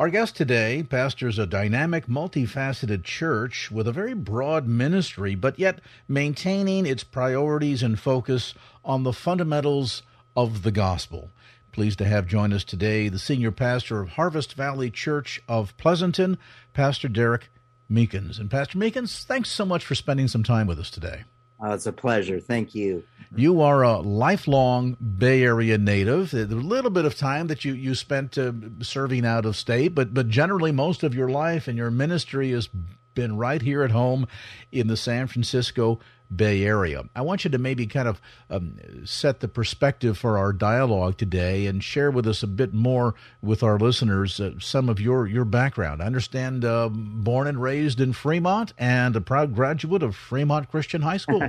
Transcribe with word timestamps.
Our 0.00 0.08
guest 0.08 0.34
today 0.34 0.82
pastors 0.82 1.38
a 1.38 1.46
dynamic, 1.46 2.06
multifaceted 2.06 3.04
church 3.04 3.70
with 3.70 3.86
a 3.86 3.92
very 3.92 4.14
broad 4.14 4.66
ministry, 4.66 5.34
but 5.34 5.58
yet 5.58 5.80
maintaining 6.08 6.86
its 6.86 7.04
priorities 7.04 7.82
and 7.82 8.00
focus 8.00 8.54
on 8.82 9.02
the 9.02 9.12
fundamentals 9.12 10.02
of 10.34 10.62
the 10.62 10.70
gospel. 10.70 11.28
Pleased 11.72 11.98
to 11.98 12.06
have 12.06 12.26
join 12.26 12.54
us 12.54 12.64
today 12.64 13.10
the 13.10 13.18
senior 13.18 13.52
pastor 13.52 14.00
of 14.00 14.08
Harvest 14.08 14.54
Valley 14.54 14.90
Church 14.90 15.42
of 15.46 15.76
Pleasanton, 15.76 16.38
Pastor 16.72 17.08
Derek 17.08 17.50
Meekins. 17.92 18.40
And 18.40 18.50
Pastor 18.50 18.78
Meekins, 18.78 19.22
thanks 19.24 19.50
so 19.50 19.66
much 19.66 19.84
for 19.84 19.94
spending 19.94 20.28
some 20.28 20.42
time 20.42 20.66
with 20.66 20.78
us 20.78 20.88
today. 20.88 21.24
Uh, 21.62 21.74
it's 21.74 21.86
a 21.86 21.92
pleasure. 21.92 22.40
Thank 22.40 22.74
you. 22.74 23.04
You 23.36 23.60
are 23.60 23.82
a 23.82 24.00
lifelong 24.00 24.94
Bay 24.94 25.42
Area 25.42 25.78
native. 25.78 26.32
A 26.32 26.46
little 26.46 26.90
bit 26.90 27.04
of 27.04 27.16
time 27.16 27.46
that 27.48 27.64
you 27.64 27.74
you 27.74 27.94
spent 27.94 28.36
uh, 28.36 28.52
serving 28.80 29.24
out 29.24 29.44
of 29.44 29.56
state, 29.56 29.94
but 29.94 30.12
but 30.14 30.28
generally 30.28 30.72
most 30.72 31.02
of 31.02 31.14
your 31.14 31.28
life 31.28 31.68
and 31.68 31.76
your 31.76 31.90
ministry 31.90 32.50
has 32.52 32.68
been 33.14 33.36
right 33.36 33.62
here 33.62 33.82
at 33.82 33.90
home 33.90 34.26
in 34.72 34.86
the 34.86 34.96
San 34.96 35.26
Francisco 35.26 36.00
Bay 36.34 36.64
Area. 36.64 37.04
I 37.14 37.22
want 37.22 37.44
you 37.44 37.50
to 37.50 37.58
maybe 37.58 37.86
kind 37.86 38.08
of 38.08 38.20
um, 38.48 38.78
set 39.04 39.40
the 39.40 39.48
perspective 39.48 40.16
for 40.16 40.38
our 40.38 40.52
dialogue 40.52 41.18
today 41.18 41.66
and 41.66 41.82
share 41.82 42.10
with 42.10 42.26
us 42.26 42.42
a 42.42 42.46
bit 42.46 42.72
more 42.72 43.14
with 43.42 43.62
our 43.62 43.78
listeners 43.78 44.40
uh, 44.40 44.52
some 44.60 44.88
of 44.88 45.00
your, 45.00 45.26
your 45.26 45.44
background. 45.44 46.02
I 46.02 46.06
understand 46.06 46.64
uh, 46.64 46.88
born 46.90 47.48
and 47.48 47.60
raised 47.60 48.00
in 48.00 48.12
Fremont 48.12 48.72
and 48.78 49.16
a 49.16 49.20
proud 49.20 49.54
graduate 49.54 50.02
of 50.02 50.14
Fremont 50.14 50.70
Christian 50.70 51.02
High 51.02 51.16
School. 51.16 51.42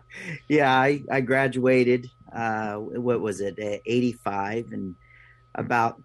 yeah, 0.48 0.72
I, 0.72 1.02
I 1.10 1.20
graduated, 1.20 2.10
uh, 2.32 2.74
what 2.76 3.20
was 3.20 3.40
it, 3.40 3.58
85, 3.58 4.72
and 4.72 4.94
about 5.54 6.00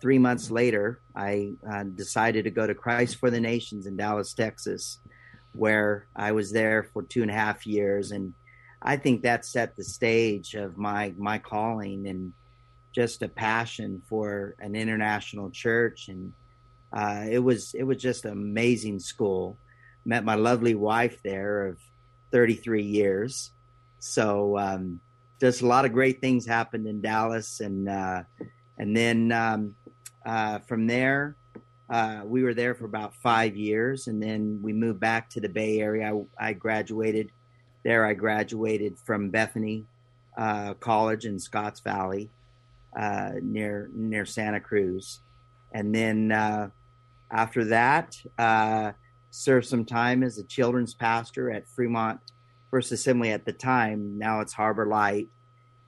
three 0.00 0.18
months 0.18 0.50
later, 0.50 1.00
I 1.14 1.52
uh, 1.68 1.82
decided 1.82 2.44
to 2.44 2.50
go 2.50 2.66
to 2.66 2.74
Christ 2.74 3.16
for 3.16 3.30
the 3.30 3.40
Nations 3.40 3.86
in 3.86 3.96
Dallas, 3.96 4.32
Texas 4.32 4.98
where 5.58 6.06
I 6.14 6.32
was 6.32 6.52
there 6.52 6.88
for 6.92 7.02
two 7.02 7.22
and 7.22 7.30
a 7.30 7.34
half 7.34 7.66
years, 7.66 8.12
and 8.12 8.32
I 8.80 8.96
think 8.96 9.22
that 9.22 9.44
set 9.44 9.76
the 9.76 9.84
stage 9.84 10.54
of 10.54 10.78
my 10.78 11.12
my 11.18 11.38
calling 11.38 12.06
and 12.06 12.32
just 12.92 13.22
a 13.22 13.28
passion 13.28 14.02
for 14.08 14.54
an 14.60 14.76
international 14.76 15.50
church, 15.50 16.08
and 16.08 16.32
uh, 16.92 17.24
it 17.28 17.40
was 17.40 17.74
it 17.74 17.82
was 17.82 18.00
just 18.00 18.24
an 18.24 18.32
amazing 18.32 19.00
school. 19.00 19.56
Met 20.04 20.24
my 20.24 20.36
lovely 20.36 20.74
wife 20.74 21.20
there 21.22 21.66
of 21.66 21.78
33 22.30 22.82
years, 22.82 23.50
so 23.98 24.56
um, 24.56 25.00
just 25.40 25.62
a 25.62 25.66
lot 25.66 25.84
of 25.84 25.92
great 25.92 26.20
things 26.20 26.46
happened 26.46 26.86
in 26.86 27.00
Dallas, 27.00 27.60
and 27.60 27.88
uh, 27.88 28.22
and 28.78 28.96
then 28.96 29.32
um, 29.32 29.74
uh, 30.24 30.60
from 30.60 30.86
there 30.86 31.34
uh, 31.90 32.20
we 32.24 32.42
were 32.42 32.54
there 32.54 32.74
for 32.74 32.84
about 32.84 33.14
five 33.14 33.56
years, 33.56 34.08
and 34.08 34.22
then 34.22 34.60
we 34.62 34.72
moved 34.72 35.00
back 35.00 35.30
to 35.30 35.40
the 35.40 35.48
Bay 35.48 35.80
Area. 35.80 36.12
I, 36.38 36.48
I 36.48 36.52
graduated 36.52 37.30
there. 37.82 38.04
I 38.04 38.12
graduated 38.12 38.98
from 38.98 39.30
Bethany 39.30 39.86
uh, 40.36 40.74
College 40.74 41.24
in 41.24 41.38
Scotts 41.38 41.80
Valley, 41.80 42.28
uh, 42.98 43.32
near 43.42 43.90
near 43.94 44.26
Santa 44.26 44.60
Cruz, 44.60 45.20
and 45.72 45.94
then 45.94 46.30
uh, 46.30 46.68
after 47.32 47.64
that, 47.64 48.20
uh, 48.38 48.92
served 49.30 49.66
some 49.66 49.86
time 49.86 50.22
as 50.22 50.36
a 50.38 50.44
children's 50.44 50.92
pastor 50.92 51.50
at 51.50 51.66
Fremont 51.68 52.20
First 52.70 52.92
Assembly 52.92 53.30
at 53.30 53.46
the 53.46 53.52
time. 53.52 54.18
Now 54.18 54.40
it's 54.40 54.52
Harbor 54.52 54.86
Light, 54.86 55.28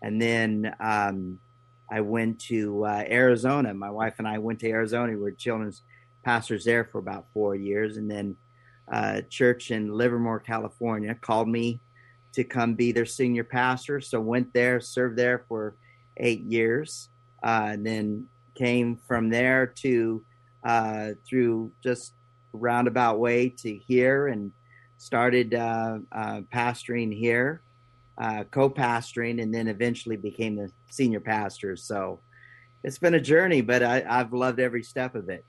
and 0.03 0.21
then. 0.21 0.75
Um, 0.81 1.41
I 1.93 2.03
went 2.03 2.39
to 2.43 2.85
uh, 2.85 3.05
Arizona. 3.11 3.75
My 3.75 3.91
wife 3.91 4.15
and 4.19 4.29
I 4.29 4.39
went 4.39 4.61
to 4.61 4.69
Arizona. 4.71 5.11
We 5.11 5.19
were 5.19 5.33
children's 5.33 5.83
pastors 6.25 6.65
there 6.65 6.85
for 6.85 6.99
about 6.99 7.27
four 7.33 7.55
years, 7.55 7.97
and 7.97 8.11
then 8.11 8.37
uh, 8.93 9.21
church 9.29 9.71
in 9.71 9.93
Livermore, 9.93 10.41
California, 10.41 11.15
called 11.15 11.49
me 11.49 11.81
to 12.33 12.45
come 12.45 12.75
be 12.75 12.93
their 12.93 13.07
senior 13.07 13.45
pastor. 13.45 14.01
So 14.01 14.21
went 14.21 14.53
there, 14.53 14.81
served 14.81 15.17
there 15.17 15.45
for 15.49 15.75
eight 16.17 16.43
years, 16.43 17.09
uh, 17.43 17.69
and 17.73 17.87
then 17.87 18.27
came 18.55 18.97
from 18.97 19.31
there 19.31 19.67
to 19.67 20.23
uh, 20.65 21.11
through 21.27 21.73
just 21.83 22.13
roundabout 22.53 23.19
way 23.19 23.49
to 23.49 23.75
here 23.75 24.29
and 24.29 24.53
started 24.99 25.55
uh, 25.55 25.99
uh, 26.13 26.41
pastoring 26.53 27.17
here, 27.17 27.63
uh, 28.19 28.45
co-pastoring, 28.51 29.43
and 29.43 29.55
then 29.55 29.67
eventually 29.69 30.17
became 30.17 30.57
the 30.57 30.71
senior 30.91 31.21
pastor. 31.21 31.75
So 31.77 32.21
it's 32.85 32.99
been 32.99 33.15
a 33.15 33.21
journey, 33.21 33.63
but 33.63 33.83
I, 33.83 34.05
I've 34.07 34.33
loved 34.33 34.61
every 34.61 34.83
step 34.83 35.15
of 35.15 35.29
it. 35.31 35.45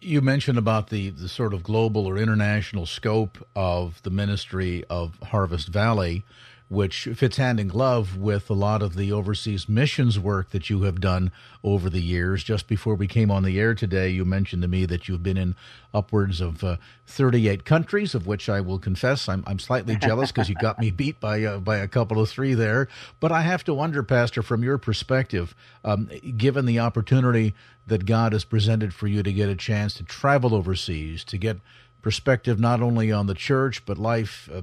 You 0.00 0.20
mentioned 0.20 0.58
about 0.58 0.90
the, 0.90 1.10
the 1.10 1.28
sort 1.28 1.54
of 1.54 1.62
global 1.62 2.06
or 2.06 2.18
international 2.18 2.86
scope 2.86 3.38
of 3.56 4.02
the 4.02 4.10
ministry 4.10 4.84
of 4.90 5.18
Harvest 5.22 5.68
Valley, 5.68 6.24
which 6.68 7.08
fits 7.14 7.36
hand 7.36 7.60
in 7.60 7.68
glove 7.68 8.16
with 8.16 8.48
a 8.48 8.54
lot 8.54 8.82
of 8.82 8.96
the 8.96 9.12
overseas 9.12 9.68
missions 9.68 10.18
work 10.18 10.50
that 10.50 10.70
you 10.70 10.82
have 10.82 11.00
done 11.00 11.30
over 11.62 11.90
the 11.90 12.00
years. 12.00 12.42
Just 12.42 12.66
before 12.66 12.94
we 12.94 13.06
came 13.06 13.30
on 13.30 13.42
the 13.42 13.60
air 13.60 13.74
today, 13.74 14.08
you 14.08 14.24
mentioned 14.24 14.62
to 14.62 14.68
me 14.68 14.86
that 14.86 15.06
you've 15.06 15.22
been 15.22 15.36
in 15.36 15.54
upwards 15.92 16.40
of 16.40 16.64
uh, 16.64 16.76
38 17.06 17.64
countries, 17.64 18.14
of 18.14 18.26
which 18.26 18.48
I 18.48 18.60
will 18.60 18.78
confess 18.78 19.28
I'm, 19.28 19.44
I'm 19.46 19.58
slightly 19.58 19.96
jealous 19.96 20.32
because 20.32 20.48
you 20.48 20.54
got 20.54 20.78
me 20.78 20.90
beat 20.90 21.20
by 21.20 21.44
uh, 21.44 21.58
by 21.58 21.76
a 21.76 21.88
couple 21.88 22.20
of 22.20 22.30
three 22.30 22.54
there. 22.54 22.88
But 23.20 23.30
I 23.30 23.42
have 23.42 23.62
to 23.64 23.74
wonder, 23.74 24.02
Pastor, 24.02 24.42
from 24.42 24.62
your 24.62 24.78
perspective, 24.78 25.54
um, 25.84 26.10
given 26.36 26.64
the 26.64 26.80
opportunity 26.80 27.54
that 27.86 28.06
God 28.06 28.32
has 28.32 28.44
presented 28.44 28.94
for 28.94 29.06
you 29.06 29.22
to 29.22 29.32
get 29.32 29.50
a 29.50 29.54
chance 29.54 29.94
to 29.94 30.02
travel 30.02 30.54
overseas, 30.54 31.24
to 31.24 31.36
get 31.36 31.58
perspective 32.00 32.58
not 32.58 32.82
only 32.82 33.12
on 33.12 33.26
the 33.26 33.34
church 33.34 33.84
but 33.84 33.98
life. 33.98 34.48
Uh, 34.52 34.62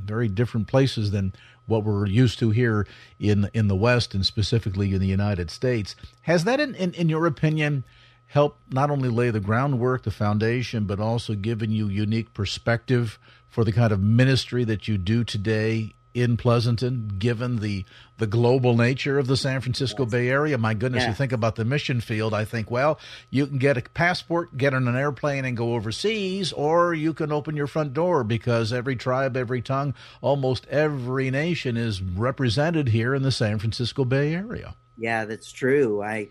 very 0.00 0.28
different 0.28 0.66
places 0.66 1.10
than 1.10 1.32
what 1.66 1.84
we're 1.84 2.06
used 2.06 2.38
to 2.40 2.50
here 2.50 2.86
in 3.18 3.48
in 3.54 3.68
the 3.68 3.76
West 3.76 4.14
and 4.14 4.26
specifically 4.26 4.92
in 4.92 5.00
the 5.00 5.06
United 5.06 5.50
States. 5.50 5.94
Has 6.22 6.44
that, 6.44 6.60
in, 6.60 6.74
in, 6.74 6.92
in 6.94 7.08
your 7.08 7.26
opinion, 7.26 7.84
helped 8.26 8.72
not 8.72 8.90
only 8.90 9.08
lay 9.08 9.30
the 9.30 9.40
groundwork, 9.40 10.02
the 10.02 10.10
foundation, 10.10 10.84
but 10.84 11.00
also 11.00 11.34
given 11.34 11.70
you 11.70 11.88
unique 11.88 12.32
perspective 12.34 13.18
for 13.48 13.64
the 13.64 13.72
kind 13.72 13.92
of 13.92 14.00
ministry 14.00 14.64
that 14.64 14.86
you 14.86 14.96
do 14.98 15.24
today 15.24 15.94
in 16.12 16.36
Pleasanton, 16.36 17.08
given 17.18 17.56
the 17.56 17.84
the 18.18 18.26
global 18.26 18.76
nature 18.76 19.18
of 19.18 19.26
the 19.26 19.36
San 19.36 19.60
Francisco 19.60 20.02
yes. 20.02 20.12
Bay 20.12 20.28
Area. 20.28 20.58
My 20.58 20.74
goodness, 20.74 21.04
yeah. 21.04 21.08
you 21.08 21.14
think 21.14 21.32
about 21.32 21.56
the 21.56 21.64
mission 21.64 22.00
field. 22.00 22.34
I 22.34 22.44
think, 22.44 22.70
well, 22.70 22.98
you 23.30 23.46
can 23.46 23.58
get 23.58 23.78
a 23.78 23.82
passport, 23.82 24.56
get 24.56 24.74
on 24.74 24.86
an 24.88 24.96
airplane, 24.96 25.44
and 25.44 25.56
go 25.56 25.74
overseas, 25.74 26.52
or 26.52 26.92
you 26.92 27.14
can 27.14 27.32
open 27.32 27.56
your 27.56 27.66
front 27.66 27.94
door 27.94 28.24
because 28.24 28.72
every 28.72 28.96
tribe, 28.96 29.36
every 29.36 29.62
tongue, 29.62 29.94
almost 30.20 30.66
every 30.68 31.30
nation 31.30 31.76
is 31.76 32.02
represented 32.02 32.88
here 32.88 33.14
in 33.14 33.22
the 33.22 33.32
San 33.32 33.58
Francisco 33.58 34.04
Bay 34.04 34.34
Area. 34.34 34.74
Yeah, 34.98 35.24
that's 35.24 35.50
true. 35.50 36.02
I. 36.02 36.30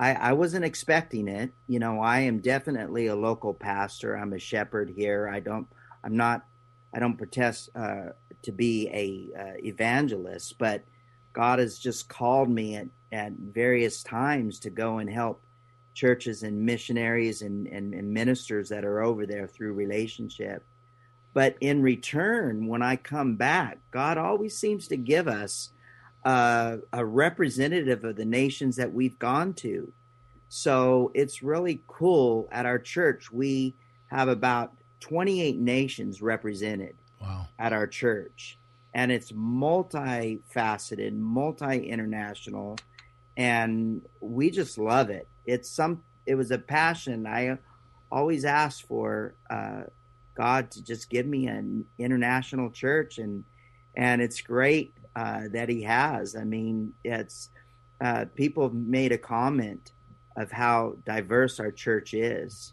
I, 0.00 0.12
I 0.12 0.32
wasn't 0.34 0.64
expecting 0.64 1.26
it. 1.26 1.52
You 1.66 1.80
know, 1.80 2.00
I 2.00 2.20
am 2.20 2.38
definitely 2.38 3.08
a 3.08 3.16
local 3.16 3.52
pastor. 3.52 4.14
I'm 4.14 4.32
a 4.32 4.38
shepherd 4.38 4.92
here. 4.94 5.28
I 5.28 5.40
don't. 5.40 5.66
I'm 6.04 6.16
not. 6.16 6.46
I 6.94 7.00
don't 7.00 7.16
protest. 7.16 7.70
Uh, 7.74 8.10
to 8.42 8.52
be 8.52 8.88
a 8.88 9.40
uh, 9.40 9.54
evangelist, 9.64 10.58
but 10.58 10.84
God 11.32 11.58
has 11.58 11.78
just 11.78 12.08
called 12.08 12.48
me 12.48 12.76
at, 12.76 12.88
at 13.12 13.32
various 13.32 14.02
times 14.02 14.58
to 14.60 14.70
go 14.70 14.98
and 14.98 15.10
help 15.10 15.42
churches 15.94 16.42
and 16.42 16.64
missionaries 16.64 17.42
and, 17.42 17.66
and, 17.66 17.94
and 17.94 18.12
ministers 18.12 18.68
that 18.68 18.84
are 18.84 19.02
over 19.02 19.26
there 19.26 19.46
through 19.46 19.72
relationship. 19.72 20.64
But 21.34 21.56
in 21.60 21.82
return, 21.82 22.66
when 22.66 22.82
I 22.82 22.96
come 22.96 23.36
back, 23.36 23.78
God 23.90 24.18
always 24.18 24.56
seems 24.56 24.88
to 24.88 24.96
give 24.96 25.28
us 25.28 25.70
uh, 26.24 26.78
a 26.92 27.04
representative 27.04 28.04
of 28.04 28.16
the 28.16 28.24
nations 28.24 28.76
that 28.76 28.92
we've 28.92 29.18
gone 29.18 29.54
to. 29.54 29.92
So 30.48 31.10
it's 31.14 31.42
really 31.42 31.82
cool 31.86 32.48
at 32.50 32.66
our 32.66 32.78
church. 32.78 33.30
We 33.30 33.74
have 34.06 34.28
about 34.28 34.72
28 35.00 35.58
nations 35.58 36.22
represented 36.22 36.96
wow. 37.20 37.46
at 37.58 37.72
our 37.72 37.86
church. 37.86 38.58
And 38.94 39.12
it's 39.12 39.32
multifaceted, 39.32 41.16
multi 41.16 41.88
international, 41.88 42.78
and 43.36 44.02
we 44.20 44.50
just 44.50 44.78
love 44.78 45.10
it. 45.10 45.28
It's 45.46 45.68
some. 45.68 46.02
It 46.26 46.34
was 46.34 46.50
a 46.50 46.58
passion. 46.58 47.26
I 47.26 47.58
always 48.10 48.44
asked 48.44 48.84
for 48.84 49.34
uh, 49.50 49.82
God 50.34 50.70
to 50.72 50.82
just 50.82 51.10
give 51.10 51.26
me 51.26 51.46
an 51.46 51.84
international 51.98 52.70
church, 52.70 53.18
and 53.18 53.44
and 53.94 54.22
it's 54.22 54.40
great 54.40 54.94
uh, 55.14 55.42
that 55.52 55.68
He 55.68 55.82
has. 55.82 56.34
I 56.34 56.44
mean, 56.44 56.94
it's 57.04 57.50
uh, 58.00 58.24
people 58.34 58.70
made 58.70 59.12
a 59.12 59.18
comment 59.18 59.92
of 60.36 60.50
how 60.50 60.96
diverse 61.04 61.60
our 61.60 61.70
church 61.70 62.14
is, 62.14 62.72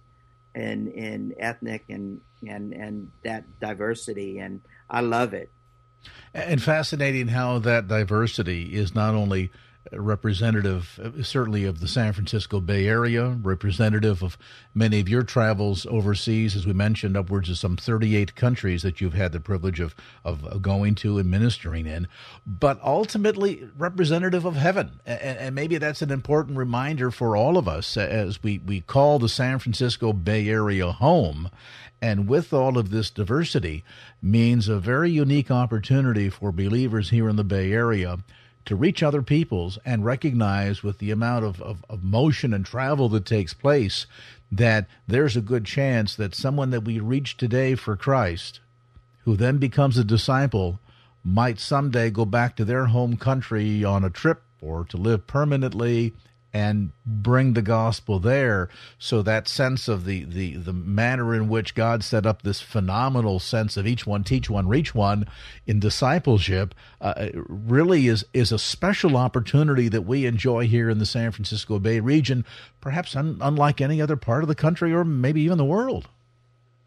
in 0.56 0.88
in 0.88 1.36
ethnic 1.40 1.84
and 1.90 2.22
and 2.50 2.74
and 2.74 3.12
that 3.24 3.60
diversity, 3.60 4.40
and 4.40 4.62
I 4.90 5.02
love 5.02 5.34
it. 5.34 5.52
And 6.34 6.62
fascinating 6.62 7.30
how 7.30 7.60
that 7.60 7.88
diversity 7.88 8.76
is 8.76 8.94
not 8.94 9.16
only 9.16 9.52
representative, 9.92 11.00
uh, 11.04 11.24
certainly 11.24 11.66
of 11.66 11.80
the 11.80 11.88
San 11.88 12.14
Francisco 12.14 12.60
Bay 12.60 12.88
Area, 12.88 13.38
representative 13.42 14.24
of 14.24 14.38
many 14.74 15.00
of 15.00 15.10
your 15.10 15.24
travels 15.24 15.86
overseas, 15.86 16.56
as 16.56 16.66
we 16.66 16.74
mentioned, 16.74 17.16
upwards 17.16 17.50
of 17.50 17.58
some 17.58 17.78
38 17.78 18.36
countries 18.36 18.82
that 18.84 19.00
you've 19.00 19.14
had 19.14 19.32
the 19.32 19.40
privilege 19.40 19.80
of, 19.80 19.96
of 20.24 20.62
going 20.62 20.96
to 20.96 21.18
and 21.18 21.30
ministering 21.30 21.86
in, 21.86 22.08
but 22.46 22.80
ultimately 22.84 23.68
representative 23.78 24.46
of 24.46 24.56
heaven. 24.56 25.00
And, 25.06 25.38
and 25.38 25.56
maybe 25.56 25.78
that's 25.78 26.02
an 26.02 26.12
important 26.12 26.58
reminder 26.58 27.12
for 27.12 27.36
all 27.36 27.58
of 27.58 27.68
us 27.68 27.98
as 27.98 28.42
we, 28.42 28.60
we 28.60 28.82
call 28.82 29.20
the 29.20 29.30
San 29.30 29.60
Francisco 29.60 30.14
Bay 30.14 30.48
Area 30.48 30.92
home. 30.92 31.50
And 32.02 32.28
with 32.28 32.54
all 32.54 32.78
of 32.78 32.92
this 32.92 33.10
diversity, 33.10 33.84
means 34.22 34.68
a 34.68 34.80
very 34.80 35.10
unique 35.10 35.50
opportunity 35.50 36.30
for 36.30 36.52
believers 36.52 37.10
here 37.10 37.30
in 37.30 37.36
the 37.36 37.44
Bay 37.44 37.72
Area 37.72 38.18
to 38.66 38.76
reach 38.76 39.04
other 39.04 39.22
peoples 39.22 39.78
and 39.86 40.04
recognize 40.04 40.84
with 40.84 40.98
the 40.98 41.12
amount 41.12 41.46
of, 41.46 41.62
of, 41.62 41.86
of, 41.90 42.04
motion 42.04 42.54
and 42.54 42.66
travel 42.66 43.08
that 43.10 43.26
takes 43.26 43.54
place 43.54 44.06
that 44.52 44.88
there's 45.08 45.38
a 45.38 45.42
good 45.42 45.66
chance 45.66 46.16
that 46.16 46.36
someone 46.36 46.72
that 46.72 46.84
we 46.84 47.00
reach 47.00 47.38
today 47.38 47.76
for 47.76 47.96
Christ, 47.96 48.60
who 49.24 49.36
then 49.36 49.58
becomes 49.58 49.98
a 49.98 50.04
disciple, 50.04 50.80
might 51.24 51.60
someday 51.60 52.10
go 52.10 52.26
back 52.26 52.56
to 52.56 52.66
their 52.66 52.88
home 52.88 53.18
country 53.18 53.84
on 53.84 54.04
a 54.04 54.10
trip 54.10 54.42
or 54.62 54.86
to 54.86 54.98
live 54.98 55.28
permanently 55.28 56.14
and 56.56 56.94
bring 57.06 57.52
the 57.52 57.62
gospel 57.62 58.18
there. 58.18 58.70
So 58.98 59.22
that 59.24 59.50
sense 59.50 59.90
of 59.90 60.06
the, 60.06 60.24
the, 60.24 60.56
the 60.56 60.72
manner 60.72 61.36
in 61.36 61.50
which 61.50 61.76
God 61.76 62.02
set 62.02 62.26
up 62.26 62.44
this 62.44 62.62
phenomenal 62.62 63.42
sense 63.42 63.76
of 63.76 63.86
each 63.86 64.08
one 64.08 64.24
teach 64.24 64.50
one, 64.50 64.70
reach 64.70 64.96
one 64.96 65.28
in 65.68 65.82
discipleship 65.82 66.74
uh, 67.02 67.28
really 67.34 68.08
is, 68.08 68.24
is 68.34 68.54
a 68.54 68.58
special 68.58 69.18
opportunity 69.18 69.90
that 69.90 70.04
we 70.04 70.26
enjoy 70.26 70.66
here 70.66 70.90
in 70.90 70.98
the 70.98 71.06
San 71.06 71.34
Francisco 71.34 71.78
Bay 71.78 72.00
region, 72.00 72.46
perhaps 72.80 73.18
un- 73.18 73.38
unlike 73.42 73.82
any 73.82 74.02
other 74.02 74.16
part 74.16 74.42
of 74.42 74.48
the 74.48 74.56
country 74.56 74.94
or 74.94 75.04
maybe 75.04 75.42
even 75.42 75.58
the 75.58 75.66
world. 75.66 76.08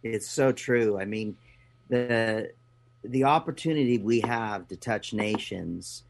It's 0.02 0.26
so 0.26 0.50
true. 0.50 0.98
I 0.98 1.04
mean, 1.04 1.36
the 1.90 2.52
the 3.04 3.24
opportunity 3.24 3.98
we 3.98 4.20
have 4.20 4.66
to 4.68 4.76
touch 4.76 5.12
nations 5.12 6.04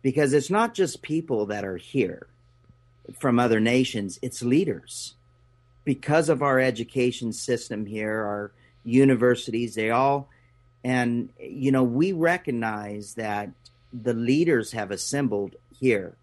because 0.00 0.32
it's 0.32 0.50
not 0.50 0.72
just 0.72 1.02
people 1.02 1.46
that 1.46 1.64
are 1.64 1.76
here 1.76 2.26
from 3.18 3.38
other 3.38 3.60
nations, 3.60 4.18
it's 4.22 4.42
leaders. 4.42 5.14
Because 5.84 6.28
of 6.28 6.42
our 6.42 6.60
education 6.60 7.32
system 7.32 7.86
here, 7.86 8.22
our 8.22 8.52
universities, 8.84 9.74
they 9.74 9.90
all, 9.90 10.28
and, 10.84 11.28
you 11.38 11.70
know, 11.70 11.82
we 11.82 12.12
recognize 12.12 13.14
that 13.14 13.50
the 13.92 14.14
leaders 14.14 14.72
have 14.72 14.90
assembled 14.90 15.54
here. 15.72 16.16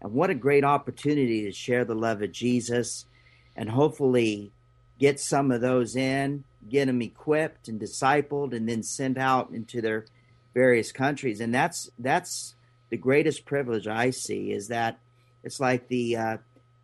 And 0.00 0.12
what 0.12 0.30
a 0.30 0.34
great 0.34 0.64
opportunity 0.64 1.44
to 1.44 1.52
share 1.52 1.84
the 1.84 1.94
love 1.94 2.22
of 2.22 2.32
Jesus 2.32 3.06
and 3.54 3.70
hopefully 3.70 4.52
get 4.98 5.20
some 5.20 5.50
of 5.50 5.60
those 5.60 5.96
in, 5.96 6.44
get 6.68 6.86
them 6.86 7.02
equipped 7.02 7.68
and 7.68 7.80
discipled, 7.80 8.54
and 8.54 8.68
then 8.68 8.82
sent 8.82 9.18
out 9.18 9.50
into 9.50 9.80
their 9.80 10.06
various 10.54 10.92
countries. 10.92 11.40
And 11.40 11.54
that's 11.54 11.90
that's 11.98 12.54
the 12.90 12.96
greatest 12.96 13.44
privilege 13.44 13.86
I 13.86 14.10
see 14.10 14.52
is 14.52 14.68
that 14.68 14.98
it's 15.44 15.60
like 15.60 15.88
the 15.88 16.16
uh, 16.16 16.36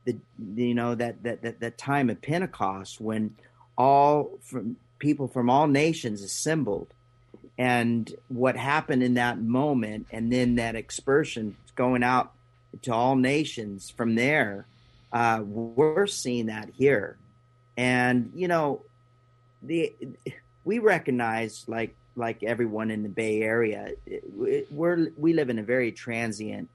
the 0.04 0.16
you 0.54 0.74
know 0.74 0.94
that 0.94 1.22
that 1.22 1.42
that, 1.42 1.60
that 1.60 1.78
time 1.78 2.10
of 2.10 2.20
Pentecost 2.22 3.00
when 3.00 3.34
all 3.76 4.38
from 4.42 4.76
people 4.98 5.28
from 5.28 5.50
all 5.50 5.66
nations 5.66 6.22
assembled. 6.22 6.88
And 7.58 8.12
what 8.28 8.56
happened 8.56 9.02
in 9.02 9.14
that 9.14 9.38
moment 9.38 10.06
and 10.10 10.32
then 10.32 10.54
that 10.54 10.74
expression 10.74 11.56
going 11.76 12.02
out 12.02 12.32
to 12.82 12.92
all 12.92 13.14
nations 13.14 13.90
from 13.90 14.14
there 14.14 14.66
uh, 15.12 15.42
we're 15.44 16.06
seeing 16.06 16.46
that 16.46 16.70
here. 16.76 17.16
And 17.76 18.32
you 18.34 18.48
know 18.48 18.82
the 19.62 19.92
we 20.64 20.78
recognize 20.78 21.64
like 21.68 21.94
like 22.16 22.42
everyone 22.42 22.90
in 22.90 23.02
the 23.02 23.08
bay 23.08 23.42
area 23.42 23.92
we're 24.70 25.10
we 25.16 25.32
live 25.32 25.48
in 25.48 25.58
a 25.58 25.62
very 25.62 25.92
transient 25.92 26.68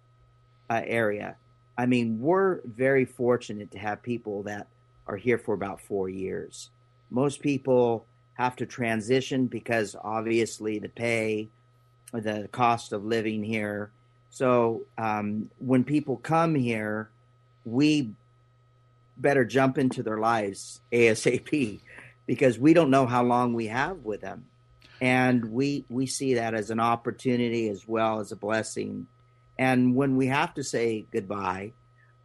uh, 0.69 0.81
area 0.83 1.35
I 1.77 1.85
mean, 1.85 2.19
we're 2.19 2.61
very 2.65 3.05
fortunate 3.05 3.71
to 3.71 3.79
have 3.79 4.01
people 4.01 4.43
that 4.43 4.67
are 5.05 5.17
here 5.17 5.37
for 5.37 5.53
about 5.53 5.81
four 5.81 6.09
years. 6.09 6.69
Most 7.09 7.41
people 7.41 8.05
have 8.33 8.55
to 8.57 8.65
transition 8.65 9.47
because 9.47 9.95
obviously 10.03 10.79
the 10.79 10.89
pay, 10.89 11.49
the 12.11 12.49
cost 12.51 12.93
of 12.93 13.05
living 13.05 13.43
here. 13.43 13.91
So 14.29 14.83
um, 14.97 15.49
when 15.59 15.83
people 15.83 16.17
come 16.17 16.55
here, 16.55 17.09
we 17.65 18.11
better 19.17 19.45
jump 19.45 19.77
into 19.77 20.03
their 20.03 20.17
lives 20.17 20.81
ASAP 20.91 21.79
because 22.25 22.59
we 22.59 22.73
don't 22.73 22.91
know 22.91 23.05
how 23.05 23.23
long 23.23 23.53
we 23.53 23.67
have 23.67 23.99
with 24.03 24.21
them. 24.21 24.45
And 24.99 25.51
we, 25.51 25.85
we 25.89 26.07
see 26.07 26.35
that 26.35 26.55
as 26.55 26.71
an 26.71 26.79
opportunity 26.79 27.69
as 27.69 27.87
well 27.87 28.19
as 28.19 28.31
a 28.31 28.35
blessing 28.35 29.07
and 29.57 29.95
when 29.95 30.15
we 30.17 30.27
have 30.27 30.53
to 30.55 30.63
say 30.63 31.05
goodbye, 31.11 31.73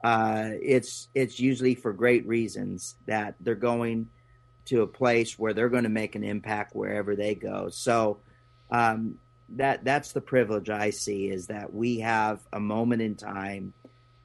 uh, 0.05 0.50
it's 0.61 1.08
it's 1.14 1.38
usually 1.38 1.75
for 1.75 1.93
great 1.93 2.26
reasons 2.26 2.96
that 3.06 3.34
they're 3.40 3.55
going 3.55 4.08
to 4.64 4.82
a 4.82 4.87
place 4.87 5.38
where 5.38 5.52
they're 5.52 5.69
going 5.69 5.84
to 5.84 5.88
make 5.88 6.14
an 6.14 6.25
impact 6.25 6.75
wherever 6.75 7.17
they 7.17 7.34
go. 7.34 7.69
So 7.70 8.19
um, 8.70 9.19
that 9.50 9.84
that's 9.84 10.12
the 10.12 10.20
privilege 10.20 10.70
I 10.70 10.90
see 10.90 11.29
is 11.29 11.46
that 11.46 11.73
we 11.73 12.00
have 12.00 12.40
a 12.52 12.61
moment 12.61 13.02
in 13.02 13.14
time 13.14 13.73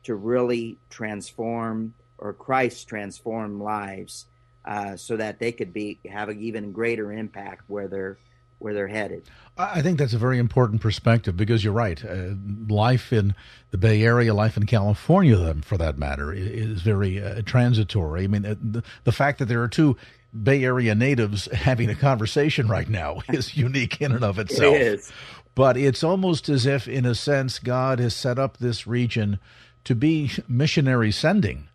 to 0.03 0.15
really 0.15 0.77
transform 0.89 1.93
or 2.17 2.33
Christ 2.33 2.87
transform 2.87 3.61
lives 3.61 4.25
uh, 4.65 4.95
so 4.95 5.17
that 5.17 5.39
they 5.39 5.51
could 5.51 5.73
be 5.73 5.99
have 6.09 6.29
an 6.29 6.39
even 6.41 6.71
greater 6.71 7.11
impact 7.11 7.63
where 7.67 7.87
they're 7.87 8.17
where 8.59 8.73
they're 8.73 8.87
headed. 8.87 9.23
I 9.57 9.81
think 9.81 9.97
that's 9.97 10.13
a 10.13 10.17
very 10.19 10.39
important 10.39 10.81
perspective 10.81 11.35
because 11.35 11.63
you're 11.63 11.73
right. 11.73 12.03
Uh, 12.03 12.33
life 12.67 13.11
in 13.11 13.35
the 13.71 13.77
Bay 13.77 14.03
Area, 14.03 14.33
life 14.33 14.57
in 14.57 14.65
California, 14.65 15.55
for 15.63 15.77
that 15.77 15.97
matter, 15.97 16.31
is 16.31 16.81
very 16.81 17.23
uh, 17.23 17.41
transitory. 17.43 18.23
I 18.23 18.27
mean, 18.27 18.45
uh, 18.45 18.55
the, 18.61 18.83
the 19.03 19.11
fact 19.11 19.39
that 19.39 19.45
there 19.45 19.61
are 19.61 19.67
two 19.67 19.97
Bay 20.43 20.63
Area 20.63 20.95
natives 20.95 21.45
having 21.53 21.89
a 21.89 21.95
conversation 21.95 22.67
right 22.67 22.89
now 22.89 23.21
is 23.29 23.57
unique 23.57 24.01
in 24.01 24.11
and 24.11 24.23
of 24.23 24.39
itself. 24.39 24.75
It 24.75 24.81
is. 24.81 25.11
But 25.55 25.75
it's 25.75 26.03
almost 26.03 26.49
as 26.49 26.67
if, 26.67 26.87
in 26.87 27.05
a 27.05 27.15
sense, 27.15 27.57
God 27.57 27.99
has 27.99 28.15
set 28.15 28.37
up 28.37 28.57
this 28.57 28.85
region 28.85 29.39
to 29.85 29.95
be 29.95 30.31
missionary 30.47 31.11
sending 31.11 31.67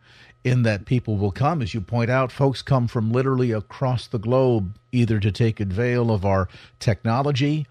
in 0.45 0.63
that 0.63 0.87
people 0.87 1.17
will 1.17 1.31
come. 1.31 1.63
As 1.63 1.75
you 1.75 1.81
point 1.81 2.11
out, 2.11 2.33
folks 2.33 2.63
come 2.63 2.89
from 2.89 3.13
literally 3.13 3.53
across 3.53 4.07
the 4.07 4.19
globe, 4.19 4.77
either 4.91 5.21
to 5.21 5.31
take 5.31 5.61
avail 5.61 6.11
of 6.11 6.25
our 6.25 6.49
technology 6.81 7.67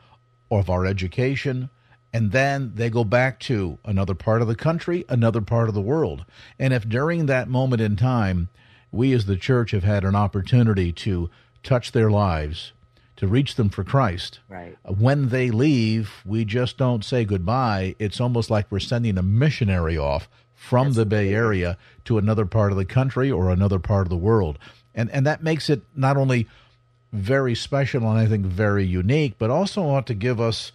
or 0.50 0.60
of 0.60 0.70
our 0.70 0.86
education, 0.86 1.70
and 2.13 2.32
then 2.32 2.74
they 2.75 2.90
go 2.90 3.04
back 3.04 3.40
to 3.40 3.78
another 3.86 4.13
part 4.13 4.42
of 4.42 4.48
the 4.48 4.56
country, 4.56 5.06
another 5.08 5.42
part 5.42 5.70
of 5.70 5.74
the 5.74 5.82
world. 5.82 6.25
And 6.60 6.74
if 6.74 6.88
during 6.88 7.25
that 7.25 7.48
moment 7.48 7.82
in 7.82 7.96
time, 7.96 8.50
we 8.92 9.13
as 9.13 9.25
the 9.25 9.38
church 9.38 9.72
have 9.72 9.84
had 9.84 10.04
an 10.04 10.16
opportunity 10.16 10.92
to 10.92 11.30
touch 11.63 11.94
their 11.94 12.12
lives, 12.12 12.74
to 13.16 13.28
reach 13.28 13.56
them 13.56 13.70
for 13.70 13.84
Christ. 13.84 14.40
Right. 14.50 14.78
When 14.86 15.30
they 15.30 15.51
leave, 15.51 16.22
we 16.25 16.44
just 16.44 16.78
don't 16.78 17.06
say 17.06 17.24
goodbye. 17.24 17.96
It's 18.00 18.20
almost 18.20 18.50
like 18.50 18.70
we're 18.70 18.80
sending 18.80 19.18
a 19.18 19.24
missionary 19.24 19.98
off 19.98 20.28
from 20.62 20.94
the 20.94 21.08
Bay 21.08 21.34
Area 21.34 21.75
to 22.06 22.20
another 22.20 22.46
part 22.46 22.72
of 22.72 22.77
the 22.77 22.86
country 22.86 23.32
or 23.32 23.50
another 23.50 23.80
part 23.80 24.06
of 24.06 24.10
the 24.10 24.15
world. 24.15 24.60
And 24.94 25.10
and 25.10 25.25
that 25.25 25.41
makes 25.41 25.72
it 25.72 25.82
not 25.96 26.18
only 26.18 26.48
very 27.12 27.56
special 27.56 28.08
and 28.08 28.20
I 28.20 28.27
think 28.27 28.46
very 28.46 28.86
unique, 28.86 29.34
but 29.39 29.50
also 29.50 29.82
ought 29.82 30.06
to 30.08 30.13
give 30.13 30.39
us 30.39 30.72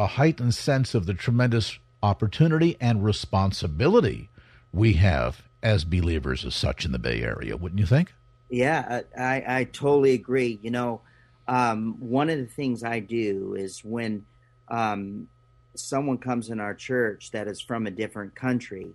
a 0.00 0.08
heightened 0.08 0.54
sense 0.54 0.94
of 0.94 1.06
the 1.06 1.14
tremendous 1.14 1.78
opportunity 2.02 2.76
and 2.80 3.04
responsibility 3.04 4.28
we 4.72 4.94
have 4.94 5.42
as 5.62 5.84
believers 5.84 6.44
as 6.44 6.54
such 6.54 6.84
in 6.84 6.90
the 6.90 6.98
Bay 6.98 7.22
Area, 7.22 7.56
wouldn't 7.56 7.78
you 7.78 7.86
think? 7.86 8.12
Yeah, 8.50 9.02
I, 9.16 9.44
I 9.46 9.64
totally 9.64 10.12
agree. 10.12 10.58
You 10.60 10.72
know, 10.72 11.00
um, 11.46 11.94
one 12.00 12.28
of 12.28 12.38
the 12.38 12.46
things 12.46 12.82
I 12.82 12.98
do 12.98 13.54
is 13.56 13.82
when 13.84 14.26
um, 14.68 15.28
someone 15.76 16.18
comes 16.18 16.50
in 16.50 16.58
our 16.58 16.74
church 16.74 17.30
that 17.30 17.46
is 17.46 17.60
from 17.60 17.86
a 17.86 17.90
different 17.90 18.34
country, 18.34 18.94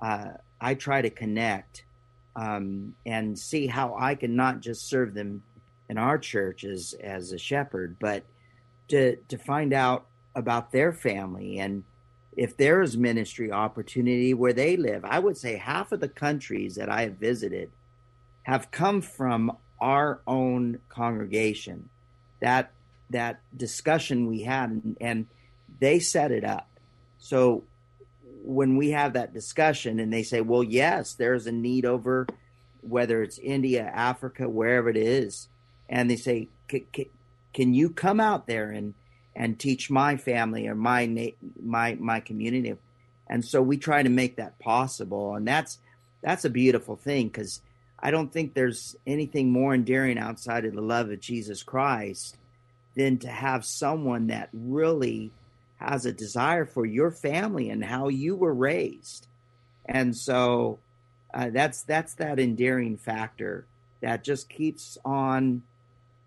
uh, 0.00 0.28
I 0.60 0.74
try 0.74 1.02
to 1.02 1.10
connect 1.10 1.84
um, 2.34 2.94
and 3.04 3.38
see 3.38 3.66
how 3.66 3.96
I 3.98 4.14
can 4.14 4.36
not 4.36 4.60
just 4.60 4.88
serve 4.88 5.14
them 5.14 5.42
in 5.88 5.98
our 5.98 6.18
church 6.18 6.64
as, 6.64 6.94
as 7.00 7.32
a 7.32 7.38
shepherd, 7.38 7.96
but 7.98 8.24
to 8.88 9.16
to 9.28 9.38
find 9.38 9.72
out 9.72 10.06
about 10.34 10.70
their 10.70 10.92
family 10.92 11.58
and 11.58 11.82
if 12.36 12.56
there 12.56 12.82
is 12.82 12.96
ministry 12.96 13.50
opportunity 13.50 14.34
where 14.34 14.52
they 14.52 14.76
live. 14.76 15.04
I 15.04 15.18
would 15.18 15.38
say 15.38 15.56
half 15.56 15.92
of 15.92 16.00
the 16.00 16.08
countries 16.08 16.74
that 16.74 16.90
I 16.90 17.02
have 17.02 17.16
visited 17.16 17.70
have 18.42 18.70
come 18.70 19.00
from 19.00 19.56
our 19.80 20.20
own 20.26 20.78
congregation. 20.88 21.88
That 22.40 22.70
that 23.10 23.40
discussion 23.56 24.26
we 24.26 24.42
had 24.42 24.70
and, 24.70 24.96
and 25.00 25.26
they 25.80 25.98
set 25.98 26.30
it 26.30 26.44
up. 26.44 26.68
So 27.18 27.64
when 28.46 28.76
we 28.76 28.90
have 28.90 29.14
that 29.14 29.34
discussion 29.34 29.98
and 29.98 30.12
they 30.12 30.22
say, 30.22 30.40
well, 30.40 30.62
yes, 30.62 31.14
there's 31.14 31.46
a 31.46 31.52
need 31.52 31.84
over 31.84 32.26
whether 32.80 33.22
it's 33.22 33.38
India, 33.38 33.82
Africa, 33.82 34.48
wherever 34.48 34.88
it 34.88 34.96
is, 34.96 35.48
and 35.88 36.08
they 36.08 36.16
say, 36.16 36.48
can 36.68 37.74
you 37.74 37.90
come 37.90 38.20
out 38.20 38.46
there 38.46 38.70
and 38.70 38.94
and 39.34 39.58
teach 39.58 39.90
my 39.90 40.16
family 40.16 40.68
or 40.68 40.74
my 40.74 41.34
my 41.60 41.96
my 41.98 42.20
community? 42.20 42.76
And 43.26 43.44
so 43.44 43.60
we 43.60 43.76
try 43.76 44.02
to 44.02 44.08
make 44.08 44.36
that 44.36 44.58
possible, 44.60 45.34
and 45.34 45.46
that's 45.46 45.78
that's 46.22 46.44
a 46.44 46.50
beautiful 46.50 46.94
thing 46.94 47.26
because 47.26 47.60
I 47.98 48.10
don't 48.12 48.32
think 48.32 48.54
there's 48.54 48.94
anything 49.06 49.50
more 49.50 49.74
endearing 49.74 50.18
outside 50.18 50.64
of 50.64 50.74
the 50.74 50.80
love 50.80 51.10
of 51.10 51.20
Jesus 51.20 51.62
Christ 51.62 52.36
than 52.94 53.18
to 53.18 53.28
have 53.28 53.64
someone 53.64 54.28
that 54.28 54.48
really 54.52 55.32
has 55.76 56.06
a 56.06 56.12
desire 56.12 56.64
for 56.64 56.86
your 56.86 57.10
family 57.10 57.70
and 57.70 57.84
how 57.84 58.08
you 58.08 58.34
were 58.34 58.54
raised. 58.54 59.26
And 59.84 60.16
so 60.16 60.78
uh, 61.32 61.50
that's 61.50 61.82
that's 61.82 62.14
that 62.14 62.38
endearing 62.38 62.96
factor 62.96 63.66
that 64.00 64.24
just 64.24 64.48
keeps 64.48 64.98
on 65.04 65.62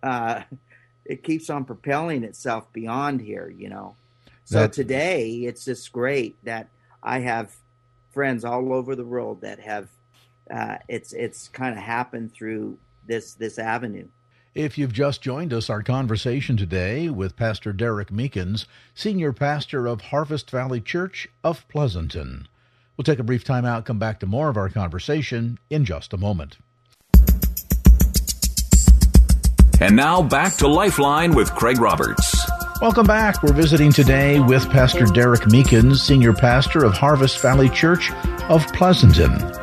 uh, 0.04 0.42
it 1.06 1.24
keeps 1.24 1.50
on 1.50 1.66
propelling 1.66 2.24
itself 2.24 2.72
beyond 2.72 3.22
here, 3.22 3.54
you 3.56 3.70
know. 3.70 3.96
So 4.46 4.62
that, 4.62 4.74
today 4.74 5.32
it's 5.46 5.66
just 5.66 5.92
great 5.92 6.36
that 6.46 6.70
I 7.04 7.20
have 7.20 7.56
friends 8.12 8.46
all 8.46 8.74
over 8.74 8.96
the 8.96 9.06
world 9.06 9.42
that 9.42 9.60
have 9.60 9.88
uh, 10.52 10.78
it's 10.88 11.14
it's 11.14 11.48
kind 11.50 11.78
of 11.78 11.84
happened 11.84 12.34
through 12.34 12.78
this 13.08 13.34
this 13.34 13.60
avenue. 13.60 14.08
If 14.56 14.80
you've 14.80 14.94
just 14.94 15.22
joined 15.22 15.54
us, 15.54 15.70
our 15.70 15.84
conversation 15.84 16.58
today 16.58 17.08
with 17.08 17.36
Pastor 17.36 17.72
Derek 17.72 18.10
Meekins, 18.10 18.66
Senior 18.96 19.32
Pastor 19.32 19.86
of 19.86 20.02
Harvest 20.02 20.50
Valley 20.50 20.82
Church 20.82 21.28
of 21.44 21.68
Pleasanton. 21.68 22.48
We'll 22.98 23.04
take 23.04 23.20
a 23.20 23.24
brief 23.24 23.44
time 23.44 23.64
out, 23.64 23.86
come 23.86 24.00
back 24.00 24.20
to 24.22 24.26
more 24.26 24.50
of 24.50 24.58
our 24.58 24.68
conversation 24.68 25.60
in 25.70 25.86
just 25.86 26.14
a 26.14 26.18
moment. 26.18 26.58
And 29.80 29.96
now 29.96 30.24
back 30.24 30.56
to 30.56 30.68
Lifeline 30.68 31.36
with 31.36 31.54
Craig 31.54 31.80
Roberts. 31.80 32.50
Welcome 32.82 33.06
back. 33.06 33.44
We're 33.44 33.54
visiting 33.54 33.92
today 33.92 34.40
with 34.40 34.68
Pastor 34.72 35.06
Derek 35.06 35.42
Meekins, 35.42 35.98
Senior 35.98 36.34
Pastor 36.34 36.84
of 36.84 36.94
Harvest 36.94 37.40
Valley 37.40 37.70
Church 37.70 38.12
of 38.50 38.66
Pleasanton. 38.74 39.59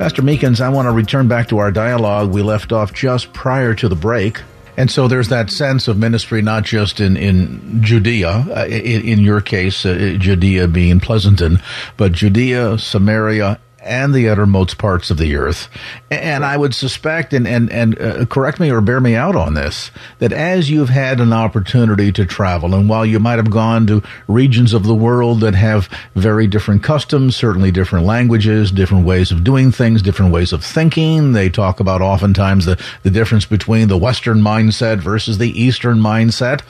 Pastor 0.00 0.22
Meekins, 0.22 0.62
I 0.62 0.70
want 0.70 0.86
to 0.86 0.92
return 0.92 1.28
back 1.28 1.48
to 1.48 1.58
our 1.58 1.70
dialogue 1.70 2.32
we 2.32 2.40
left 2.40 2.72
off 2.72 2.94
just 2.94 3.34
prior 3.34 3.74
to 3.74 3.86
the 3.86 3.94
break. 3.94 4.40
And 4.78 4.90
so 4.90 5.08
there's 5.08 5.28
that 5.28 5.50
sense 5.50 5.88
of 5.88 5.98
ministry, 5.98 6.40
not 6.40 6.64
just 6.64 7.00
in, 7.00 7.18
in 7.18 7.82
Judea, 7.82 8.30
uh, 8.30 8.64
in, 8.64 9.02
in, 9.02 9.20
your 9.20 9.42
case, 9.42 9.84
uh, 9.84 10.16
Judea 10.18 10.68
being 10.68 11.00
Pleasanton, 11.00 11.60
but 11.98 12.12
Judea, 12.12 12.78
Samaria, 12.78 13.60
and 13.82 14.12
the 14.12 14.28
uttermost 14.28 14.76
parts 14.78 15.10
of 15.10 15.16
the 15.16 15.36
earth. 15.36 15.68
And 16.10 16.44
I 16.44 16.56
would 16.56 16.74
suspect, 16.74 17.32
and, 17.32 17.48
and, 17.48 17.70
and 17.70 18.00
uh, 18.00 18.26
correct 18.26 18.60
me 18.60 18.70
or 18.70 18.80
bear 18.80 19.00
me 19.00 19.14
out 19.14 19.36
on 19.36 19.54
this, 19.54 19.90
that 20.18 20.32
as 20.32 20.70
you've 20.70 20.90
had 20.90 21.20
an 21.20 21.32
opportunity 21.32 22.12
to 22.12 22.26
travel, 22.26 22.74
and 22.74 22.88
while 22.88 23.06
you 23.06 23.18
might 23.18 23.38
have 23.38 23.50
gone 23.50 23.86
to 23.86 24.02
regions 24.28 24.74
of 24.74 24.84
the 24.84 24.94
world 24.94 25.40
that 25.40 25.54
have 25.54 25.88
very 26.14 26.46
different 26.46 26.82
customs, 26.82 27.34
certainly 27.34 27.70
different 27.70 28.04
languages, 28.04 28.70
different 28.70 29.06
ways 29.06 29.32
of 29.32 29.44
doing 29.44 29.72
things, 29.72 30.02
different 30.02 30.32
ways 30.32 30.52
of 30.52 30.62
thinking, 30.62 31.32
they 31.32 31.48
talk 31.48 31.80
about 31.80 32.02
oftentimes 32.02 32.66
the, 32.66 32.82
the 33.02 33.10
difference 33.10 33.46
between 33.46 33.88
the 33.88 33.98
Western 33.98 34.40
mindset 34.40 34.98
versus 34.98 35.38
the 35.38 35.58
Eastern 35.58 35.98
mindset. 35.98 36.60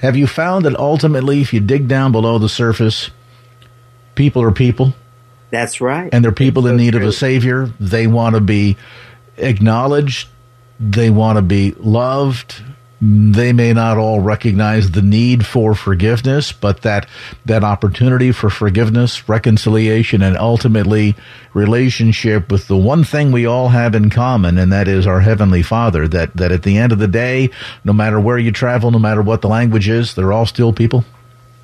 Have 0.00 0.16
you 0.16 0.26
found 0.26 0.66
that 0.66 0.78
ultimately, 0.78 1.40
if 1.40 1.54
you 1.54 1.60
dig 1.60 1.88
down 1.88 2.12
below 2.12 2.38
the 2.38 2.50
surface, 2.50 3.10
people 4.14 4.42
are 4.42 4.52
people? 4.52 4.92
That's 5.50 5.80
right. 5.80 6.08
And 6.12 6.24
they're 6.24 6.32
people 6.32 6.62
so 6.62 6.68
in 6.68 6.76
need 6.76 6.92
true. 6.92 7.02
of 7.02 7.08
a 7.08 7.12
savior. 7.12 7.70
They 7.80 8.06
want 8.06 8.34
to 8.34 8.40
be 8.40 8.76
acknowledged. 9.36 10.28
They 10.80 11.10
want 11.10 11.36
to 11.36 11.42
be 11.42 11.72
loved. 11.78 12.62
They 12.98 13.52
may 13.52 13.74
not 13.74 13.98
all 13.98 14.20
recognize 14.20 14.90
the 14.90 15.02
need 15.02 15.44
for 15.44 15.74
forgiveness, 15.74 16.52
but 16.52 16.80
that 16.80 17.06
that 17.44 17.62
opportunity 17.62 18.32
for 18.32 18.48
forgiveness, 18.48 19.28
reconciliation, 19.28 20.22
and 20.22 20.34
ultimately 20.36 21.14
relationship 21.52 22.50
with 22.50 22.68
the 22.68 22.76
one 22.76 23.04
thing 23.04 23.32
we 23.32 23.44
all 23.44 23.68
have 23.68 23.94
in 23.94 24.08
common, 24.08 24.56
and 24.56 24.72
that 24.72 24.88
is 24.88 25.06
our 25.06 25.20
heavenly 25.20 25.62
Father. 25.62 26.08
That 26.08 26.34
that 26.38 26.52
at 26.52 26.62
the 26.62 26.78
end 26.78 26.90
of 26.90 26.98
the 26.98 27.06
day, 27.06 27.50
no 27.84 27.92
matter 27.92 28.18
where 28.18 28.38
you 28.38 28.50
travel, 28.50 28.90
no 28.90 28.98
matter 28.98 29.20
what 29.20 29.42
the 29.42 29.48
language 29.48 29.90
is, 29.90 30.14
they're 30.14 30.32
all 30.32 30.46
still 30.46 30.72
people. 30.72 31.04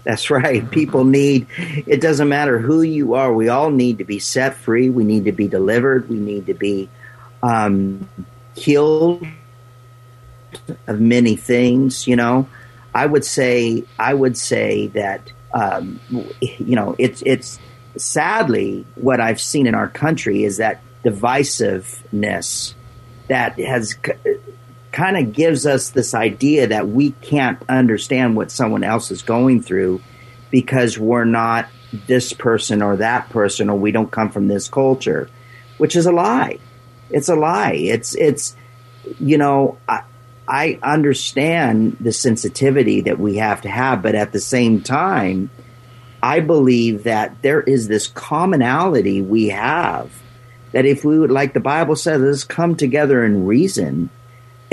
That's 0.04 0.30
right. 0.30 0.68
People 0.70 1.04
need, 1.04 1.46
it 1.58 2.00
doesn't 2.00 2.28
matter 2.28 2.58
who 2.58 2.82
you 2.82 3.14
are. 3.14 3.32
We 3.32 3.48
all 3.48 3.70
need 3.70 3.98
to 3.98 4.04
be 4.04 4.18
set 4.18 4.54
free. 4.54 4.90
We 4.90 5.04
need 5.04 5.26
to 5.26 5.32
be 5.32 5.46
delivered. 5.46 6.08
We 6.08 6.16
need 6.16 6.46
to 6.46 6.54
be 6.54 6.88
um, 7.42 8.08
healed 8.54 9.24
of 10.86 11.00
many 11.00 11.36
things, 11.36 12.06
you 12.06 12.16
know. 12.16 12.48
I 12.94 13.06
would 13.06 13.24
say, 13.24 13.84
I 13.98 14.12
would 14.12 14.36
say 14.36 14.88
that, 14.88 15.32
um, 15.54 16.00
you 16.40 16.76
know, 16.76 16.94
it's, 16.98 17.22
it's 17.24 17.58
sadly 17.96 18.84
what 18.96 19.20
I've 19.20 19.40
seen 19.40 19.66
in 19.66 19.74
our 19.74 19.88
country 19.88 20.44
is 20.44 20.56
that 20.56 20.82
divisiveness 21.04 22.74
that 23.28 23.58
has 23.58 23.96
kind 24.92 25.16
of 25.16 25.32
gives 25.32 25.66
us 25.66 25.90
this 25.90 26.14
idea 26.14 26.68
that 26.68 26.88
we 26.88 27.12
can't 27.22 27.58
understand 27.68 28.36
what 28.36 28.50
someone 28.50 28.84
else 28.84 29.10
is 29.10 29.22
going 29.22 29.62
through 29.62 30.00
because 30.50 30.98
we're 30.98 31.24
not 31.24 31.66
this 32.06 32.32
person 32.32 32.82
or 32.82 32.96
that 32.96 33.28
person 33.30 33.70
or 33.70 33.78
we 33.78 33.92
don't 33.92 34.10
come 34.10 34.30
from 34.30 34.48
this 34.48 34.68
culture, 34.68 35.28
which 35.78 35.96
is 35.96 36.06
a 36.06 36.12
lie. 36.12 36.58
It's 37.10 37.28
a 37.28 37.34
lie. 37.34 37.72
It's 37.72 38.14
it's 38.14 38.56
you 39.18 39.38
know 39.38 39.78
I, 39.88 40.02
I 40.46 40.78
understand 40.82 41.96
the 42.00 42.12
sensitivity 42.12 43.02
that 43.02 43.18
we 43.18 43.36
have 43.36 43.62
to 43.62 43.68
have, 43.68 44.02
but 44.02 44.14
at 44.14 44.32
the 44.32 44.40
same 44.40 44.82
time, 44.82 45.50
I 46.22 46.40
believe 46.40 47.04
that 47.04 47.42
there 47.42 47.60
is 47.60 47.88
this 47.88 48.06
commonality 48.06 49.22
we 49.22 49.48
have 49.48 50.12
that 50.72 50.86
if 50.86 51.04
we 51.04 51.18
would, 51.18 51.30
like 51.30 51.52
the 51.52 51.60
Bible 51.60 51.96
says, 51.96 52.20
let's 52.20 52.44
come 52.44 52.76
together 52.76 53.24
and 53.24 53.46
reason 53.46 54.08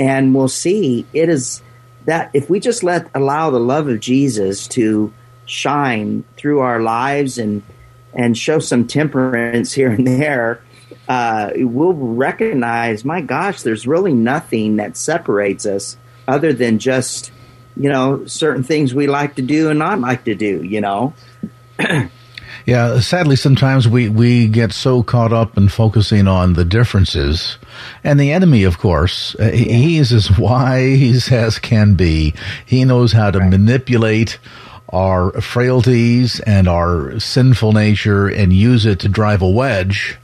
and 0.00 0.34
we'll 0.34 0.48
see 0.48 1.04
it 1.12 1.28
is 1.28 1.62
that 2.06 2.30
if 2.32 2.48
we 2.48 2.58
just 2.58 2.82
let 2.82 3.08
allow 3.14 3.50
the 3.50 3.60
love 3.60 3.86
of 3.86 4.00
Jesus 4.00 4.66
to 4.68 5.12
shine 5.44 6.24
through 6.38 6.60
our 6.60 6.80
lives 6.80 7.36
and 7.36 7.62
and 8.14 8.36
show 8.36 8.58
some 8.58 8.88
temperance 8.88 9.72
here 9.72 9.90
and 9.90 10.06
there, 10.06 10.62
uh, 11.08 11.50
we'll 11.54 11.92
recognize, 11.92 13.04
my 13.04 13.20
gosh, 13.20 13.62
there's 13.62 13.86
really 13.86 14.12
nothing 14.12 14.76
that 14.76 14.96
separates 14.96 15.64
us 15.66 15.96
other 16.26 16.52
than 16.52 16.78
just 16.78 17.30
you 17.76 17.90
know 17.90 18.24
certain 18.24 18.64
things 18.64 18.94
we 18.94 19.06
like 19.06 19.36
to 19.36 19.42
do 19.42 19.68
and 19.68 19.78
not 19.78 20.00
like 20.00 20.24
to 20.24 20.34
do. 20.34 20.62
You 20.64 20.80
know. 20.80 21.14
Yeah, 22.66 23.00
sadly, 23.00 23.36
sometimes 23.36 23.88
we, 23.88 24.08
we 24.08 24.48
get 24.48 24.72
so 24.72 25.02
caught 25.02 25.32
up 25.32 25.56
in 25.56 25.68
focusing 25.68 26.28
on 26.28 26.52
the 26.54 26.64
differences. 26.64 27.58
And 28.04 28.18
the 28.18 28.32
enemy, 28.32 28.64
of 28.64 28.78
course, 28.78 29.34
uh, 29.36 29.50
he 29.50 29.98
is 29.98 30.12
as 30.12 30.36
wise 30.38 31.30
as 31.32 31.58
can 31.58 31.94
be. 31.94 32.34
He 32.66 32.84
knows 32.84 33.12
how 33.12 33.30
to 33.30 33.38
right. 33.38 33.50
manipulate 33.50 34.38
our 34.92 35.32
frailties 35.40 36.40
and 36.40 36.68
our 36.68 37.18
sinful 37.20 37.72
nature 37.72 38.26
and 38.28 38.52
use 38.52 38.86
it 38.86 39.00
to 39.00 39.08
drive 39.08 39.42
a 39.42 39.48
wedge. 39.48 40.18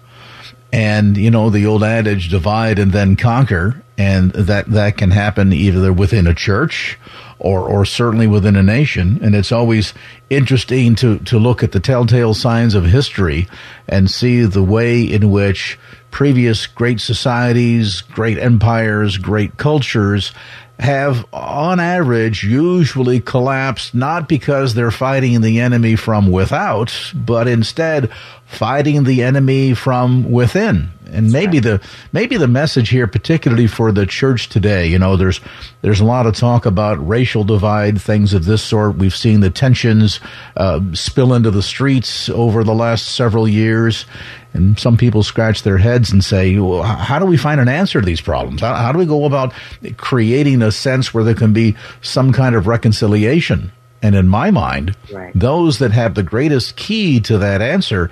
And, 0.73 1.16
you 1.16 1.31
know, 1.31 1.49
the 1.50 1.66
old 1.66 1.85
adage, 1.85 2.28
divide 2.28 2.78
and 2.78 2.93
then 2.93 3.16
conquer. 3.16 3.83
And 3.98 4.32
that, 4.32 4.70
that 4.70 4.98
can 4.98 5.10
happen 5.10 5.52
either 5.52 5.92
within 5.92 6.26
a 6.26 6.34
church 6.34 6.98
or, 7.38 7.60
or 7.60 7.84
certainly 7.84 8.26
within 8.26 8.56
a 8.56 8.62
nation. 8.62 9.18
And 9.22 9.34
it's 9.34 9.52
always 9.52 9.94
interesting 10.30 10.94
to, 10.96 11.18
to 11.20 11.38
look 11.38 11.62
at 11.62 11.72
the 11.72 11.80
telltale 11.80 12.34
signs 12.34 12.74
of 12.74 12.84
history 12.84 13.48
and 13.88 14.10
see 14.10 14.42
the 14.42 14.62
way 14.62 15.02
in 15.02 15.30
which 15.30 15.78
previous 16.10 16.66
great 16.66 17.00
societies, 17.00 18.00
great 18.00 18.38
empires, 18.38 19.18
great 19.18 19.56
cultures 19.56 20.32
have, 20.78 21.26
on 21.32 21.80
average, 21.80 22.44
usually 22.44 23.20
collapsed 23.20 23.94
not 23.94 24.28
because 24.28 24.74
they're 24.74 24.90
fighting 24.90 25.40
the 25.40 25.60
enemy 25.60 25.96
from 25.96 26.30
without, 26.30 27.12
but 27.14 27.48
instead 27.48 28.10
fighting 28.46 29.04
the 29.04 29.22
enemy 29.22 29.74
from 29.74 30.30
within. 30.30 30.88
And 31.12 31.30
maybe 31.30 31.60
the 31.60 31.80
maybe 32.12 32.36
the 32.36 32.48
message 32.48 32.88
here, 32.88 33.06
particularly 33.06 33.68
for 33.68 33.92
the 33.92 34.06
church 34.06 34.48
today, 34.48 34.88
you 34.88 34.98
know, 34.98 35.16
there's 35.16 35.40
there's 35.82 36.00
a 36.00 36.04
lot 36.04 36.26
of 36.26 36.34
talk 36.34 36.66
about 36.66 37.06
racial 37.06 37.44
divide, 37.44 38.00
things 38.00 38.34
of 38.34 38.44
this 38.44 38.60
sort. 38.62 38.96
We've 38.96 39.14
seen 39.14 39.38
the 39.38 39.50
tensions 39.50 40.18
uh, 40.56 40.80
spill 40.94 41.32
into 41.32 41.52
the 41.52 41.62
streets 41.62 42.28
over 42.28 42.64
the 42.64 42.74
last 42.74 43.14
several 43.14 43.46
years, 43.46 44.04
and 44.52 44.76
some 44.76 44.96
people 44.96 45.22
scratch 45.22 45.62
their 45.62 45.78
heads 45.78 46.10
and 46.10 46.24
say, 46.24 46.58
well, 46.58 46.82
"How 46.82 47.20
do 47.20 47.26
we 47.26 47.36
find 47.36 47.60
an 47.60 47.68
answer 47.68 48.00
to 48.00 48.06
these 48.06 48.20
problems? 48.20 48.60
How, 48.60 48.74
how 48.74 48.90
do 48.90 48.98
we 48.98 49.06
go 49.06 49.26
about 49.26 49.52
creating 49.96 50.60
a 50.60 50.72
sense 50.72 51.14
where 51.14 51.22
there 51.22 51.34
can 51.34 51.52
be 51.52 51.76
some 52.02 52.32
kind 52.32 52.56
of 52.56 52.66
reconciliation?" 52.66 53.70
And 54.02 54.14
in 54.14 54.28
my 54.28 54.50
mind, 54.50 54.94
Right. 55.12 55.32
those 55.34 55.78
that 55.78 55.90
have 55.92 56.14
the 56.14 56.22
greatest 56.22 56.76
key 56.76 57.18
to 57.20 57.38
that 57.38 57.62
answer 57.62 58.10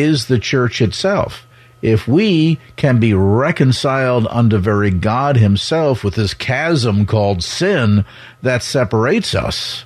is 0.00 0.26
the 0.26 0.38
church 0.38 0.80
itself. 0.80 1.46
If 1.82 2.08
we 2.08 2.58
can 2.76 2.98
be 2.98 3.12
reconciled 3.14 4.26
unto 4.30 4.58
very 4.58 4.90
God 4.90 5.36
Himself 5.36 6.02
with 6.02 6.14
this 6.14 6.34
chasm 6.34 7.06
called 7.06 7.44
sin 7.44 8.04
that 8.42 8.62
separates 8.62 9.34
us, 9.34 9.84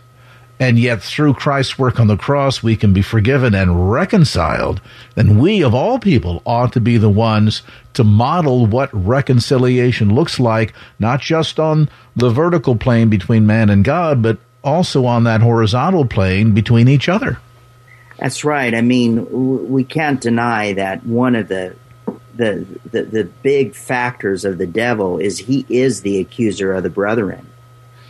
and 0.60 0.78
yet 0.78 1.02
through 1.02 1.34
Christ's 1.34 1.78
work 1.78 1.98
on 1.98 2.06
the 2.06 2.16
cross 2.16 2.62
we 2.62 2.76
can 2.76 2.92
be 2.92 3.02
forgiven 3.02 3.54
and 3.54 3.90
reconciled, 3.90 4.80
then 5.14 5.38
we 5.38 5.62
of 5.64 5.74
all 5.74 5.98
people 5.98 6.42
ought 6.44 6.72
to 6.74 6.80
be 6.80 6.96
the 6.98 7.08
ones 7.08 7.62
to 7.94 8.04
model 8.04 8.66
what 8.66 8.90
reconciliation 8.92 10.14
looks 10.14 10.38
like, 10.38 10.74
not 10.98 11.20
just 11.20 11.58
on 11.58 11.88
the 12.14 12.30
vertical 12.30 12.76
plane 12.76 13.08
between 13.08 13.46
man 13.46 13.70
and 13.70 13.84
God, 13.84 14.22
but 14.22 14.38
also 14.62 15.06
on 15.06 15.24
that 15.24 15.40
horizontal 15.40 16.04
plane 16.04 16.52
between 16.52 16.88
each 16.88 17.08
other. 17.08 17.38
That's 18.20 18.44
right. 18.44 18.74
I 18.74 18.82
mean, 18.82 19.70
we 19.70 19.82
can't 19.82 20.20
deny 20.20 20.74
that 20.74 21.04
one 21.04 21.34
of 21.34 21.48
the 21.48 21.74
the, 22.36 22.66
the 22.90 23.02
the 23.02 23.24
big 23.24 23.74
factors 23.74 24.44
of 24.44 24.58
the 24.58 24.66
devil 24.66 25.18
is 25.18 25.38
he 25.38 25.66
is 25.68 26.02
the 26.02 26.20
accuser 26.20 26.72
of 26.72 26.82
the 26.82 26.90
brethren, 26.90 27.46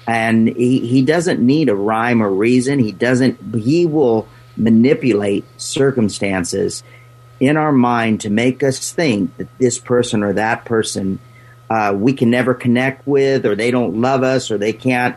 and 0.07 0.49
he 0.49 0.81
he 0.81 1.02
doesn't 1.02 1.40
need 1.40 1.69
a 1.69 1.75
rhyme 1.75 2.23
or 2.23 2.31
reason. 2.31 2.81
He 2.81 2.93
doesn't. 2.93 3.55
He 3.55 3.87
will 3.87 4.26
manipulate 4.57 5.45
circumstances 5.57 6.83
in 7.38 7.57
our 7.57 7.73
mind 7.73 8.21
to 8.23 8.31
make 8.31 8.62
us 8.62 8.93
think 8.93 9.37
that 9.37 9.59
this 9.59 9.79
person 9.79 10.23
or 10.23 10.35
that 10.35 10.64
person 10.64 11.21
uh, 11.71 11.95
we 11.97 12.12
can 12.12 12.31
never 12.31 12.52
connect 12.52 13.07
with, 13.07 13.47
or 13.47 13.55
they 13.55 13.71
don't 13.71 14.00
love 14.00 14.25
us, 14.25 14.50
or 14.50 14.59
they 14.59 14.73
can't 14.73 15.17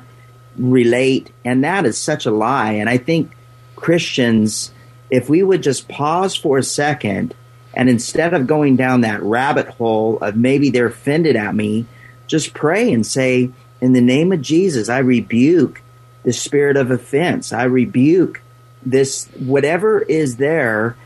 relate, 0.55 1.31
and 1.43 1.63
that 1.63 1.85
is 1.85 1.97
such 1.97 2.27
a 2.27 2.31
lie. 2.31 2.73
And 2.73 2.87
I 2.87 2.99
think 2.99 3.35
Christians, 3.75 4.71
if 5.13 5.29
we 5.29 5.43
would 5.43 5.61
just 5.61 5.87
pause 5.87 6.35
for 6.35 6.57
a 6.57 6.63
second 6.63 7.35
and 7.75 7.87
instead 7.87 8.33
of 8.33 8.47
going 8.47 8.75
down 8.75 9.01
that 9.01 9.21
rabbit 9.21 9.67
hole 9.67 10.17
of 10.17 10.35
maybe 10.35 10.71
they're 10.71 10.87
offended 10.87 11.35
at 11.35 11.53
me, 11.53 11.85
just 12.25 12.55
pray 12.55 12.91
and 12.91 13.05
say, 13.05 13.51
In 13.79 13.93
the 13.93 14.01
name 14.01 14.31
of 14.31 14.41
Jesus, 14.41 14.89
I 14.89 14.97
rebuke 14.97 15.83
the 16.23 16.33
spirit 16.33 16.77
of 16.77 16.89
offense. 16.89 17.53
I 17.53 17.65
rebuke 17.65 18.41
this, 18.83 19.27
whatever 19.37 20.01
is 20.01 20.37
there. 20.37 20.97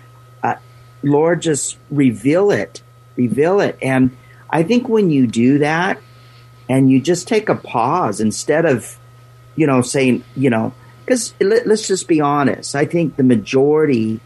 Uh, 0.42 0.56
Lord, 1.04 1.42
just 1.42 1.78
reveal 1.92 2.50
it, 2.50 2.82
reveal 3.18 3.60
it. 3.60 3.78
And 3.82 4.16
I 4.50 4.64
think 4.64 4.88
when 4.88 5.10
you 5.10 5.28
do 5.28 5.58
that 5.58 6.00
and 6.70 6.90
you 6.90 7.02
just 7.02 7.28
take 7.28 7.50
a 7.50 7.56
pause 7.56 8.22
instead 8.22 8.64
of, 8.66 8.98
you 9.58 9.68
know, 9.68 9.82
saying, 9.82 10.24
you 10.34 10.50
know, 10.50 10.74
because 11.08 11.34
let, 11.40 11.66
us 11.68 11.88
just 11.88 12.06
be 12.10 12.20
honest. 12.20 12.76
I 12.76 12.84
think 12.84 13.16
the 13.16 13.24
majority 13.24 14.20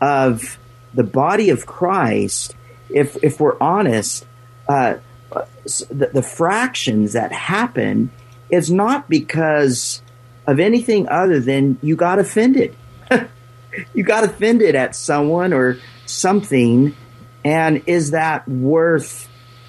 of 0.00 0.58
the 0.94 1.04
body 1.04 1.50
of 1.50 1.66
Christ, 1.66 2.56
if 2.88 3.22
if 3.22 3.38
we're 3.38 3.60
honest, 3.60 4.26
uh, 4.66 4.94
the, 5.30 6.10
the 6.14 6.22
fractions 6.22 7.12
that 7.12 7.30
happen 7.30 8.10
is 8.48 8.70
not 8.70 9.10
because 9.10 10.00
of 10.46 10.58
anything 10.58 11.06
other 11.10 11.40
than 11.40 11.78
you 11.82 11.94
got 11.94 12.18
offended. 12.18 12.74
you 13.94 14.02
got 14.02 14.24
offended 14.24 14.74
at 14.74 14.96
someone 14.96 15.52
or 15.52 15.76
something, 16.06 16.96
and 17.44 17.82
is 17.84 18.12
that 18.12 18.48
worth 18.48 19.28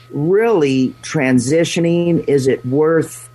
really 0.09 0.95
transitioning? 1.01 2.29
Is 2.29 2.47
it 2.47 2.65
worth 2.65 3.28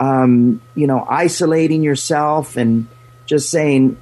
um, 0.00 0.60
you 0.74 0.86
know, 0.86 1.04
isolating 1.08 1.82
yourself 1.82 2.56
and 2.56 2.86
just 3.26 3.50
saying, 3.50 4.00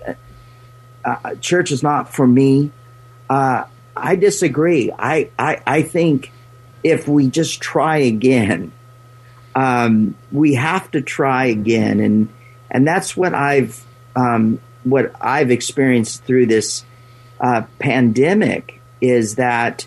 uh, 1.05 1.35
church 1.37 1.71
is 1.71 1.83
not 1.83 2.13
for 2.13 2.27
me. 2.27 2.71
Uh, 3.29 3.65
I 3.97 4.17
disagree. 4.17 4.93
I, 4.97 5.31
I, 5.39 5.63
I 5.67 5.83
think 5.83 6.33
if 6.85 7.09
we 7.09 7.29
just 7.29 7.61
try 7.61 7.99
again, 7.99 8.73
um, 9.55 10.15
we 10.31 10.55
have 10.55 10.91
to 10.91 11.01
try 11.01 11.47
again. 11.47 12.01
And, 12.01 12.29
and 12.71 12.87
that's 12.87 13.17
what 13.17 13.35
I've, 13.35 13.83
um, 14.15 14.61
what 14.85 15.13
I've 15.21 15.51
experienced 15.51 16.25
through 16.25 16.47
this 16.47 16.85
uh, 17.41 17.63
pandemic 17.79 18.81
is 19.01 19.37
that 19.37 19.87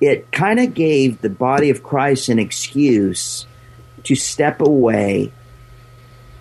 it 0.00 0.30
kind 0.32 0.58
of 0.58 0.74
gave 0.74 1.20
the 1.20 1.30
body 1.30 1.70
of 1.70 1.82
Christ 1.82 2.28
an 2.28 2.38
excuse 2.38 3.46
to 4.02 4.14
step 4.14 4.60
away 4.60 5.32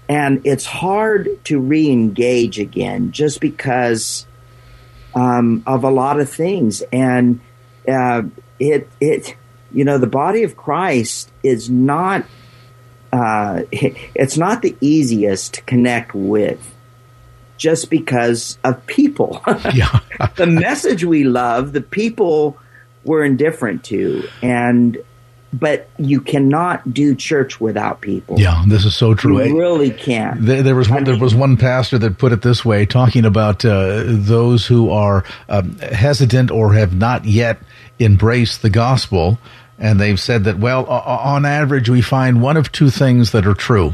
and 0.09 0.41
it's 0.45 0.65
hard 0.65 1.43
to 1.45 1.59
re-engage 1.59 2.59
again 2.59 3.11
just 3.11 3.39
because 3.39 4.25
um, 5.15 5.63
of 5.65 5.83
a 5.83 5.89
lot 5.89 6.19
of 6.19 6.29
things. 6.29 6.81
And 6.91 7.39
uh, 7.87 8.23
it 8.59 8.89
it 8.99 9.35
you 9.71 9.83
know 9.83 9.97
the 9.97 10.07
body 10.07 10.43
of 10.43 10.55
christ 10.55 11.31
is 11.41 11.69
not 11.69 12.23
uh, 13.11 13.63
it's 13.71 14.37
not 14.37 14.61
the 14.61 14.75
easiest 14.81 15.55
to 15.55 15.61
connect 15.63 16.13
with 16.15 16.73
just 17.57 17.89
because 17.89 18.57
of 18.63 18.85
people. 18.87 19.41
Yeah. 19.73 19.99
the 20.35 20.45
message 20.45 21.03
we 21.03 21.23
love 21.23 21.73
the 21.73 21.81
people 21.81 22.57
we're 23.03 23.23
indifferent 23.23 23.83
to. 23.85 24.27
And 24.41 24.97
but 25.53 25.87
you 25.99 26.19
cannot 26.19 26.93
do 26.93 27.13
church 27.15 27.61
without 27.61 28.01
people 28.01 28.39
Yeah, 28.39 28.63
this 28.67 28.85
is 28.85 28.95
so 28.95 29.13
true. 29.13 29.41
you 29.43 29.57
really 29.59 29.91
can't 29.91 30.43
There, 30.45 30.63
there 30.63 30.75
was 30.75 30.89
one, 30.89 31.03
there 31.03 31.17
was 31.17 31.35
one 31.35 31.57
pastor 31.57 31.97
that 31.99 32.17
put 32.17 32.31
it 32.31 32.41
this 32.41 32.65
way, 32.65 32.85
talking 32.85 33.23
about 33.25 33.63
uh, 33.63 34.03
those 34.05 34.65
who 34.65 34.89
are 34.89 35.23
um, 35.49 35.77
hesitant 35.79 36.49
or 36.51 36.73
have 36.73 36.95
not 36.95 37.25
yet 37.25 37.59
embraced 37.99 38.61
the 38.63 38.69
gospel, 38.69 39.37
and 39.77 39.99
they've 39.99 40.19
said 40.19 40.43
that 40.45 40.57
well, 40.57 40.85
o- 40.89 40.91
on 40.91 41.45
average, 41.45 41.89
we 41.89 42.01
find 42.01 42.41
one 42.41 42.57
of 42.57 42.71
two 42.71 42.89
things 42.89 43.31
that 43.31 43.45
are 43.45 43.53
true: 43.53 43.93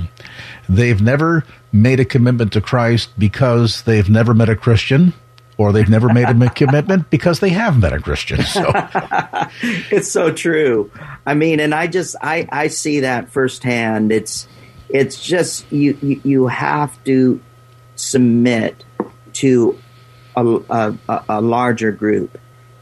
they've 0.70 1.02
never 1.02 1.44
made 1.72 2.00
a 2.00 2.06
commitment 2.06 2.54
to 2.54 2.62
Christ 2.62 3.10
because 3.20 3.84
they've 3.84 4.10
never 4.10 4.34
met 4.34 4.50
a 4.50 4.56
Christian. 4.56 5.14
Or 5.60 5.74
they've 5.74 5.90
never 5.90 6.08
made 6.08 6.30
a 6.30 6.50
commitment 6.52 7.10
because 7.10 7.42
they 7.42 7.50
have 7.50 7.78
met 7.78 7.92
a 7.92 8.00
Christian. 8.00 8.44
So, 8.44 8.72
it's 9.92 10.10
so 10.10 10.32
true. 10.32 10.90
I 11.26 11.34
mean, 11.34 11.60
and 11.60 11.76
I 11.76 11.88
just 11.88 12.16
I 12.22 12.48
I 12.50 12.70
see 12.70 13.02
that 13.02 13.30
firsthand. 13.30 14.14
It's 14.14 14.48
it's 14.88 15.22
just 15.22 15.70
you 15.70 15.98
you, 16.02 16.22
you 16.24 16.48
have 16.48 17.04
to 17.04 17.42
submit 17.98 18.86
to 19.34 19.78
a, 20.38 20.64
a, 20.70 21.24
a 21.28 21.42
larger 21.42 21.92
group. 21.92 22.38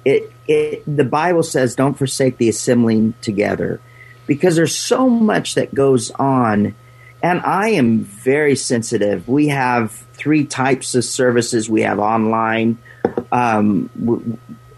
It 0.06 0.32
it 0.48 0.84
the 0.86 1.04
Bible 1.04 1.42
says 1.42 1.76
don't 1.76 1.98
forsake 1.98 2.38
the 2.38 2.48
assembling 2.48 3.16
together 3.22 3.82
because 4.28 4.56
there's 4.56 4.78
so 4.78 5.10
much 5.10 5.56
that 5.56 5.74
goes 5.74 6.12
on 6.12 6.76
and 7.24 7.42
I 7.42 7.70
am 7.70 8.02
very 8.02 8.56
sensitive. 8.56 9.28
We 9.28 9.48
have 9.48 10.06
three 10.18 10.46
types 10.46 10.96
of 10.96 11.06
services. 11.06 11.70
We 11.70 11.84
have 11.84 12.00
online. 12.00 12.78
Um, 13.32 13.90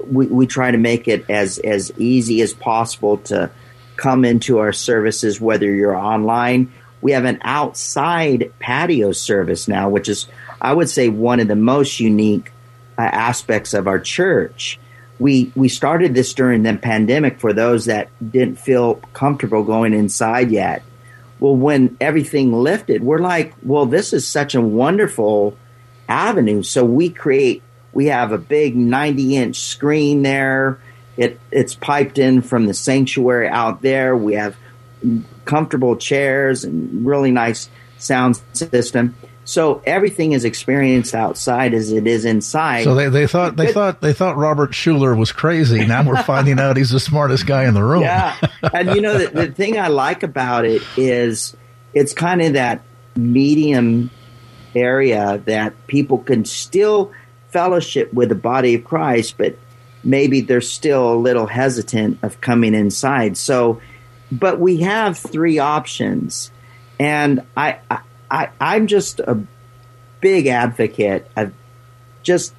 we, 0.06 0.28
we, 0.28 0.48
try 0.48 0.72
to 0.72 0.78
make 0.78 1.08
it 1.08 1.26
as 1.30 1.60
as 1.60 1.92
easy 1.98 2.42
as 2.42 2.54
possible 2.54 3.18
to 3.18 3.50
come 3.96 4.26
into 4.26 4.60
our 4.60 4.74
services, 4.74 5.42
whether 5.42 5.66
you're 5.66 5.96
online. 5.96 6.72
We 7.02 7.14
have 7.14 7.26
an 7.26 7.40
outside 7.42 8.52
patio 8.60 9.12
service 9.14 9.68
now, 9.68 9.90
which 9.90 10.10
is, 10.10 10.28
I 10.60 10.74
would 10.74 10.90
say, 10.90 11.10
one 11.10 11.40
of 11.40 11.48
the 11.48 11.56
most 11.56 12.00
unique 12.00 12.52
uh, 12.98 13.02
aspects 13.02 13.74
of 13.74 13.88
our 13.88 14.00
church. 14.00 14.80
We 15.20 15.52
we 15.56 15.70
started 15.70 16.14
this 16.14 16.34
during 16.34 16.64
the 16.64 16.76
pandemic 16.76 17.40
for 17.40 17.54
those 17.54 17.86
that 17.86 18.10
didn't 18.32 18.60
feel 18.60 18.96
comfortable 19.14 19.64
going 19.64 19.94
inside 19.94 20.52
yet. 20.52 20.84
Well, 21.40 21.56
when 21.56 21.98
everything 22.02 22.52
lifted, 22.52 23.04
we're 23.04 23.20
like, 23.20 23.54
well, 23.64 23.86
this 23.86 24.14
is 24.14 24.28
such 24.28 24.56
a 24.56 24.62
wonderful 24.62 25.58
avenue. 26.08 26.64
So 26.64 26.84
we 26.84 27.10
create, 27.10 27.64
we 27.94 28.08
have 28.08 28.32
a 28.32 28.38
big 28.38 28.76
90 28.76 29.38
inch 29.38 29.60
screen 29.60 30.22
there. 30.22 30.80
It, 31.16 31.40
it's 31.52 31.76
piped 31.76 32.18
in 32.18 32.42
from 32.42 32.66
the 32.66 32.74
sanctuary 32.74 33.48
out 33.48 33.82
there. 33.82 34.16
We 34.16 34.34
have 34.34 34.56
comfortable 35.46 35.96
chairs 35.96 36.64
and 36.64 37.06
really 37.06 37.32
nice 37.32 37.70
sound 37.98 38.42
system. 38.54 39.16
So 39.50 39.82
everything 39.84 40.34
is 40.34 40.46
experienced 40.46 41.16
outside 41.16 41.74
as 41.74 41.92
it 41.92 42.06
is 42.06 42.24
inside. 42.24 42.84
so 42.84 42.94
they, 42.94 43.10
they 43.10 43.26
thought 43.26 43.56
they 43.56 43.74
thought 43.74 44.00
they 44.00 44.14
thought 44.14 44.38
Robert 44.38 44.74
Schuller 44.74 45.18
was 45.18 45.32
crazy. 45.32 45.88
Now 45.88 46.08
we're 46.08 46.22
finding 46.24 46.60
out 46.60 46.78
he's 46.78 46.92
the 46.92 47.00
smartest 47.00 47.48
guy 47.48 47.66
in 47.66 47.74
the 47.74 47.84
room. 47.84 48.04
Yeah. 48.04 48.38
and 48.72 48.92
you 48.92 49.02
know, 49.02 49.18
the, 49.18 49.28
the 49.30 49.52
thing 49.52 49.80
I 49.80 49.88
like 49.88 50.22
about 50.22 50.66
it 50.66 50.84
is 50.98 51.58
it's 51.96 52.14
kind 52.14 52.44
of 52.44 52.54
that 52.54 52.84
medium 53.16 54.12
area 54.76 55.42
that 55.46 55.88
people 55.88 56.20
can 56.20 56.46
still 56.46 57.12
fellowship 57.48 58.14
with 58.14 58.30
the 58.30 58.36
body 58.36 58.76
of 58.76 58.84
Christ, 58.84 59.40
but 59.40 59.58
maybe 60.04 60.42
they're 60.42 60.62
still 60.62 61.12
a 61.12 61.16
little 61.16 61.48
hesitant 61.48 62.20
of 62.22 62.40
coming 62.40 62.76
inside. 62.76 63.36
So, 63.36 63.82
but 64.32 64.60
we 64.60 64.82
have 64.82 65.18
three 65.18 65.58
options. 65.58 66.52
And 67.00 67.48
I, 67.58 67.80
I, 67.90 68.02
I 68.30 68.50
I'm 68.60 68.88
just 68.88 69.20
a, 69.20 69.42
big 70.22 70.48
advocate 70.48 71.30
of 71.36 71.54
just 72.24 72.54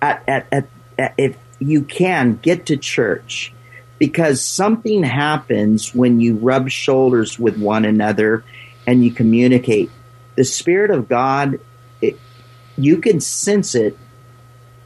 at, 0.00 0.22
at, 0.26 0.46
at, 0.50 0.68
at 0.98 1.14
if 1.16 1.36
you 1.58 1.82
can 1.82 2.36
get 2.36 2.66
to 2.66 2.76
church 2.76 3.52
because 3.98 4.44
something 4.44 5.02
happens 5.02 5.94
when 5.94 6.20
you 6.20 6.36
rub 6.36 6.68
shoulders 6.68 7.38
with 7.38 7.58
one 7.58 7.84
another 7.84 8.44
and 8.86 9.04
you 9.04 9.10
communicate. 9.10 9.90
The 10.34 10.44
Spirit 10.44 10.90
of 10.90 11.08
God, 11.08 11.60
it, 12.02 12.18
you 12.76 12.98
can 12.98 13.20
sense 13.20 13.74
it 13.74 13.96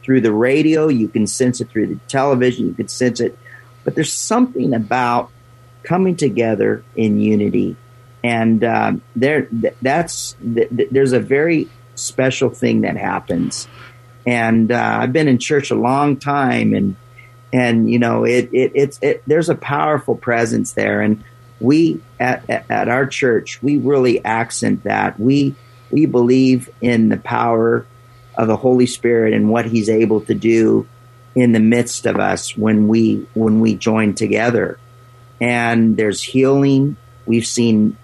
through 0.03 0.21
the 0.21 0.31
radio, 0.31 0.87
you 0.87 1.07
can 1.07 1.27
sense 1.27 1.59
it 1.59 1.69
through 1.69 1.87
the 1.87 1.99
television, 2.07 2.67
you 2.67 2.73
can 2.73 2.87
sense 2.87 3.19
it, 3.19 3.37
but 3.83 3.95
there's 3.95 4.13
something 4.13 4.73
about 4.73 5.31
coming 5.83 6.15
together 6.15 6.83
in 6.95 7.19
unity. 7.19 7.75
And 8.23 8.63
uh, 8.63 8.93
there, 9.15 9.47
that's 9.81 10.35
there's 10.41 11.13
a 11.13 11.19
very 11.19 11.69
special 11.95 12.49
thing 12.49 12.81
that 12.81 12.97
happens. 12.97 13.67
And 14.27 14.71
uh, 14.71 14.99
I've 15.01 15.13
been 15.13 15.27
in 15.27 15.37
church 15.37 15.71
a 15.71 15.75
long 15.75 16.17
time, 16.17 16.73
and 16.73 16.95
and 17.53 17.89
you 17.89 17.99
know 17.99 18.25
it, 18.25 18.49
it 18.53 18.71
it's 18.75 18.99
it, 19.01 19.23
there's 19.25 19.49
a 19.49 19.55
powerful 19.55 20.15
presence 20.15 20.73
there. 20.73 21.01
And 21.01 21.23
we 21.59 22.01
at, 22.19 22.49
at 22.49 22.87
our 22.87 23.05
church 23.05 23.61
we 23.61 23.77
really 23.77 24.23
accent 24.23 24.83
that. 24.83 25.19
We 25.19 25.55
we 25.91 26.05
believe 26.05 26.69
in 26.81 27.09
the 27.09 27.17
power 27.17 27.85
of 28.37 28.47
the 28.47 28.55
holy 28.55 28.85
spirit 28.85 29.33
and 29.33 29.49
what 29.49 29.65
he's 29.65 29.89
able 29.89 30.21
to 30.21 30.33
do 30.33 30.87
in 31.35 31.51
the 31.51 31.59
midst 31.59 32.05
of 32.05 32.17
us 32.17 32.55
when 32.55 32.87
we 32.87 33.27
when 33.33 33.59
we 33.59 33.75
join 33.75 34.13
together. 34.13 34.79
And 35.41 35.95
there's 35.95 36.21
healing. 36.21 36.97
We've 37.25 37.45
seen 37.45 37.97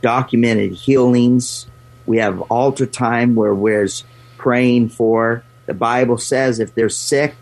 documented 0.00 0.72
healings 0.72 1.66
we 2.06 2.18
have 2.18 2.40
altar 2.42 2.86
time 2.86 3.34
where 3.34 3.54
we're 3.54 3.88
praying 4.36 4.88
for 4.88 5.42
the 5.66 5.74
bible 5.74 6.18
says 6.18 6.60
if 6.60 6.74
they're 6.74 6.88
sick 6.88 7.34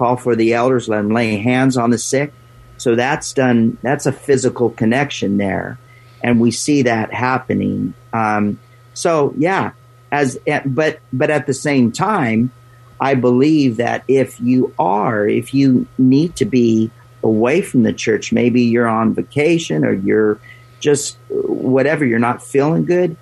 call 0.00 0.16
for 0.16 0.34
the 0.34 0.54
elders, 0.54 0.88
let 0.88 0.98
them 0.98 1.10
lay 1.10 1.36
hands 1.36 1.76
on 1.76 1.90
the 1.90 1.98
sick. 1.98 2.32
So 2.78 2.94
that's 2.94 3.34
done. 3.34 3.76
That's 3.82 4.06
a 4.06 4.12
physical 4.12 4.70
connection 4.70 5.36
there, 5.36 5.78
and 6.22 6.40
we 6.40 6.50
see 6.50 6.82
that 6.82 7.12
happening. 7.12 7.92
Um, 8.12 8.58
so 8.94 9.34
yeah, 9.36 9.72
as 10.10 10.38
but 10.64 11.00
but 11.12 11.28
at 11.28 11.46
the 11.46 11.52
same 11.52 11.92
time, 11.92 12.50
I 12.98 13.14
believe 13.14 13.76
that 13.76 14.04
if 14.08 14.40
you 14.40 14.72
are, 14.78 15.28
if 15.28 15.52
you 15.52 15.86
need 15.98 16.36
to 16.36 16.46
be 16.46 16.90
away 17.22 17.60
from 17.60 17.82
the 17.82 17.92
church, 17.92 18.32
maybe 18.32 18.62
you're 18.62 18.88
on 18.88 19.12
vacation 19.12 19.84
or 19.84 19.92
you're 19.92 20.40
just 20.80 21.16
whatever, 21.28 22.04
you're 22.04 22.18
not 22.18 22.42
feeling 22.42 22.84
good. 22.84 23.16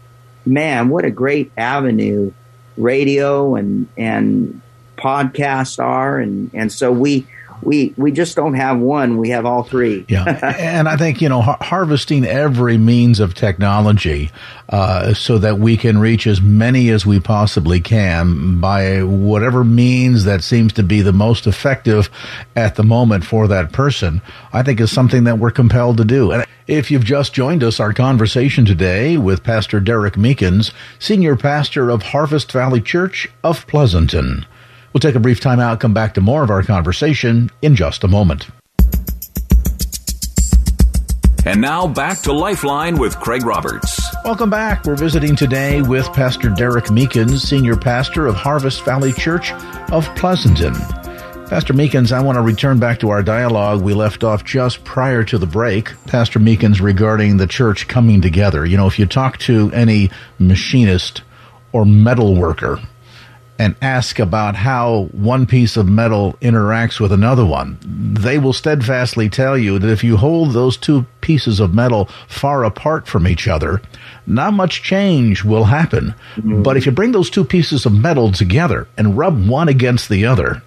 Man, 0.47 0.89
what 0.89 1.05
a 1.05 1.11
great 1.11 1.53
avenue 1.57 2.33
radio 2.77 3.57
and 3.57 3.89
and 3.97 4.63
podcasts 4.97 5.83
are, 5.83 6.19
and 6.19 6.51
and 6.55 6.73
so 6.73 6.91
we 6.91 7.27
we 7.63 7.95
we 7.97 8.13
just 8.13 8.37
don't 8.37 8.55
have 8.55 8.79
one. 8.79 9.17
We 9.19 9.31
have 9.31 9.47
all 9.47 9.63
three. 9.63 10.05
Yeah. 10.09 10.55
And 10.69 10.89
i 10.89 10.97
think 10.97 11.21
you 11.21 11.29
know 11.29 11.41
har- 11.43 11.59
harvesting 11.61 12.25
every 12.25 12.79
means 12.79 13.21
of 13.21 13.35
technology 13.35 14.31
uh, 14.69 15.15
so 15.15 15.39
that 15.39 15.59
we 15.59 15.77
can 15.77 15.99
reach 15.99 16.27
as 16.27 16.41
many 16.43 16.91
as 16.91 17.07
we 17.07 17.21
possibly 17.21 17.81
can 17.81 18.61
by 18.61 19.03
whatever 19.03 19.65
means 19.65 20.25
that 20.25 20.45
seems 20.45 20.73
to 20.75 20.83
be 20.83 21.01
the 21.01 21.13
most 21.13 21.47
effective 21.47 22.11
at 22.55 22.75
the 22.75 22.83
moment 22.83 23.25
for 23.25 23.49
that 23.49 23.73
person 23.73 24.21
i 24.53 24.63
think 24.63 24.81
is 24.81 24.91
something 24.91 25.25
that 25.25 25.39
we're 25.39 25.51
compelled 25.51 25.97
to 25.97 26.05
do. 26.05 26.33
And 26.33 26.45
if 26.67 26.91
you've 26.91 27.05
just 27.05 27.33
joined 27.33 27.63
us 27.63 27.81
our 27.81 27.93
conversation 27.93 28.65
today 28.65 29.17
with 29.17 29.43
pastor 29.43 29.81
derek 29.81 30.15
meekins 30.15 30.73
senior 30.99 31.37
pastor 31.37 31.91
of 31.91 32.03
harvest 32.03 32.53
valley 32.53 32.81
church 32.81 33.29
of 33.43 33.67
pleasanton 33.67 34.45
We'll 34.93 35.01
take 35.01 35.15
a 35.15 35.21
brief 35.21 35.41
time 35.41 35.61
out, 35.61 35.81
come 35.81 35.95
back 35.95 36.15
to 36.15 36.21
more 36.21 36.43
of 36.43 36.51
our 36.51 36.63
conversation 36.63 37.51
in 37.63 37.77
just 37.77 38.05
a 38.05 38.09
moment. 38.09 38.49
And 41.45 41.61
now 41.61 41.87
back 41.87 42.21
to 42.23 42.33
Lifeline 42.33 42.99
with 42.99 43.19
Craig 43.21 43.45
Roberts. 43.45 44.15
Welcome 44.25 44.51
back. 44.51 44.85
We're 44.85 44.97
visiting 44.97 45.35
today 45.35 45.81
with 45.81 46.07
Pastor 46.13 46.51
Derek 46.51 46.87
Meekins, 46.87 47.41
Senior 47.41 47.77
Pastor 47.77 48.27
of 48.27 48.35
Harvest 48.35 48.85
Valley 48.85 49.13
Church 49.13 49.53
of 49.91 50.05
Pleasanton. 50.15 50.75
Pastor 51.49 51.73
Meekins, 51.73 52.13
I 52.13 52.21
want 52.21 52.37
to 52.37 52.43
return 52.43 52.79
back 52.79 52.99
to 52.99 53.09
our 53.09 53.23
dialogue 53.23 53.81
we 53.81 53.95
left 53.95 54.25
off 54.25 54.45
just 54.45 54.85
prior 54.85 55.25
to 55.25 55.39
the 55.39 55.47
break. 55.47 55.93
Pastor 56.07 56.39
Meekins, 56.39 56.83
regarding 56.83 57.39
the 57.39 57.47
church 57.47 57.89
coming 57.89 58.21
together. 58.21 58.67
You 58.67 58.77
know, 58.77 58.87
if 58.87 58.99
you 58.99 59.07
talk 59.07 59.39
to 59.39 59.71
any 59.73 60.11
machinist 60.39 61.23
or 61.73 61.87
metal 61.87 62.35
worker, 62.35 62.79
and 63.59 63.75
ask 63.83 64.19
about 64.19 64.55
how 64.55 65.09
one 65.13 65.45
piece 65.45 65.77
of 65.77 65.89
metal 65.89 66.35
interacts 66.41 67.01
with 67.01 67.13
another 67.13 67.45
one, 67.45 67.77
they 67.83 68.39
will 68.39 68.53
steadfastly 68.53 69.29
tell 69.29 69.59
you 69.59 69.79
that 69.79 69.91
if 69.91 70.05
you 70.05 70.17
hold 70.17 70.53
those 70.53 70.77
two 70.77 71.05
pieces 71.21 71.59
of 71.59 71.75
metal 71.75 72.07
far 72.29 72.65
apart 72.65 73.09
from 73.09 73.27
each 73.27 73.49
other, 73.49 73.83
not 74.27 74.53
much 74.53 74.83
change 74.83 75.45
will 75.45 75.65
happen. 75.65 76.15
Mm-hmm. 76.37 76.63
But 76.63 76.77
if 76.77 76.87
you 76.87 76.93
bring 76.93 77.13
those 77.13 77.31
two 77.31 77.45
pieces 77.45 77.85
of 77.85 77.93
metal 77.93 78.31
together 78.31 78.87
and 78.97 79.19
rub 79.19 79.49
one 79.49 79.69
against 79.69 80.09
the 80.09 80.27
other, 80.27 80.63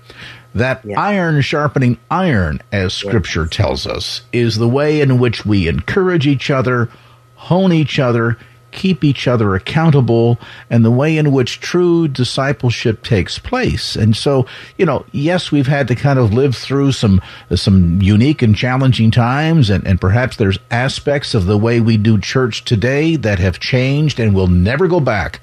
that 0.54 0.84
yeah. 0.84 1.00
iron 1.00 1.42
sharpening 1.42 1.98
iron, 2.10 2.62
as 2.74 2.94
scripture 2.94 3.48
tells 3.48 3.88
us, 3.88 4.22
is 4.34 4.58
the 4.58 4.68
way 4.68 5.00
in 5.00 5.18
which 5.18 5.46
we 5.46 5.70
encourage 5.70 6.28
each 6.28 6.50
other, 6.50 6.90
hone 7.36 7.72
each 7.72 8.00
other, 8.00 8.38
keep 8.72 9.04
each 9.04 9.28
other 9.28 9.56
accountable 9.56 10.40
and 10.70 10.84
the 10.84 10.92
way 10.92 11.18
in 11.18 11.32
which 11.32 11.60
true 11.60 12.08
discipleship 12.08 13.04
takes 13.04 13.38
place. 13.38 13.96
And 13.96 14.16
so, 14.16 14.46
you 14.78 14.86
know, 14.86 15.06
yes, 15.12 15.52
we've 15.52 15.68
had 15.68 15.88
to 15.90 15.96
kind 15.96 16.20
of 16.20 16.34
live 16.34 16.56
through 16.56 16.94
some 16.94 17.22
some 17.56 18.02
unique 18.02 18.42
and 18.42 18.56
challenging 18.56 19.12
times 19.12 19.70
and, 19.70 19.86
and 19.86 20.00
perhaps 20.00 20.38
there's 20.38 20.60
aspects 20.70 21.34
of 21.34 21.46
the 21.46 21.58
way 21.58 21.80
we 21.80 21.98
do 21.98 22.20
church 22.20 22.66
today 22.66 23.16
that 23.18 23.40
have 23.40 23.60
changed 23.60 24.20
and 24.20 24.34
will 24.34 24.48
never 24.48 24.88
go 24.88 25.00
back 25.00 25.40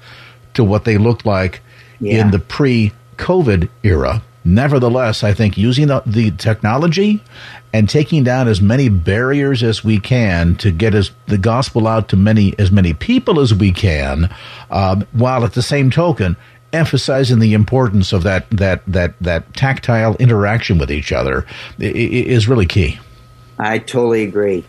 to 0.53 0.63
what 0.63 0.85
they 0.85 0.97
looked 0.97 1.25
like 1.25 1.61
yeah. 1.99 2.21
in 2.21 2.31
the 2.31 2.39
pre 2.39 2.91
COVID 3.17 3.69
era. 3.83 4.21
Nevertheless, 4.45 5.23
I 5.23 5.33
think 5.33 5.57
using 5.57 5.87
the, 5.87 6.01
the 6.05 6.31
technology 6.31 7.21
and 7.73 7.89
taking 7.89 8.23
down 8.23 8.47
as 8.47 8.61
many 8.61 8.89
barriers 8.89 9.61
as 9.63 9.83
we 9.83 9.99
can 9.99 10.55
to 10.57 10.71
get 10.71 10.95
as 10.95 11.11
the 11.27 11.37
gospel 11.37 11.87
out 11.87 12.09
to 12.09 12.17
many 12.17 12.57
as 12.57 12.71
many 12.71 12.93
people 12.93 13.39
as 13.39 13.53
we 13.53 13.71
can, 13.71 14.33
um, 14.71 15.05
while 15.11 15.43
at 15.43 15.53
the 15.53 15.61
same 15.61 15.91
token 15.91 16.35
emphasizing 16.71 17.39
the 17.39 17.53
importance 17.53 18.13
of 18.13 18.23
that 18.23 18.49
that 18.51 18.81
that 18.85 19.13
that 19.19 19.53
tactile 19.55 20.15
interaction 20.17 20.77
with 20.77 20.91
each 20.91 21.11
other 21.11 21.45
is 21.79 22.47
really 22.47 22.65
key. 22.65 22.99
I 23.57 23.79
totally 23.79 24.23
agree. 24.23 24.63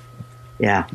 Yeah. 0.58 0.86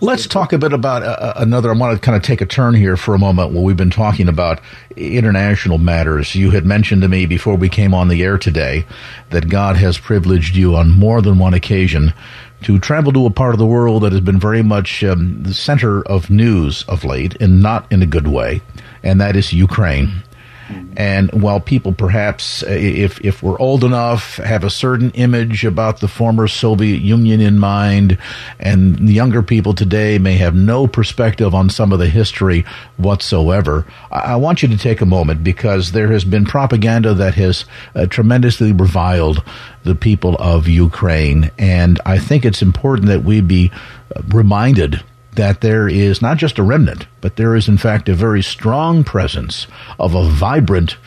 Let's 0.00 0.26
talk 0.26 0.52
a 0.52 0.58
bit 0.58 0.72
about 0.72 1.02
uh, 1.02 1.06
uh, 1.06 1.32
another. 1.36 1.70
I 1.70 1.76
want 1.76 1.94
to 1.94 2.04
kind 2.04 2.16
of 2.16 2.22
take 2.22 2.40
a 2.40 2.46
turn 2.46 2.74
here 2.74 2.96
for 2.96 3.14
a 3.14 3.18
moment. 3.18 3.52
While 3.52 3.64
we've 3.64 3.76
been 3.76 3.90
talking 3.90 4.28
about 4.28 4.60
international 4.96 5.78
matters, 5.78 6.34
you 6.34 6.50
had 6.50 6.64
mentioned 6.64 7.02
to 7.02 7.08
me 7.08 7.26
before 7.26 7.54
we 7.54 7.68
came 7.68 7.94
on 7.94 8.08
the 8.08 8.22
air 8.22 8.38
today 8.38 8.84
that 9.30 9.48
God 9.48 9.76
has 9.76 9.98
privileged 9.98 10.56
you 10.56 10.76
on 10.76 10.90
more 10.90 11.22
than 11.22 11.38
one 11.38 11.54
occasion 11.54 12.12
to 12.62 12.78
travel 12.78 13.12
to 13.12 13.26
a 13.26 13.30
part 13.30 13.54
of 13.54 13.58
the 13.58 13.66
world 13.66 14.02
that 14.02 14.12
has 14.12 14.20
been 14.20 14.38
very 14.38 14.62
much 14.62 15.02
um, 15.02 15.42
the 15.42 15.54
center 15.54 16.02
of 16.02 16.30
news 16.30 16.84
of 16.88 17.04
late, 17.04 17.36
and 17.40 17.62
not 17.62 17.90
in 17.90 18.02
a 18.02 18.06
good 18.06 18.28
way, 18.28 18.60
and 19.02 19.20
that 19.20 19.36
is 19.36 19.52
Ukraine. 19.52 20.22
And 20.96 21.30
while 21.42 21.60
people 21.60 21.92
perhaps, 21.92 22.62
uh, 22.62 22.66
if, 22.68 23.20
if 23.20 23.42
we're 23.42 23.58
old 23.58 23.84
enough, 23.84 24.36
have 24.36 24.64
a 24.64 24.70
certain 24.70 25.10
image 25.12 25.64
about 25.64 26.00
the 26.00 26.08
former 26.08 26.48
Soviet 26.48 27.00
Union 27.00 27.40
in 27.40 27.58
mind, 27.58 28.18
and 28.58 29.08
younger 29.08 29.42
people 29.42 29.74
today 29.74 30.18
may 30.18 30.34
have 30.34 30.54
no 30.54 30.86
perspective 30.86 31.54
on 31.54 31.70
some 31.70 31.92
of 31.92 31.98
the 31.98 32.08
history 32.08 32.64
whatsoever, 32.96 33.86
I, 34.10 34.36
want 34.36 34.62
you 34.62 34.68
to 34.68 34.78
take 34.78 35.00
a 35.00 35.06
moment 35.06 35.44
because 35.44 35.92
there 35.92 36.08
has 36.12 36.24
been 36.24 36.44
propaganda 36.44 37.14
that 37.14 37.34
has 37.34 37.64
uh, 37.94 38.06
tremendously 38.06 38.72
reviled 38.72 39.42
the 39.84 39.94
people 39.94 40.36
of 40.36 40.68
Ukraine. 40.68 41.50
And 41.58 42.00
I 42.04 42.18
think 42.18 42.44
it's 42.44 42.62
important 42.62 43.08
that 43.08 43.24
we 43.24 43.40
be 43.40 43.70
uh, 44.14 44.22
reminded 44.28 45.02
that 45.40 45.62
there 45.62 45.88
is 45.88 46.20
not 46.20 46.36
just 46.36 46.58
a 46.58 46.62
remnant, 46.62 47.06
but 47.22 47.36
there 47.36 47.56
is 47.56 47.66
in 47.66 47.78
fact 47.78 48.10
a 48.10 48.14
very 48.14 48.42
strong 48.42 49.02
presence 49.02 49.66
of 49.98 50.14
a 50.14 50.28
vibrant 50.28 50.98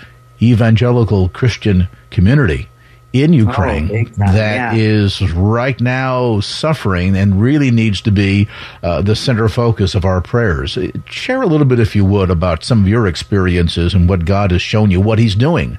evangelical 0.42 1.30
Christian 1.30 1.88
community 2.10 2.68
in 3.14 3.30
oh, 3.32 3.38
Ukraine 3.38 3.92
oh, 3.92 4.32
that 4.32 4.74
yeah. 4.74 4.74
is 4.74 5.22
right 5.34 5.80
now 5.80 6.40
suffering 6.40 7.16
and 7.16 7.40
really 7.40 7.70
needs 7.70 8.02
to 8.02 8.12
be 8.12 8.48
uh, 8.82 9.04
the 9.04 9.16
center 9.16 9.48
focus 9.48 9.94
of 9.94 10.04
our 10.04 10.20
prayers. 10.20 10.80
Share 11.06 11.44
a 11.44 11.46
little 11.46 11.68
bit, 11.68 11.80
if 11.80 11.96
you 11.96 12.04
would, 12.04 12.32
about 12.32 12.64
some 12.64 12.82
of 12.82 12.88
your 12.88 13.06
experiences 13.06 13.94
and 13.94 14.10
what 14.10 14.26
God 14.26 14.50
has 14.50 14.64
shown 14.64 14.90
you, 14.90 15.00
what 15.00 15.20
He's 15.20 15.36
doing 15.36 15.78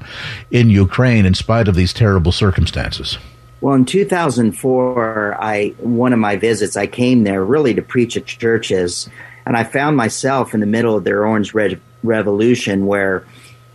in 0.52 0.70
Ukraine 0.70 1.26
in 1.26 1.34
spite 1.34 1.66
of 1.66 1.74
these 1.74 1.92
terrible 1.92 2.30
circumstances. 2.30 3.18
Well, 3.64 3.76
in 3.76 3.86
2004, 3.86 5.42
I 5.42 5.68
one 5.78 6.12
of 6.12 6.18
my 6.18 6.36
visits, 6.36 6.76
I 6.76 6.86
came 6.86 7.24
there 7.24 7.42
really 7.42 7.72
to 7.72 7.80
preach 7.80 8.14
at 8.14 8.26
churches, 8.26 9.08
and 9.46 9.56
I 9.56 9.64
found 9.64 9.96
myself 9.96 10.52
in 10.52 10.60
the 10.60 10.66
middle 10.66 10.98
of 10.98 11.04
their 11.04 11.26
orange 11.26 11.54
red 11.54 11.80
revolution 12.02 12.84
where 12.84 13.24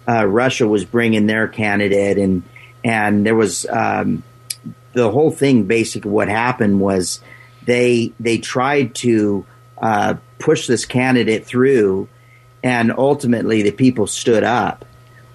uh, 0.07 0.27
Russia 0.27 0.67
was 0.67 0.85
bringing 0.85 1.25
their 1.25 1.47
candidate, 1.47 2.19
and 2.19 2.43
and 2.83 3.25
there 3.25 3.33
was 3.33 3.65
um, 3.65 4.21
the 4.93 5.09
whole 5.09 5.31
thing. 5.31 5.63
Basically, 5.63 6.11
what 6.11 6.27
happened 6.27 6.79
was 6.79 7.19
they 7.63 8.13
they 8.19 8.37
tried 8.37 8.93
to 8.93 9.43
uh, 9.79 10.13
push 10.37 10.67
this 10.67 10.85
candidate 10.85 11.47
through, 11.47 12.07
and 12.61 12.93
ultimately 12.95 13.63
the 13.63 13.71
people 13.71 14.05
stood 14.05 14.43
up. 14.43 14.85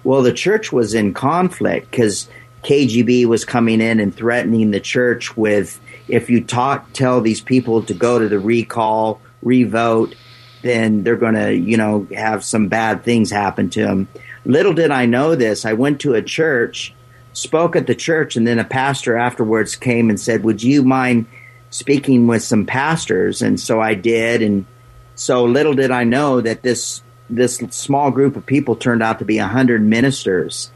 Well, 0.05 0.21
the 0.21 0.31
church 0.31 0.71
was 0.71 0.93
in 0.93 1.13
conflict 1.13 1.91
because 1.91 2.29
KGB 2.65 3.25
was 3.25 3.45
coming 3.45 3.79
in 3.79 3.99
and 3.99 4.13
threatening 4.13 4.71
the 4.71 4.79
church 4.79 5.37
with 5.37 5.79
if 6.07 6.31
you 6.31 6.43
talk 6.43 6.91
tell 6.93 7.21
these 7.21 7.39
people 7.39 7.83
to 7.83 7.93
go 7.93 8.17
to 8.17 8.27
the 8.27 8.39
recall, 8.39 9.21
revote, 9.43 10.15
then 10.63 11.03
they're 11.03 11.15
going 11.15 11.35
to, 11.35 11.53
you 11.53 11.77
know, 11.77 12.07
have 12.15 12.43
some 12.43 12.67
bad 12.67 13.03
things 13.03 13.29
happen 13.29 13.69
to 13.69 13.83
them. 13.83 14.07
Little 14.45 14.73
did 14.73 14.89
I 14.89 15.05
know 15.05 15.35
this. 15.35 15.63
I 15.63 15.73
went 15.73 16.01
to 16.01 16.15
a 16.15 16.23
church, 16.23 16.93
spoke 17.33 17.75
at 17.75 17.85
the 17.85 17.93
church, 17.93 18.35
and 18.35 18.47
then 18.47 18.57
a 18.57 18.63
pastor 18.63 19.15
afterwards 19.15 19.75
came 19.75 20.09
and 20.09 20.19
said, 20.19 20.43
"Would 20.43 20.63
you 20.63 20.83
mind 20.83 21.27
speaking 21.69 22.25
with 22.25 22.41
some 22.41 22.65
pastors?" 22.65 23.43
And 23.43 23.59
so 23.59 23.79
I 23.79 23.93
did, 23.93 24.41
and 24.41 24.65
so 25.13 25.45
little 25.45 25.75
did 25.75 25.91
I 25.91 26.03
know 26.03 26.41
that 26.41 26.63
this 26.63 27.03
this 27.29 27.57
small 27.69 28.09
group 28.09 28.35
of 28.35 28.45
people 28.45 28.75
turned 28.75 29.03
out 29.03 29.19
to 29.19 29.25
be 29.25 29.37
a 29.37 29.47
hundred 29.47 29.83
ministers, 29.83 30.71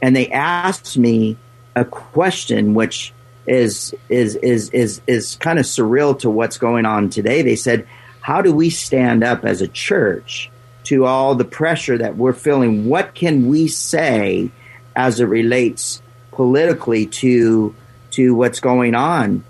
and 0.00 0.14
they 0.14 0.28
asked 0.30 0.96
me 0.96 1.36
a 1.74 1.84
question 1.84 2.74
which 2.74 3.12
is 3.46 3.94
is 4.08 4.36
is 4.36 4.70
is 4.70 5.00
is 5.06 5.36
kind 5.36 5.58
of 5.58 5.64
surreal 5.64 6.18
to 6.20 6.30
what's 6.30 6.58
going 6.58 6.86
on 6.86 7.10
today. 7.10 7.42
They 7.42 7.56
said, 7.56 7.86
"How 8.20 8.42
do 8.42 8.52
we 8.52 8.70
stand 8.70 9.24
up 9.24 9.44
as 9.44 9.62
a 9.62 9.68
church 9.68 10.50
to 10.84 11.06
all 11.06 11.34
the 11.34 11.44
pressure 11.44 11.98
that 11.98 12.16
we're 12.16 12.34
feeling? 12.34 12.86
What 12.88 13.14
can 13.14 13.48
we 13.48 13.68
say 13.68 14.50
as 14.94 15.20
it 15.20 15.24
relates 15.24 16.02
politically 16.30 17.06
to 17.06 17.74
to 18.12 18.34
what's 18.34 18.60
going 18.60 18.94
on?" 18.94 19.44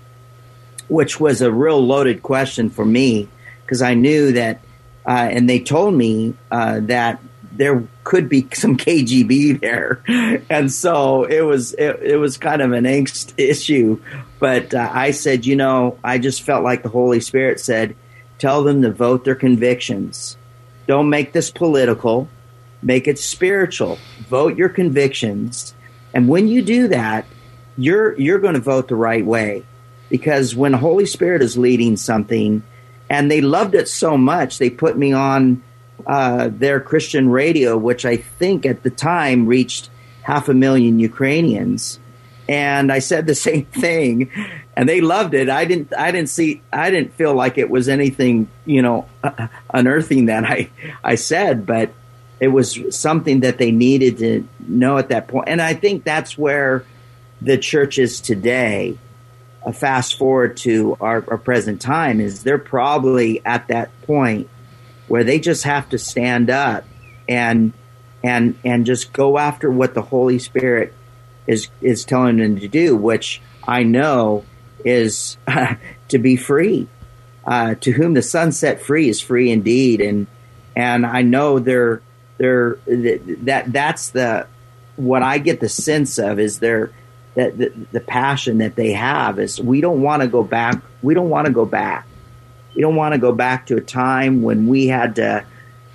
Which 0.87 1.19
was 1.19 1.41
a 1.41 1.51
real 1.51 1.85
loaded 1.85 2.23
question 2.23 2.69
for 2.69 2.85
me 2.85 3.27
because 3.61 3.81
I 3.81 3.93
knew 3.93 4.31
that, 4.31 4.61
uh, 5.05 5.27
and 5.29 5.47
they 5.47 5.59
told 5.59 5.93
me 5.93 6.33
uh, 6.49 6.79
that 6.83 7.21
there 7.51 7.83
could 8.09 8.27
be 8.27 8.47
some 8.53 8.75
KGB 8.75 9.61
there, 9.61 10.01
and 10.49 10.71
so 10.71 11.25
it 11.25 11.41
was 11.41 11.73
it, 11.73 12.01
it 12.01 12.17
was 12.17 12.39
kind 12.39 12.59
of 12.59 12.71
an 12.71 12.85
angst 12.85 13.35
issue. 13.37 14.01
But 14.39 14.73
uh, 14.73 14.89
I 14.91 15.11
said, 15.11 15.45
you 15.45 15.55
know, 15.55 15.99
I 16.03 16.17
just 16.17 16.41
felt 16.41 16.63
like 16.63 16.81
the 16.81 16.89
Holy 16.89 17.19
Spirit 17.19 17.59
said, 17.59 17.95
tell 18.39 18.63
them 18.63 18.81
to 18.81 18.91
vote 18.91 19.25
their 19.25 19.35
convictions. 19.35 20.37
Don't 20.87 21.11
make 21.11 21.33
this 21.33 21.51
political. 21.51 22.27
Make 22.81 23.07
it 23.07 23.19
spiritual. 23.19 23.99
Vote 24.21 24.57
your 24.57 24.69
convictions, 24.69 25.75
and 26.11 26.27
when 26.27 26.47
you 26.47 26.63
do 26.63 26.87
that, 26.87 27.27
you're 27.77 28.19
you're 28.19 28.39
going 28.39 28.55
to 28.55 28.59
vote 28.59 28.87
the 28.87 28.95
right 28.95 29.23
way, 29.23 29.63
because 30.09 30.55
when 30.55 30.71
the 30.71 30.79
Holy 30.79 31.05
Spirit 31.05 31.43
is 31.43 31.59
leading 31.59 31.95
something, 31.95 32.63
and 33.07 33.29
they 33.29 33.41
loved 33.41 33.75
it 33.75 33.87
so 33.87 34.17
much, 34.17 34.57
they 34.57 34.71
put 34.71 34.97
me 34.97 35.13
on 35.13 35.61
uh, 36.05 36.49
their 36.51 36.79
Christian 36.79 37.29
radio, 37.29 37.77
which 37.77 38.05
I 38.05 38.17
think 38.17 38.65
at 38.65 38.83
the 38.83 38.89
time 38.89 39.45
reached 39.45 39.89
half 40.23 40.49
a 40.49 40.53
million 40.53 40.99
Ukrainians. 40.99 41.99
And 42.47 42.91
I 42.91 42.99
said 42.99 43.27
the 43.27 43.35
same 43.49 43.65
thing, 43.65 44.31
and 44.75 44.87
they 44.87 45.01
loved 45.01 45.33
it. 45.33 45.49
I 45.49 45.65
didn't. 45.65 45.93
I 45.95 46.11
didn't 46.11 46.29
see. 46.29 46.61
I 46.73 46.89
didn't 46.89 47.13
feel 47.13 47.33
like 47.33 47.57
it 47.57 47.69
was 47.69 47.89
anything, 47.89 48.49
you 48.65 48.81
know, 48.81 49.07
unearthing 49.73 50.25
that 50.27 50.45
I 50.45 50.69
I 51.03 51.15
said, 51.15 51.65
but 51.65 51.91
it 52.39 52.47
was 52.47 52.95
something 52.95 53.41
that 53.41 53.57
they 53.57 53.71
needed 53.71 54.17
to 54.19 54.47
know 54.67 54.97
at 54.97 55.09
that 55.09 55.27
point. 55.27 55.49
And 55.49 55.61
I 55.61 55.73
think 55.73 56.03
that's 56.03 56.37
where 56.37 56.85
the 57.41 57.57
church 57.57 57.99
is 57.99 58.21
today. 58.21 58.97
A 59.65 59.73
fast 59.73 60.17
forward 60.17 60.55
to 60.57 60.95
our, 61.01 61.23
our 61.27 61.37
present 61.37 61.81
time 61.81 62.21
is 62.21 62.43
they're 62.43 62.57
probably 62.57 63.45
at 63.45 63.67
that 63.67 63.89
point 64.03 64.49
where 65.09 65.23
they 65.23 65.39
just 65.39 65.63
have 65.63 65.89
to 65.89 65.97
stand 65.97 66.49
up 66.49 66.85
and 67.27 67.73
and 68.23 68.57
and 68.63 68.85
just 68.85 69.11
go 69.11 69.37
after 69.37 69.69
what 69.69 69.93
the 69.93 70.01
Holy 70.01 70.39
Spirit 70.39 70.93
is 71.47 71.67
is 71.81 72.05
telling 72.05 72.37
them 72.37 72.59
to 72.59 72.67
do, 72.67 72.95
which 72.95 73.41
I 73.67 73.83
know 73.83 74.45
is 74.85 75.37
to 76.09 76.17
be 76.17 76.35
free. 76.37 76.87
Uh, 77.45 77.73
to 77.75 77.91
whom 77.91 78.13
the 78.13 78.21
Son 78.21 78.51
set 78.51 78.81
free 78.81 79.09
is 79.09 79.19
free 79.19 79.49
indeed, 79.49 80.01
and 80.01 80.27
and 80.75 81.05
I 81.05 81.23
know 81.23 81.59
they're 81.59 82.01
they're 82.37 82.77
that 82.85 83.71
that's 83.71 84.09
the 84.09 84.47
what 84.95 85.23
I 85.23 85.39
get 85.39 85.59
the 85.59 85.69
sense 85.69 86.19
of 86.19 86.39
is 86.39 86.59
their 86.59 86.91
that 87.35 87.57
the, 87.57 87.69
the 87.91 88.01
passion 88.01 88.59
that 88.59 88.75
they 88.75 88.91
have 88.91 89.39
is 89.39 89.59
we 89.59 89.81
don't 89.81 90.01
want 90.01 90.21
to 90.21 90.27
go 90.27 90.43
back. 90.43 90.81
We 91.01 91.13
don't 91.13 91.29
want 91.29 91.47
to 91.47 91.53
go 91.53 91.65
back 91.65 92.05
you 92.73 92.81
don't 92.81 92.95
want 92.95 93.13
to 93.13 93.19
go 93.19 93.31
back 93.31 93.67
to 93.67 93.77
a 93.77 93.81
time 93.81 94.41
when 94.41 94.67
we 94.67 94.87
had 94.87 95.15
to, 95.15 95.45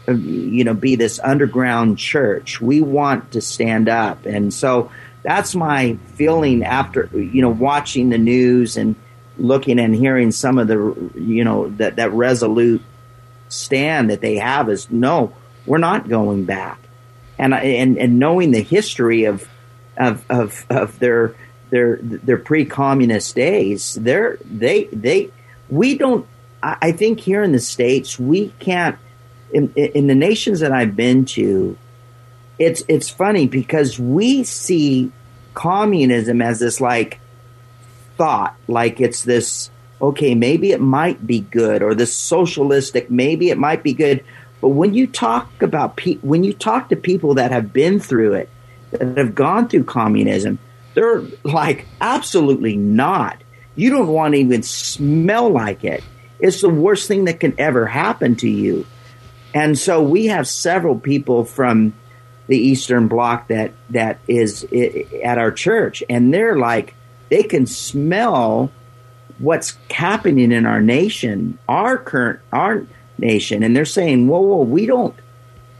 you 0.09 0.65
know, 0.65 0.75
be 0.75 0.97
this 0.97 1.19
underground 1.21 1.99
church. 1.99 2.61
We 2.61 2.81
want 2.81 3.33
to 3.33 3.41
stand 3.41 3.89
up. 3.89 4.27
And 4.27 4.53
so 4.53 4.91
that's 5.23 5.55
my 5.55 5.97
feeling 6.15 6.63
after, 6.65 7.09
you 7.13 7.43
know, 7.43 7.49
watching 7.49 8.11
the 8.11 8.19
news 8.19 8.77
and 8.77 8.97
looking 9.39 9.79
and 9.79 9.95
hearing 9.95 10.31
some 10.31 10.59
of 10.59 10.69
the, 10.69 11.11
you 11.15 11.45
know, 11.45 11.69
that, 11.71 11.97
that 11.97 12.13
resolute 12.13 12.83
stand 13.49 14.11
that 14.11 14.21
they 14.21 14.37
have 14.37 14.69
is 14.69 14.91
no, 14.91 15.33
we're 15.67 15.79
not 15.79 16.09
going 16.09 16.45
back. 16.45 16.79
And, 17.39 17.55
and, 17.55 17.99
and 17.99 18.19
knowing 18.19 18.51
the 18.51 18.63
history 18.63 19.25
of, 19.25 19.49
of, 19.97 20.25
of, 20.31 20.67
of 20.71 20.99
their, 20.99 21.35
their, 21.71 21.97
their 21.97 22.39
pre-communist 22.39 23.35
days, 23.35 23.95
they're, 23.95 24.39
they, 24.45 24.85
they, 24.85 25.31
we 25.69 25.97
don't 25.97 26.27
I 26.81 26.93
think 26.93 27.21
here 27.21 27.43
in 27.43 27.53
the 27.53 27.61
states 27.61 28.19
we 28.19 28.49
can't. 28.59 28.99
In, 29.53 29.73
in 29.75 30.09
the 30.09 30.17
nations 30.17 30.61
that 30.61 30.73
I've 30.73 30.97
been 30.97 31.27
to, 31.27 31.79
it's 32.59 32.83
it's 32.89 33.09
funny 33.09 33.47
because 33.47 34.01
we 34.01 34.43
see 34.43 35.13
communism 35.53 36.43
as 36.43 36.59
this 36.59 36.81
like 36.81 37.21
thought, 38.17 38.57
like 38.67 39.01
it's 39.01 39.23
this 39.23 39.71
okay, 40.01 40.35
maybe 40.35 40.73
it 40.73 40.81
might 40.81 41.27
be 41.27 41.41
good, 41.41 41.83
or 41.83 41.95
this 41.95 42.15
socialistic, 42.15 43.11
maybe 43.11 43.51
it 43.51 43.59
might 43.59 43.83
be 43.83 43.93
good. 43.93 44.25
But 44.61 44.71
when 44.71 44.95
you 44.95 45.07
talk 45.07 45.63
about 45.63 45.97
pe- 45.97 46.17
when 46.17 46.43
you 46.43 46.53
talk 46.53 46.89
to 46.89 46.97
people 46.97 47.35
that 47.35 47.53
have 47.53 47.73
been 47.73 48.01
through 48.01 48.35
it, 48.35 48.49
that 48.91 49.17
have 49.17 49.35
gone 49.35 49.69
through 49.69 49.85
communism, 49.85 50.59
they're 50.95 51.23
like 51.45 51.87
absolutely 52.01 52.77
not. 52.77 53.39
You 53.77 53.91
don't 53.91 54.09
want 54.09 54.35
to 54.35 54.41
even 54.41 54.63
smell 54.63 55.51
like 55.51 55.85
it. 55.85 56.03
It's 56.39 56.61
the 56.61 56.69
worst 56.69 57.09
thing 57.09 57.25
that 57.25 57.41
can 57.41 57.55
ever 57.59 57.87
happen 57.87 58.37
to 58.37 58.49
you. 58.49 58.87
And 59.55 59.79
so 59.79 60.03
we 60.03 60.27
have 60.27 60.49
several 60.49 60.99
people 60.99 61.45
from 61.45 61.95
the 62.47 62.59
Eastern 62.59 63.09
Bloc 63.09 63.49
that 63.49 63.73
that 63.91 64.19
is 64.29 64.67
at 65.25 65.39
our 65.39 65.53
church, 65.53 66.03
and 66.11 66.35
they're 66.35 66.59
like 66.59 66.95
they 67.31 67.43
can 67.43 67.67
smell 67.67 68.71
what's 69.39 69.79
happening 69.91 70.53
in 70.53 70.67
our 70.67 70.83
nation, 70.83 71.59
our 71.69 71.97
current 71.97 72.41
our 72.53 72.87
nation, 73.17 73.63
and 73.63 73.75
they're 73.75 73.85
saying, 73.85 74.27
"Whoa, 74.27 74.41
whoa, 74.41 74.63
we 74.63 74.87
don't 74.87 75.15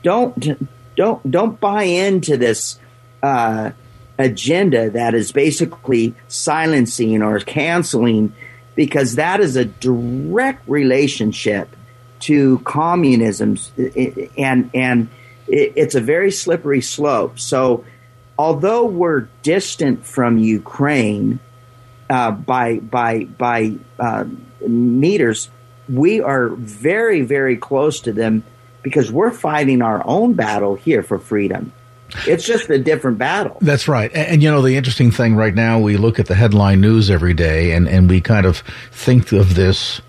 don't 0.03 0.67
don't 0.95 1.29
don't 1.31 1.59
buy 1.59 1.83
into 1.83 2.37
this." 2.37 2.79
Uh, 3.21 3.71
agenda 4.17 4.89
that 4.91 5.13
is 5.13 5.31
basically 5.31 6.13
silencing 6.27 7.21
or 7.21 7.39
canceling 7.39 8.33
because 8.75 9.15
that 9.15 9.39
is 9.39 9.55
a 9.55 9.65
direct 9.65 10.67
relationship 10.67 11.75
to 12.21 12.59
communism 12.59 13.57
and 14.37 14.69
and 14.73 15.09
it's 15.47 15.95
a 15.95 16.01
very 16.01 16.31
slippery 16.31 16.81
slope. 16.81 17.39
So 17.39 17.85
although 18.37 18.85
we're 18.85 19.27
distant 19.43 20.05
from 20.05 20.37
Ukraine 20.37 21.39
uh, 22.09 22.31
by 22.31 22.79
by 22.79 23.25
by 23.25 23.75
uh, 23.99 24.25
meters 24.67 25.49
we 25.87 26.21
are 26.21 26.49
very 26.49 27.21
very 27.21 27.57
close 27.57 28.01
to 28.01 28.13
them 28.13 28.43
because 28.81 29.11
we're 29.11 29.31
fighting 29.31 29.81
our 29.81 30.01
own 30.05 30.33
battle 30.33 30.75
here 30.75 31.03
for 31.03 31.19
freedom 31.19 31.71
it's 32.27 32.45
just 32.45 32.69
a 32.69 32.77
different 32.77 33.17
battle. 33.17 33.57
That's 33.61 33.87
right. 33.87 34.11
And, 34.13 34.27
and, 34.27 34.43
you 34.43 34.51
know, 34.51 34.61
the 34.61 34.75
interesting 34.77 35.11
thing 35.11 35.35
right 35.35 35.53
now, 35.53 35.79
we 35.79 35.97
look 35.97 36.19
at 36.19 36.27
the 36.27 36.35
headline 36.35 36.81
news 36.81 37.09
every 37.09 37.33
day 37.33 37.71
and, 37.71 37.87
and 37.87 38.09
we 38.09 38.21
kind 38.21 38.45
of 38.45 38.63
think 38.91 39.31
of 39.31 39.55
this, 39.55 40.01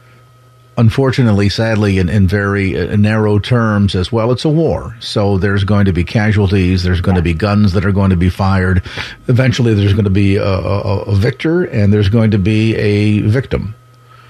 unfortunately, 0.79 1.49
sadly, 1.49 1.99
in, 1.99 2.09
in 2.09 2.29
very 2.29 2.79
uh, 2.79 2.97
narrow 2.97 3.39
terms 3.39 3.95
as 3.95 4.13
well. 4.13 4.33
It's 4.33 4.45
a 4.45 4.49
war. 4.49 4.97
So 5.01 5.39
there's 5.39 5.65
going 5.65 5.87
to 5.87 5.93
be 5.93 6.05
casualties. 6.05 6.83
There's 6.83 7.01
going 7.01 7.17
yeah. 7.17 7.21
to 7.21 7.25
be 7.25 7.35
guns 7.35 7.73
that 7.73 7.85
are 7.85 7.93
going 7.93 8.11
to 8.11 8.17
be 8.17 8.31
fired. 8.31 8.83
Eventually, 9.29 9.75
there's 9.75 9.93
going 9.93 10.05
to 10.05 10.11
be 10.11 10.37
a, 10.37 10.45
a, 10.45 11.03
a 11.03 11.15
victor 11.15 11.65
and 11.65 11.93
there's 11.93 12.09
going 12.09 12.31
to 12.33 12.39
be 12.39 12.75
a 12.77 13.21
victim. 13.21 13.75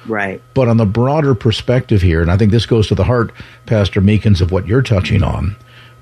Right. 0.06 0.40
But 0.54 0.68
on 0.68 0.76
the 0.76 0.86
broader 0.86 1.34
perspective 1.34 2.00
here, 2.00 2.22
and 2.22 2.30
I 2.30 2.36
think 2.36 2.52
this 2.52 2.64
goes 2.64 2.86
to 2.88 2.94
the 2.94 3.02
heart, 3.02 3.32
Pastor 3.66 4.00
Meekins, 4.00 4.40
of 4.40 4.52
what 4.52 4.66
you're 4.66 4.82
touching 4.82 5.24
on 5.24 5.56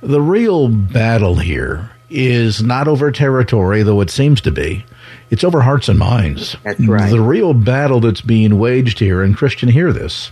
The 0.04 0.20
real 0.20 0.68
battle 0.68 1.36
here 1.36 1.90
is 2.10 2.62
not 2.62 2.88
over 2.88 3.10
territory, 3.10 3.82
though 3.82 4.02
it 4.02 4.10
seems 4.10 4.42
to 4.42 4.50
be. 4.50 4.84
It's 5.30 5.42
over 5.42 5.62
hearts 5.62 5.88
and 5.88 5.98
minds. 5.98 6.56
That's 6.62 6.86
right. 6.86 7.10
The 7.10 7.22
real 7.22 7.54
battle 7.54 8.00
that's 8.00 8.20
being 8.20 8.58
waged 8.58 8.98
here, 8.98 9.22
and 9.22 9.34
Christian, 9.34 9.70
hear 9.70 9.92
this, 9.94 10.30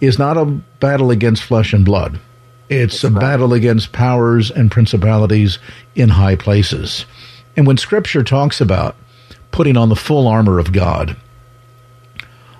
is 0.00 0.18
not 0.18 0.36
a 0.36 0.44
battle 0.44 1.10
against 1.10 1.42
flesh 1.42 1.72
and 1.72 1.86
blood. 1.86 2.20
It's 2.68 3.00
that's 3.00 3.04
a 3.04 3.10
right. 3.10 3.20
battle 3.20 3.54
against 3.54 3.92
powers 3.92 4.50
and 4.50 4.70
principalities 4.70 5.58
in 5.94 6.10
high 6.10 6.36
places. 6.36 7.06
And 7.56 7.66
when 7.66 7.78
Scripture 7.78 8.22
talks 8.22 8.60
about 8.60 8.94
putting 9.52 9.78
on 9.78 9.88
the 9.88 9.96
full 9.96 10.28
armor 10.28 10.58
of 10.58 10.72
God, 10.72 11.16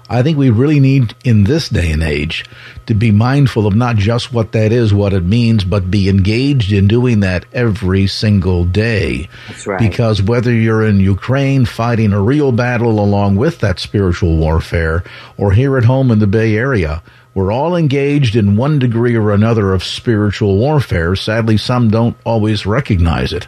I 0.09 0.23
think 0.23 0.38
we 0.38 0.51
really 0.51 0.79
need 0.79 1.14
in 1.25 1.45
this 1.45 1.69
day 1.69 1.90
and 1.90 2.03
age 2.03 2.45
to 2.87 2.95
be 2.95 3.11
mindful 3.11 3.66
of 3.66 3.75
not 3.75 3.97
just 3.97 4.33
what 4.33 4.53
that 4.53 4.71
is, 4.71 4.95
what 4.95 5.12
it 5.12 5.25
means, 5.25 5.64
but 5.64 5.90
be 5.90 6.09
engaged 6.09 6.73
in 6.73 6.87
doing 6.87 7.21
that 7.21 7.45
every 7.53 8.07
single 8.07 8.64
day. 8.64 9.29
That's 9.49 9.66
right. 9.66 9.81
Because 9.81 10.23
whether 10.23 10.53
you're 10.53 10.87
in 10.87 11.01
Ukraine 11.01 11.64
fighting 11.64 12.12
a 12.12 12.23
real 12.23 12.53
battle 12.53 13.01
along 13.01 13.37
with 13.37 13.59
that 13.61 13.81
spiritual 13.81 14.37
warfare, 14.37 15.03
or 15.37 15.53
here 15.53 15.77
at 15.77 15.85
home 15.85 16.11
in 16.12 16.21
the 16.21 16.27
Bay 16.29 16.57
Area, 16.57 17.03
we're 17.35 17.53
all 17.53 17.77
engaged 17.77 18.35
in 18.35 18.57
one 18.57 18.79
degree 18.79 19.14
or 19.14 19.33
another 19.33 19.73
of 19.73 19.85
spiritual 19.85 20.57
warfare. 20.57 21.14
Sadly, 21.16 21.59
some 21.59 21.90
don't 21.90 22.16
always 22.25 22.64
recognize 22.64 23.33
it. 23.33 23.47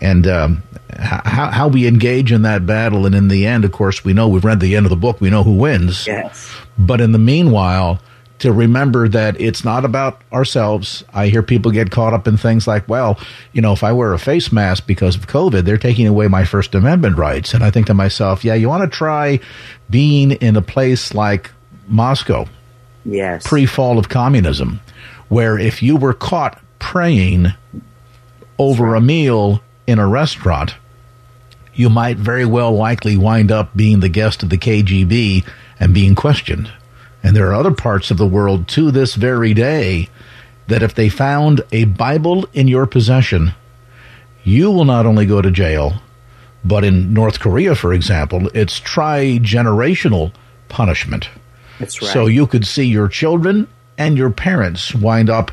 And 0.00 0.26
um, 0.26 0.62
how, 0.98 1.50
how 1.50 1.68
we 1.68 1.86
engage 1.86 2.32
in 2.32 2.42
that 2.42 2.66
battle. 2.66 3.06
And 3.06 3.14
in 3.14 3.28
the 3.28 3.46
end, 3.46 3.64
of 3.64 3.72
course, 3.72 4.04
we 4.04 4.12
know 4.12 4.28
we've 4.28 4.44
read 4.44 4.60
the 4.60 4.76
end 4.76 4.86
of 4.86 4.90
the 4.90 4.96
book. 4.96 5.20
We 5.20 5.30
know 5.30 5.42
who 5.42 5.56
wins. 5.56 6.06
Yes. 6.06 6.50
But 6.78 7.00
in 7.00 7.12
the 7.12 7.18
meanwhile, 7.18 8.00
to 8.40 8.52
remember 8.52 9.06
that 9.06 9.38
it's 9.38 9.64
not 9.64 9.84
about 9.84 10.22
ourselves. 10.32 11.04
I 11.12 11.28
hear 11.28 11.42
people 11.42 11.70
get 11.70 11.90
caught 11.90 12.14
up 12.14 12.26
in 12.26 12.38
things 12.38 12.66
like, 12.66 12.88
well, 12.88 13.18
you 13.52 13.60
know, 13.60 13.72
if 13.72 13.84
I 13.84 13.92
wear 13.92 14.14
a 14.14 14.18
face 14.18 14.50
mask 14.50 14.86
because 14.86 15.14
of 15.14 15.26
COVID, 15.26 15.64
they're 15.64 15.76
taking 15.76 16.06
away 16.06 16.26
my 16.26 16.44
First 16.44 16.74
Amendment 16.74 17.18
rights. 17.18 17.52
And 17.52 17.62
I 17.62 17.70
think 17.70 17.86
to 17.88 17.94
myself, 17.94 18.42
yeah, 18.42 18.54
you 18.54 18.68
want 18.68 18.90
to 18.90 18.96
try 18.96 19.40
being 19.90 20.32
in 20.32 20.56
a 20.56 20.62
place 20.62 21.12
like 21.14 21.50
Moscow, 21.86 22.46
yes, 23.04 23.46
pre 23.46 23.66
fall 23.66 23.98
of 23.98 24.08
communism, 24.08 24.80
where 25.28 25.58
if 25.58 25.82
you 25.82 25.96
were 25.96 26.14
caught 26.14 26.58
praying 26.78 27.48
over 28.58 28.94
a 28.94 29.02
meal 29.02 29.60
in 29.90 29.98
a 29.98 30.06
restaurant, 30.06 30.76
you 31.74 31.90
might 31.90 32.16
very 32.16 32.44
well 32.44 32.72
likely 32.72 33.16
wind 33.16 33.50
up 33.50 33.76
being 33.76 34.00
the 34.00 34.08
guest 34.08 34.42
of 34.42 34.48
the 34.48 34.58
KGB 34.58 35.44
and 35.78 35.92
being 35.92 36.14
questioned. 36.14 36.72
And 37.22 37.36
there 37.36 37.48
are 37.48 37.54
other 37.54 37.72
parts 37.72 38.10
of 38.10 38.16
the 38.16 38.26
world 38.26 38.68
to 38.68 38.90
this 38.90 39.14
very 39.14 39.52
day 39.52 40.08
that 40.68 40.82
if 40.82 40.94
they 40.94 41.08
found 41.08 41.62
a 41.72 41.84
Bible 41.84 42.46
in 42.52 42.68
your 42.68 42.86
possession, 42.86 43.52
you 44.44 44.70
will 44.70 44.84
not 44.84 45.06
only 45.06 45.26
go 45.26 45.42
to 45.42 45.50
jail, 45.50 45.94
but 46.64 46.84
in 46.84 47.12
North 47.12 47.40
Korea, 47.40 47.74
for 47.74 47.92
example, 47.92 48.48
it's 48.54 48.78
tri 48.78 49.38
generational 49.42 50.32
punishment. 50.68 51.28
That's 51.78 52.00
right. 52.00 52.10
So 52.10 52.26
you 52.26 52.46
could 52.46 52.66
see 52.66 52.84
your 52.84 53.08
children 53.08 53.66
and 53.98 54.16
your 54.16 54.30
parents 54.30 54.94
wind 54.94 55.28
up 55.28 55.50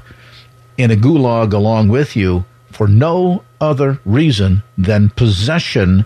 in 0.78 0.92
a 0.92 0.96
gulag 0.96 1.54
along 1.54 1.88
with 1.88 2.16
you 2.16 2.46
for 2.72 2.88
no 2.88 3.44
other 3.60 4.00
reason 4.06 4.64
than 4.78 5.10
possession 5.12 6.06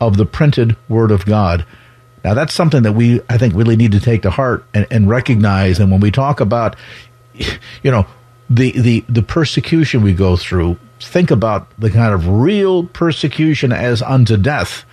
of 0.00 0.16
the 0.16 0.26
printed 0.26 0.76
Word 0.88 1.10
of 1.10 1.24
God. 1.26 1.64
Now, 2.24 2.34
that's 2.34 2.52
something 2.52 2.82
that 2.82 2.92
we, 2.92 3.20
I 3.28 3.38
think, 3.38 3.54
really 3.54 3.76
need 3.76 3.92
to 3.92 4.00
take 4.00 4.22
to 4.22 4.30
heart 4.30 4.64
and, 4.74 4.86
and 4.90 5.08
recognize. 5.08 5.78
And 5.78 5.90
when 5.90 6.00
we 6.00 6.10
talk 6.10 6.40
about, 6.40 6.76
you 7.34 7.90
know, 7.90 8.06
the, 8.50 8.72
the, 8.72 9.04
the 9.08 9.22
persecution 9.22 10.02
we 10.02 10.14
go 10.14 10.36
through, 10.36 10.78
think 11.00 11.30
about 11.30 11.68
the 11.78 11.90
kind 11.90 12.12
of 12.12 12.28
real 12.28 12.84
persecution 12.84 13.72
as 13.72 14.02
unto 14.02 14.36
death 14.36 14.84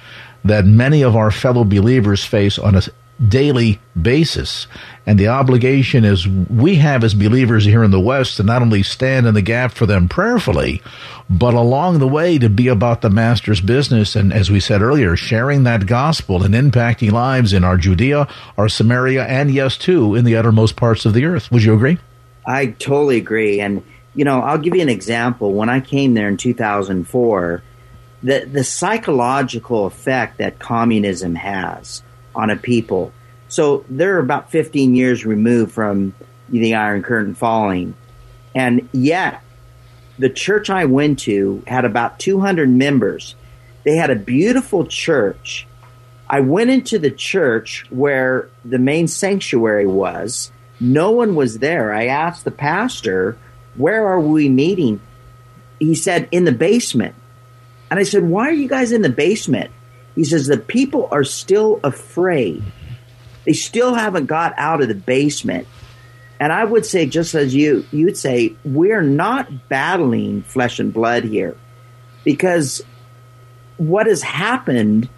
that 0.43 0.65
many 0.65 1.01
of 1.01 1.15
our 1.15 1.31
fellow 1.31 1.63
believers 1.63 2.23
face 2.23 2.59
on 2.59 2.75
a 2.75 2.81
daily 3.23 3.79
basis. 3.99 4.67
And 5.05 5.19
the 5.19 5.27
obligation 5.27 6.03
is 6.03 6.27
we 6.27 6.75
have 6.75 7.03
as 7.03 7.13
believers 7.13 7.65
here 7.65 7.83
in 7.83 7.91
the 7.91 7.99
West 7.99 8.37
to 8.37 8.43
not 8.43 8.61
only 8.61 8.83
stand 8.83 9.25
in 9.25 9.33
the 9.33 9.41
gap 9.41 9.71
for 9.71 9.85
them 9.85 10.09
prayerfully, 10.09 10.81
but 11.29 11.53
along 11.53 11.99
the 11.99 12.07
way 12.07 12.37
to 12.37 12.49
be 12.49 12.67
about 12.67 13.01
the 13.01 13.09
Master's 13.09 13.61
business. 13.61 14.15
And 14.15 14.33
as 14.33 14.51
we 14.51 14.59
said 14.59 14.81
earlier, 14.81 15.15
sharing 15.15 15.63
that 15.63 15.87
gospel 15.87 16.43
and 16.43 16.53
impacting 16.53 17.11
lives 17.11 17.53
in 17.53 17.63
our 17.63 17.77
Judea, 17.77 18.27
our 18.57 18.67
Samaria, 18.67 19.25
and 19.25 19.51
yes, 19.51 19.77
too, 19.77 20.15
in 20.15 20.25
the 20.25 20.35
uttermost 20.35 20.75
parts 20.75 21.05
of 21.05 21.13
the 21.13 21.25
earth. 21.25 21.51
Would 21.51 21.63
you 21.63 21.73
agree? 21.73 21.99
I 22.45 22.67
totally 22.67 23.17
agree. 23.17 23.59
And, 23.59 23.83
you 24.13 24.25
know, 24.25 24.41
I'll 24.41 24.57
give 24.57 24.75
you 24.75 24.81
an 24.81 24.89
example. 24.89 25.53
When 25.53 25.69
I 25.69 25.79
came 25.79 26.13
there 26.13 26.27
in 26.27 26.37
2004, 26.37 27.63
the, 28.23 28.45
the 28.45 28.63
psychological 28.63 29.85
effect 29.85 30.37
that 30.39 30.59
communism 30.59 31.35
has 31.35 32.01
on 32.35 32.49
a 32.49 32.55
people. 32.55 33.11
So 33.47 33.85
they're 33.89 34.19
about 34.19 34.51
15 34.51 34.95
years 34.95 35.25
removed 35.25 35.71
from 35.71 36.13
the 36.49 36.75
Iron 36.75 37.03
Curtain 37.03 37.35
falling. 37.35 37.95
And 38.53 38.87
yet, 38.91 39.41
the 40.17 40.29
church 40.29 40.69
I 40.69 40.85
went 40.85 41.19
to 41.19 41.63
had 41.67 41.85
about 41.85 42.19
200 42.19 42.69
members. 42.69 43.35
They 43.83 43.95
had 43.95 44.09
a 44.09 44.15
beautiful 44.15 44.85
church. 44.85 45.67
I 46.27 46.39
went 46.39 46.69
into 46.69 46.97
the 46.97 47.11
church 47.11 47.85
where 47.89 48.49
the 48.63 48.79
main 48.79 49.07
sanctuary 49.07 49.85
was. 49.85 50.51
No 50.79 51.11
one 51.11 51.35
was 51.35 51.59
there. 51.59 51.93
I 51.93 52.07
asked 52.07 52.45
the 52.45 52.51
pastor, 52.51 53.37
Where 53.75 54.07
are 54.07 54.19
we 54.19 54.49
meeting? 54.49 55.01
He 55.79 55.93
said, 55.95 56.27
In 56.31 56.45
the 56.45 56.51
basement. 56.51 57.15
And 57.91 57.99
I 57.99 58.03
said, 58.03 58.23
Why 58.23 58.49
are 58.49 58.53
you 58.53 58.67
guys 58.67 58.91
in 58.91 59.01
the 59.01 59.09
basement? 59.09 59.71
He 60.15 60.23
says 60.23 60.47
the 60.47 60.57
people 60.57 61.07
are 61.11 61.23
still 61.23 61.79
afraid. 61.83 62.63
They 63.45 63.53
still 63.53 63.93
haven't 63.93 64.25
got 64.25 64.53
out 64.57 64.81
of 64.81 64.87
the 64.87 64.95
basement. 64.95 65.67
And 66.39 66.51
I 66.51 66.63
would 66.65 66.85
say, 66.85 67.05
just 67.05 67.35
as 67.35 67.53
you, 67.53 67.85
you 67.91 68.05
would 68.05 68.17
say, 68.17 68.55
we're 68.63 69.01
not 69.01 69.69
battling 69.69 70.41
flesh 70.41 70.79
and 70.79 70.93
blood 70.93 71.23
here 71.23 71.55
because 72.23 72.81
what 73.77 74.07
has 74.07 74.21
happened 74.21 75.09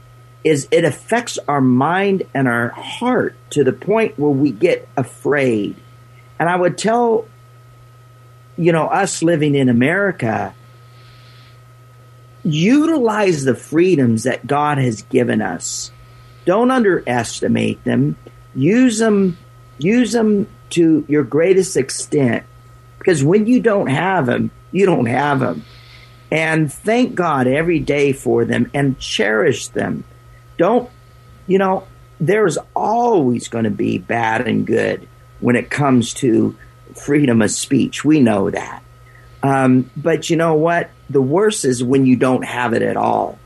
is 0.44 0.68
it 0.72 0.86
affects 0.86 1.40
our 1.48 1.62
mind 1.62 2.24
and 2.34 2.48
our 2.48 2.70
heart 2.70 3.36
to 3.52 3.64
the 3.64 3.74
point 3.74 4.18
where 4.20 4.32
we 4.32 4.52
get 4.52 4.88
afraid. 4.96 5.76
And 6.40 6.48
I 6.48 6.56
would 6.56 6.78
tell, 6.78 7.26
you 8.58 8.72
know, 8.72 8.88
us 8.88 9.24
living 9.24 9.56
in 9.56 9.70
America, 9.70 10.54
utilize 12.48 13.44
the 13.44 13.56
freedoms 13.56 14.24
that 14.24 14.48
God 14.48 14.78
has 14.78 15.02
given 15.04 15.42
us. 15.42 15.92
Don't 16.46 16.72
underestimate 16.72 17.84
them. 17.84 18.18
Use 18.56 19.00
them, 19.00 19.38
use 19.78 20.14
them 20.14 20.48
to 20.72 21.06
your 21.08 21.24
greatest 21.24 21.78
extent. 21.78 22.46
Because 22.98 23.24
when 23.24 23.48
you 23.48 23.62
don't 23.62 23.88
have 23.88 24.26
them, 24.26 24.52
you 24.72 24.86
don't 24.86 25.06
have 25.06 25.40
them. 25.40 25.64
And 26.32 26.72
thank 26.72 27.16
God 27.16 27.48
every 27.48 27.80
day 27.80 28.14
for 28.14 28.46
them 28.46 28.70
and 28.74 29.00
cherish 29.00 29.68
them. 29.70 30.04
Don't, 30.58 30.90
you 31.48 31.58
know, 31.58 31.88
there's 32.20 32.58
always 32.76 33.48
going 33.48 33.64
to 33.64 33.70
be 33.70 33.98
bad 33.98 34.48
and 34.48 34.66
good 34.66 35.08
when 35.40 35.56
it 35.56 35.70
comes 35.70 36.14
to 36.16 36.58
freedom 36.96 37.42
of 37.42 37.52
speech. 37.52 38.04
We 38.04 38.20
know 38.20 38.50
that. 38.50 38.84
Um, 39.44 39.90
but 39.96 40.30
you 40.30 40.36
know 40.36 40.56
what? 40.56 40.90
The 41.10 41.22
worst 41.22 41.66
is 41.66 41.84
when 41.84 42.06
you 42.06 42.16
don't 42.16 42.44
have 42.44 42.74
it 42.74 42.82
at 42.82 42.98
all. 42.98 43.38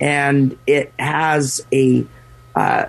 And 0.00 0.58
it 0.66 0.92
has 0.98 1.64
a, 1.72 2.06
uh, 2.54 2.86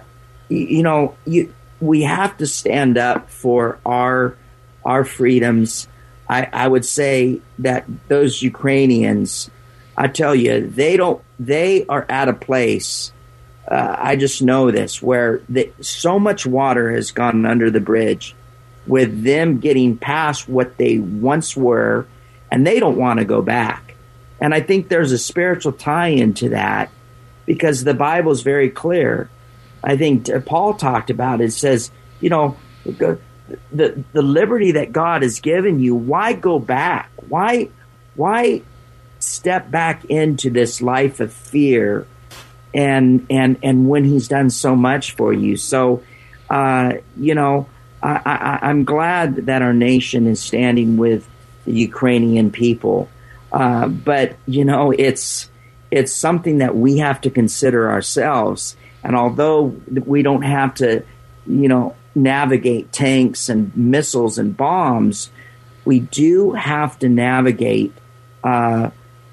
you 0.50 0.84
know, 0.84 1.16
you, 1.26 1.54
we 1.80 2.04
have 2.04 2.38
to 2.38 2.48
stand 2.48 2.98
up 2.98 3.30
for 3.30 3.80
our, 3.86 4.36
our 4.84 5.06
freedoms. 5.06 5.88
I, 6.30 6.50
I 6.52 6.68
would 6.68 6.86
say 6.86 7.42
that 7.60 7.86
those 8.10 8.42
Ukrainians, 8.42 9.50
I 9.96 10.08
tell 10.08 10.36
you, 10.36 10.68
they 10.68 10.98
don't, 10.98 11.24
they 11.40 11.86
are 11.86 12.06
at 12.10 12.28
a 12.28 12.34
place, 12.34 13.14
uh, 13.70 13.96
I 13.98 14.16
just 14.18 14.42
know 14.42 14.70
this, 14.72 15.02
where 15.02 15.42
the, 15.48 15.72
so 15.80 16.20
much 16.20 16.46
water 16.46 16.92
has 16.92 17.12
gone 17.12 17.46
under 17.46 17.72
the 17.72 17.80
bridge 17.80 18.36
with 18.86 19.24
them 19.24 19.60
getting 19.60 19.98
past 19.98 20.48
what 20.50 20.78
they 20.78 21.00
once 21.00 21.56
were 21.56 22.08
and 22.52 22.66
they 22.66 22.80
don't 22.80 22.98
want 22.98 23.20
to 23.20 23.26
go 23.26 23.42
back. 23.42 23.96
And 24.40 24.54
I 24.54 24.62
think 24.62 24.88
there's 24.88 25.12
a 25.12 25.18
spiritual 25.18 25.72
tie 25.74 26.10
into 26.10 26.50
that 26.50 26.92
because 27.46 27.84
the 27.84 27.94
Bible 27.94 28.32
is 28.32 28.42
very 28.42 28.70
clear. 28.70 29.30
I 29.84 29.98
think 29.98 30.30
Paul 30.46 30.76
talked 30.76 31.10
about 31.10 31.42
it. 31.42 31.54
says, 31.54 31.92
you 32.20 32.30
know, 32.30 32.58
the, 33.72 34.04
the 34.14 34.22
liberty 34.22 34.74
that 34.74 34.92
God 34.92 35.22
has 35.22 35.40
given 35.40 35.80
you. 35.80 35.96
Why 35.96 36.34
go 36.34 36.60
back? 36.60 37.10
Why 37.28 37.70
why 38.16 38.64
step 39.20 39.70
back 39.72 40.06
into 40.06 40.50
this 40.50 40.82
life 40.82 41.20
of 41.20 41.32
fear? 41.32 42.08
And 42.74 43.26
and 43.30 43.58
and 43.64 43.88
when 43.88 44.04
He's 44.04 44.28
done 44.28 44.50
so 44.50 44.76
much 44.76 45.14
for 45.14 45.32
you, 45.34 45.56
so 45.58 46.04
uh, 46.50 46.94
you 47.18 47.34
know, 47.34 47.68
I, 48.04 48.22
I, 48.26 48.70
I'm 48.70 48.84
glad 48.84 49.48
that 49.48 49.62
our 49.62 49.74
nation 49.74 50.28
is 50.28 50.42
standing 50.42 50.98
with 50.98 51.28
the 51.68 51.74
Ukrainian 51.74 52.50
people. 52.50 53.10
Uh, 53.52 53.88
but 53.88 54.36
you 54.48 54.66
know, 54.66 54.92
it's 54.92 55.50
it's 55.92 56.12
something 56.12 56.58
that 56.58 56.76
we 56.76 56.98
have 56.98 57.22
to 57.22 57.30
consider 57.30 57.92
ourselves. 57.92 58.76
And 59.04 59.16
although 59.16 59.76
we 60.06 60.22
don't 60.22 60.42
have 60.42 60.74
to, 60.76 61.04
you 61.46 61.68
know, 61.68 61.96
navigate 62.16 62.92
tanks 62.92 63.48
and 63.48 63.76
missiles 63.78 64.38
and 64.38 64.58
bombs, 64.58 65.30
we 65.86 66.00
do 66.00 66.52
have 66.54 66.98
to 67.00 67.08
navigate 67.08 67.94
uh, 68.44 68.90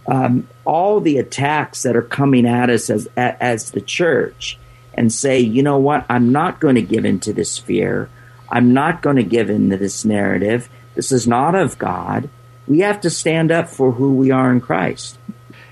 um, 0.07 0.47
all 0.65 1.01
the 1.01 1.19
attacks 1.19 1.83
that 1.83 1.97
are 1.97 2.03
coming 2.03 2.47
at 2.47 2.71
us 2.71 2.91
as 2.91 3.09
as 3.17 3.71
the 3.71 3.81
church, 3.81 4.59
and 4.95 5.13
say, 5.13 5.41
you 5.41 5.63
know 5.63 5.79
what, 5.79 6.05
I'm 6.09 6.31
not 6.31 6.61
going 6.61 6.75
to 6.77 6.83
give 6.83 7.05
into 7.05 7.33
this 7.33 7.59
fear. 7.59 8.09
I'm 8.51 8.73
not 8.73 9.03
going 9.03 9.17
to 9.17 9.25
give 9.25 9.51
into 9.51 9.77
this 9.77 10.05
narrative. 10.05 10.69
This 10.95 11.13
is 11.13 11.27
not 11.27 11.55
of 11.55 11.79
God. 11.79 12.29
We 12.67 12.81
have 12.81 13.01
to 13.03 13.11
stand 13.11 13.51
up 13.51 13.69
for 13.69 13.93
who 13.93 14.15
we 14.15 14.31
are 14.31 14.51
in 14.53 14.61
Christ. 14.61 15.19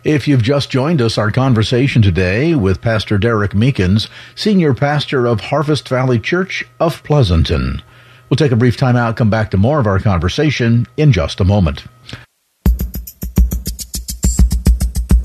If 0.05 0.27
you've 0.27 0.43
just 0.43 0.69
joined 0.69 1.01
us, 1.01 1.17
our 1.17 1.31
conversation 1.31 2.03
today 2.03 2.57
with 2.57 2.81
Pastor 2.81 3.19
Derek 3.19 3.53
Meekins, 3.53 4.09
Senior 4.35 4.75
Pastor 4.75 5.27
of 5.27 5.41
Harvest 5.41 5.89
Valley 5.89 6.19
Church 6.19 6.65
of 6.81 7.03
Pleasanton. 7.05 7.81
We'll 8.29 8.37
take 8.37 8.51
a 8.51 8.57
brief 8.57 8.77
time 8.77 8.97
out, 8.97 9.17
come 9.17 9.31
back 9.31 9.53
to 9.53 9.57
more 9.57 9.79
of 9.79 9.87
our 9.87 10.01
conversation 10.01 10.87
in 10.97 11.13
just 11.13 11.39
a 11.39 11.45
moment. 11.45 11.85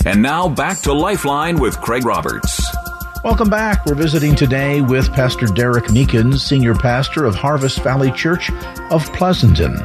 And 0.05 0.21
now 0.21 0.47
back 0.47 0.79
to 0.81 0.93
Lifeline 0.93 1.59
with 1.59 1.81
Craig 1.81 2.05
Roberts. 2.05 2.66
Welcome 3.23 3.49
back. 3.49 3.85
We're 3.85 3.95
visiting 3.95 4.35
today 4.35 4.81
with 4.81 5.11
Pastor 5.11 5.47
Derek 5.47 5.85
Meekins, 5.85 6.39
Senior 6.39 6.75
Pastor 6.75 7.25
of 7.25 7.35
Harvest 7.35 7.79
Valley 7.79 8.11
Church 8.11 8.51
of 8.91 9.11
Pleasanton. 9.13 9.75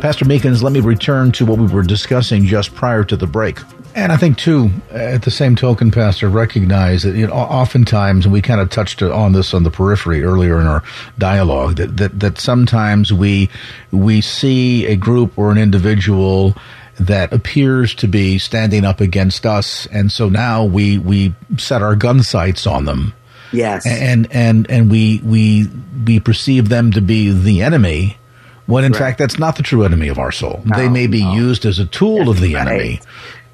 Pastor 0.00 0.24
Meekins, 0.24 0.62
let 0.62 0.72
me 0.72 0.80
return 0.80 1.32
to 1.32 1.44
what 1.44 1.58
we 1.58 1.66
were 1.66 1.82
discussing 1.82 2.44
just 2.46 2.74
prior 2.74 3.04
to 3.04 3.16
the 3.16 3.26
break. 3.26 3.58
And 3.94 4.12
I 4.12 4.16
think 4.16 4.38
too, 4.38 4.70
at 4.90 5.22
the 5.22 5.30
same 5.30 5.56
token, 5.56 5.90
Pastor, 5.90 6.28
recognize 6.28 7.02
that 7.02 7.16
you 7.16 7.26
know, 7.26 7.32
oftentimes, 7.32 8.26
and 8.26 8.32
we 8.32 8.40
kind 8.40 8.60
of 8.60 8.70
touched 8.70 9.02
on 9.02 9.32
this 9.32 9.54
on 9.54 9.64
the 9.64 9.70
periphery 9.70 10.22
earlier 10.22 10.60
in 10.60 10.66
our 10.66 10.84
dialogue, 11.18 11.76
that, 11.76 11.96
that, 11.96 12.20
that 12.20 12.38
sometimes 12.38 13.12
we 13.12 13.50
we 13.90 14.20
see 14.20 14.86
a 14.86 14.94
group 14.94 15.36
or 15.36 15.50
an 15.50 15.58
individual 15.58 16.54
that 16.98 17.32
appears 17.32 17.94
to 17.96 18.08
be 18.08 18.38
standing 18.38 18.84
up 18.84 19.00
against 19.00 19.46
us, 19.46 19.86
and 19.86 20.10
so 20.10 20.28
now 20.28 20.64
we 20.64 20.98
we 20.98 21.34
set 21.56 21.82
our 21.82 21.96
gun 21.96 22.22
sights 22.22 22.66
on 22.66 22.84
them. 22.84 23.14
Yes, 23.52 23.86
and 23.86 24.28
and 24.32 24.70
and 24.70 24.90
we 24.90 25.20
we 25.24 25.68
we 26.06 26.20
perceive 26.20 26.68
them 26.68 26.92
to 26.92 27.00
be 27.00 27.30
the 27.30 27.62
enemy, 27.62 28.18
when 28.66 28.84
in 28.84 28.92
right. 28.92 28.98
fact 28.98 29.18
that's 29.18 29.38
not 29.38 29.56
the 29.56 29.62
true 29.62 29.84
enemy 29.84 30.08
of 30.08 30.18
our 30.18 30.32
soul. 30.32 30.62
No, 30.64 30.76
they 30.76 30.88
may 30.88 31.06
be 31.06 31.22
no. 31.22 31.34
used 31.34 31.64
as 31.64 31.78
a 31.78 31.86
tool 31.86 32.18
that's 32.18 32.30
of 32.30 32.40
the 32.40 32.54
right. 32.54 32.66
enemy. 32.66 33.00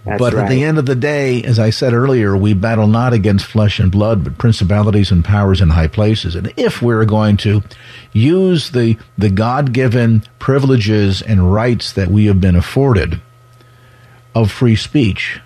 That's 0.05 0.19
but 0.19 0.35
right. 0.35 0.45
at 0.45 0.51
the 0.51 0.63
end 0.63 0.79
of 0.79 0.85
the 0.85 0.95
day, 0.95 1.43
as 1.45 1.59
I 1.59 1.71
said 1.71 1.95
earlier, 1.95 2.37
we 2.37 2.53
battle 2.53 2.87
not 2.87 3.15
against 3.15 3.47
flesh 3.47 3.79
and 3.79 3.91
blood, 3.91 4.23
but 4.23 4.37
principalities 4.37 5.11
and 5.11 5.25
powers 5.25 5.63
in 5.63 5.71
high 5.71 5.87
places. 5.87 6.35
And 6.35 6.53
if 6.59 6.83
we're 6.83 7.07
going 7.07 7.39
to 7.39 7.63
use 8.13 8.71
the, 8.71 8.99
the 9.17 9.31
God 9.31 9.73
given 9.73 10.23
privileges 10.39 11.23
and 11.23 11.55
rights 11.55 11.93
that 11.93 12.09
we 12.09 12.27
have 12.27 12.39
been 12.39 12.55
afforded 12.55 13.19
of 14.35 14.51
free 14.51 14.77
speech, 14.77 15.41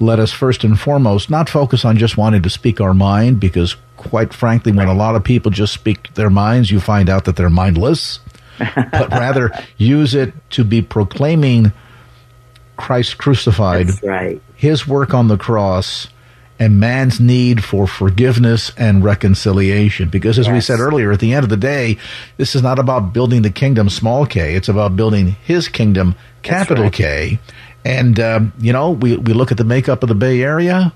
let 0.00 0.18
us 0.18 0.32
first 0.32 0.64
and 0.64 0.78
foremost 0.78 1.30
not 1.30 1.48
focus 1.48 1.84
on 1.84 1.96
just 1.96 2.16
wanting 2.16 2.42
to 2.42 2.50
speak 2.50 2.80
our 2.80 2.94
mind, 2.94 3.40
because 3.40 3.76
quite 3.96 4.34
frankly, 4.34 4.72
when 4.72 4.88
a 4.88 4.94
lot 4.94 5.14
of 5.14 5.22
people 5.22 5.50
just 5.50 5.72
speak 5.72 6.12
their 6.14 6.30
minds, 6.30 6.70
you 6.70 6.80
find 6.80 7.08
out 7.08 7.24
that 7.24 7.36
they're 7.36 7.50
mindless, 7.50 8.18
but 8.58 9.10
rather 9.10 9.50
use 9.76 10.14
it 10.14 10.34
to 10.50 10.64
be 10.64 10.82
proclaiming 10.82 11.72
Christ 12.76 13.18
crucified, 13.18 13.90
right. 14.02 14.42
his 14.56 14.88
work 14.88 15.14
on 15.14 15.28
the 15.28 15.36
cross, 15.36 16.08
and 16.58 16.80
man's 16.80 17.20
need 17.20 17.62
for 17.64 17.86
forgiveness 17.86 18.72
and 18.76 19.04
reconciliation. 19.04 20.08
Because 20.08 20.38
as 20.38 20.46
yes. 20.46 20.54
we 20.54 20.60
said 20.60 20.80
earlier, 20.80 21.12
at 21.12 21.20
the 21.20 21.32
end 21.34 21.44
of 21.44 21.50
the 21.50 21.56
day, 21.56 21.98
this 22.36 22.54
is 22.54 22.62
not 22.62 22.78
about 22.78 23.12
building 23.12 23.42
the 23.42 23.50
kingdom 23.50 23.88
small 23.88 24.26
k, 24.26 24.54
it's 24.54 24.68
about 24.68 24.96
building 24.96 25.36
his 25.44 25.68
kingdom 25.68 26.14
capital 26.42 26.84
right. 26.84 26.92
K. 26.92 27.38
And, 27.84 28.18
um, 28.20 28.52
you 28.58 28.72
know, 28.72 28.90
we, 28.90 29.16
we 29.16 29.32
look 29.32 29.50
at 29.50 29.58
the 29.58 29.64
makeup 29.64 30.02
of 30.02 30.08
the 30.08 30.14
Bay 30.14 30.42
Area 30.42 30.92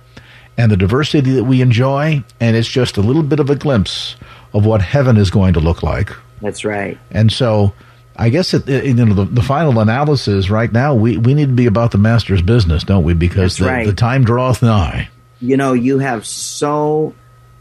and 0.57 0.70
the 0.70 0.76
diversity 0.76 1.32
that 1.32 1.45
we 1.45 1.61
enjoy, 1.61 2.22
and 2.41 2.57
it's 2.57 2.68
just 2.68 2.97
a 2.97 3.01
little 3.01 3.22
bit 3.22 3.41
of 3.41 3.51
a 3.51 3.57
glimpse 3.57 4.16
of 4.55 4.64
what 4.64 4.80
heaven 4.80 5.16
is 5.16 5.30
going 5.30 5.53
to 5.55 5.61
look 5.61 5.82
like. 5.82 6.11
That's 6.41 6.64
right. 6.64 6.99
And 7.11 7.32
so 7.32 7.74
I 8.16 8.30
guess 8.30 8.55
it, 8.55 8.68
it, 8.68 8.84
you 8.84 8.95
know 8.95 9.14
the, 9.14 9.24
the, 9.24 9.43
final 9.43 9.78
analysis 9.80 10.49
right 10.49 10.72
now 10.72 10.95
we, 10.95 11.16
we 11.18 11.34
need 11.34 11.49
to 11.49 11.55
be 11.55 11.66
about 11.66 11.91
the 11.91 11.99
master's 11.99 12.43
business, 12.43 12.84
don't 12.84 13.05
we? 13.05 13.14
Because 13.14 13.59
the, 13.59 13.66
right. 13.66 13.87
the 13.87 13.93
time 13.93 14.24
draweth 14.24 14.62
nigh. 14.62 15.09
You 15.41 15.57
know, 15.57 15.74
you 15.74 15.99
have 15.99 16.26
so 16.26 17.14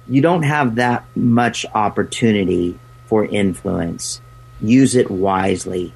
you 0.07 0.21
don't 0.21 0.43
have 0.43 0.76
that 0.76 1.05
much 1.15 1.65
opportunity 1.73 2.80
for 3.07 3.26
influence. 3.26 4.21
Use 4.61 4.95
it 4.95 5.11
wisely. 5.11 5.93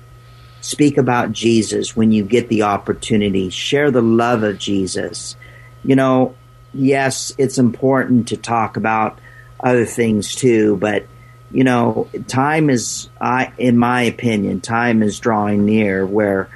Speak 0.61 0.97
about 0.97 1.31
Jesus 1.31 1.95
when 1.95 2.11
you 2.11 2.23
get 2.23 2.49
the 2.49 2.63
opportunity. 2.63 3.49
Share 3.49 3.91
the 3.91 4.01
love 4.01 4.43
of 4.43 4.57
Jesus. 4.57 5.35
You 5.83 5.95
know, 5.95 6.35
yes, 6.73 7.33
it's 7.37 7.57
important 7.57 8.29
to 8.29 8.37
talk 8.37 8.77
about 8.77 9.19
other 9.59 9.85
things 9.85 10.35
too, 10.35 10.77
but 10.77 11.05
you 11.51 11.63
know, 11.63 12.07
time 12.27 12.69
is, 12.69 13.09
I, 13.19 13.51
in 13.57 13.77
my 13.77 14.03
opinion, 14.03 14.61
time 14.61 15.01
is 15.01 15.19
drawing 15.19 15.65
near 15.65 16.05
where 16.05 16.49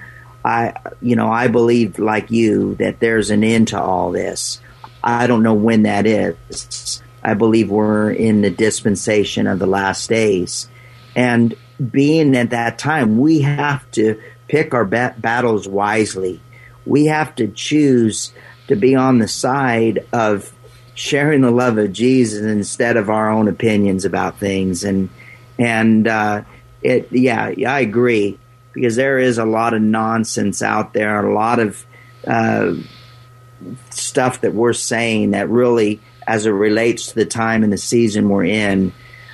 I, 0.45 0.75
you 1.01 1.15
know, 1.15 1.31
I 1.31 1.47
believe 1.47 1.97
like 1.99 2.29
you 2.29 2.75
that 2.75 2.99
there's 2.99 3.31
an 3.31 3.43
end 3.43 3.69
to 3.69 3.81
all 3.81 4.11
this. 4.11 4.59
I 5.03 5.27
don't 5.27 5.43
know 5.43 5.55
when 5.55 5.83
that 5.83 6.05
is. 6.05 7.01
I 7.23 7.33
believe 7.33 7.69
we're 7.69 8.11
in 8.11 8.41
the 8.41 8.49
dispensation 8.49 9.47
of 9.47 9.59
the 9.59 9.65
last 9.65 10.09
days. 10.09 10.67
And 11.15 11.55
being 11.91 12.35
at 12.35 12.51
that 12.51 12.77
time, 12.77 13.17
we 13.17 13.41
have 13.41 13.89
to 13.91 14.21
pick 14.47 14.73
our 14.73 14.85
bat- 14.85 15.21
battles 15.21 15.67
wisely. 15.67 16.39
We 16.85 17.05
have 17.05 17.35
to 17.35 17.47
choose 17.47 18.33
to 18.67 18.75
be 18.75 18.95
on 18.95 19.19
the 19.19 19.27
side 19.27 20.05
of 20.13 20.53
sharing 20.95 21.41
the 21.41 21.51
love 21.51 21.77
of 21.77 21.91
Jesus 21.91 22.41
instead 22.41 22.97
of 22.97 23.09
our 23.09 23.29
own 23.29 23.47
opinions 23.47 24.05
about 24.05 24.39
things. 24.39 24.83
And 24.83 25.09
and 25.57 26.07
uh, 26.07 26.43
it, 26.81 27.11
yeah, 27.11 27.53
I 27.67 27.79
agree 27.79 28.37
because 28.73 28.95
there 28.95 29.19
is 29.19 29.37
a 29.37 29.45
lot 29.45 29.73
of 29.73 29.81
nonsense 29.81 30.61
out 30.61 30.93
there, 30.93 31.25
a 31.25 31.33
lot 31.33 31.59
of 31.59 31.85
uh, 32.27 32.73
stuff 33.91 34.41
that 34.41 34.53
we're 34.53 34.73
saying 34.73 35.31
that 35.31 35.49
really, 35.49 36.01
as 36.27 36.45
it 36.45 36.51
relates 36.51 37.07
to 37.07 37.15
the 37.15 37.25
time 37.25 37.63
and 37.63 37.71
the 37.71 37.77
season 37.77 38.29
we're 38.29 38.45
in, 38.45 38.91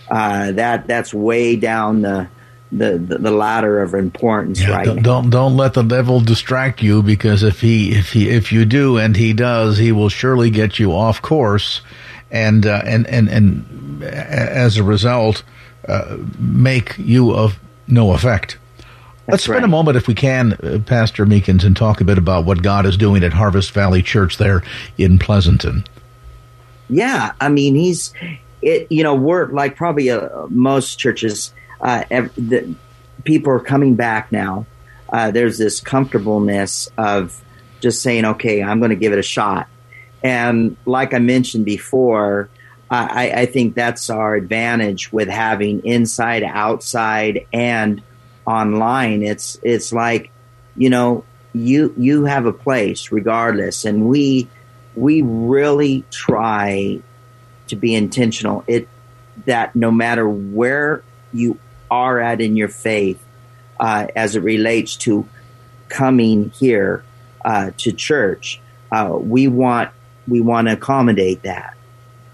uh, 0.10 0.52
that 0.52 0.88
that's 0.88 1.14
way 1.14 1.56
down 1.56 2.02
the 2.02 2.28
the, 2.72 3.00
the, 3.00 3.32
ladder 3.32 3.82
of 3.82 3.96
importance 3.96 4.62
yeah, 4.62 4.70
right 4.70 4.86
don't, 4.86 5.02
don't, 5.02 5.30
don't 5.32 5.58
let 5.58 5.74
the 5.74 5.82
devil 5.82 6.20
distract 6.20 6.84
you 6.84 7.02
because 7.02 7.42
if 7.42 7.62
he 7.62 7.92
if 7.94 8.12
he 8.12 8.30
if 8.30 8.52
you 8.52 8.64
do 8.64 8.98
and 8.98 9.16
he 9.16 9.34
does 9.34 9.80
he 9.80 9.92
will 9.92 10.10
surely 10.10 10.52
get 10.52 10.78
you 10.78 10.92
off 10.92 11.20
course 11.20 11.82
and 12.30 12.68
uh, 12.68 12.84
and 12.86 13.08
and 13.08 13.28
and 13.28 14.04
as 14.04 14.78
a 14.78 14.84
result 14.84 15.44
uh, 15.88 16.18
make 16.38 16.96
you 17.00 17.34
of 17.34 17.60
no 17.88 18.14
effect 18.14 18.60
Let's 19.30 19.44
spend 19.44 19.58
right. 19.58 19.64
a 19.64 19.68
moment, 19.68 19.96
if 19.96 20.08
we 20.08 20.16
can, 20.16 20.54
uh, 20.54 20.80
Pastor 20.86 21.26
Meekins, 21.26 21.64
and 21.64 21.78
talk 21.78 22.02
a 22.02 22.04
bit 22.04 22.18
about 22.18 22.46
what 22.46 22.64
God 22.64 22.88
is 22.88 22.98
doing 22.98 23.24
at 23.24 23.32
Harvest 23.32 23.72
Valley 23.72 24.02
Church 24.02 24.38
there 24.38 24.64
in 24.98 25.20
Pleasanton. 25.20 25.84
Yeah, 26.90 27.34
I 27.40 27.50
mean, 27.50 27.76
he's, 27.76 28.12
it. 28.62 28.92
You 28.92 29.04
know, 29.04 29.16
we're 29.16 29.48
like 29.48 29.76
probably 29.76 30.10
uh, 30.10 30.48
most 30.50 30.98
churches 30.98 31.54
uh, 31.82 32.04
the, 32.10 32.76
people 33.24 33.52
are 33.54 33.60
coming 33.60 33.96
back 33.96 34.32
now. 34.32 34.66
Uh, 35.12 35.32
there's 35.32 35.58
this 35.58 35.80
comfortableness 35.80 36.90
of 36.98 37.42
just 37.80 38.02
saying, 38.02 38.26
okay, 38.26 38.62
I'm 38.62 38.80
going 38.80 38.90
to 38.90 38.96
give 38.96 39.14
it 39.14 39.20
a 39.20 39.24
shot. 39.24 39.68
And 40.24 40.76
like 40.86 41.14
I 41.14 41.20
mentioned 41.20 41.66
before, 41.66 42.50
I, 42.92 43.32
I, 43.32 43.46
think 43.46 43.76
that's 43.76 44.10
our 44.10 44.34
advantage 44.34 45.14
with 45.14 45.28
having 45.28 45.86
inside, 45.86 46.44
outside, 46.44 47.46
and 47.54 48.02
online. 48.48 49.22
It's 49.22 49.60
it's 49.62 49.94
like, 49.94 50.32
you 50.76 50.90
know, 50.90 51.24
you 51.54 51.94
you 51.98 52.26
have 52.26 52.48
a 52.48 52.52
place 52.52 53.12
regardless, 53.12 53.86
and 53.86 54.08
we 54.08 54.48
we 54.96 55.22
really 55.22 56.04
try 56.10 57.00
to 57.70 57.76
be 57.76 57.96
intentional. 57.96 58.64
It 58.68 58.88
that 59.46 59.76
no 59.76 59.92
matter 59.92 60.28
where 60.28 61.04
you 61.32 61.58
are 61.90 62.20
at 62.20 62.42
in 62.42 62.56
your 62.56 62.68
faith 62.68 63.24
uh, 63.80 64.08
as 64.16 64.36
it 64.36 64.42
relates 64.42 64.96
to 64.98 65.28
coming 65.88 66.50
here 66.52 67.04
uh, 67.44 67.72
to 67.78 67.92
church. 67.92 68.62
Uh, 68.92 69.18
we 69.20 69.48
want 69.48 69.92
we 70.28 70.42
want 70.42 70.68
to 70.68 70.74
accommodate 70.74 71.44
that, 71.44 71.76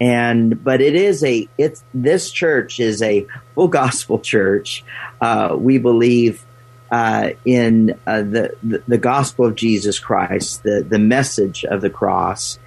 and 0.00 0.62
but 0.62 0.80
it 0.80 0.94
is 0.94 1.22
a 1.24 1.48
it's 1.56 1.84
this 1.94 2.30
church 2.30 2.80
is 2.80 3.02
a 3.02 3.26
full 3.54 3.68
gospel 3.82 4.18
church. 4.18 4.84
Uh, 5.20 5.56
we 5.58 5.78
believe 5.78 6.44
uh, 6.90 7.30
in 7.44 7.98
uh, 8.06 8.22
the, 8.22 8.56
the, 8.62 8.82
the 8.86 8.98
gospel 8.98 9.46
of 9.46 9.54
Jesus 9.54 9.98
Christ, 9.98 10.62
the 10.62 10.84
the 10.86 10.98
message 10.98 11.64
of 11.64 11.80
the 11.80 11.90
cross, 11.90 12.58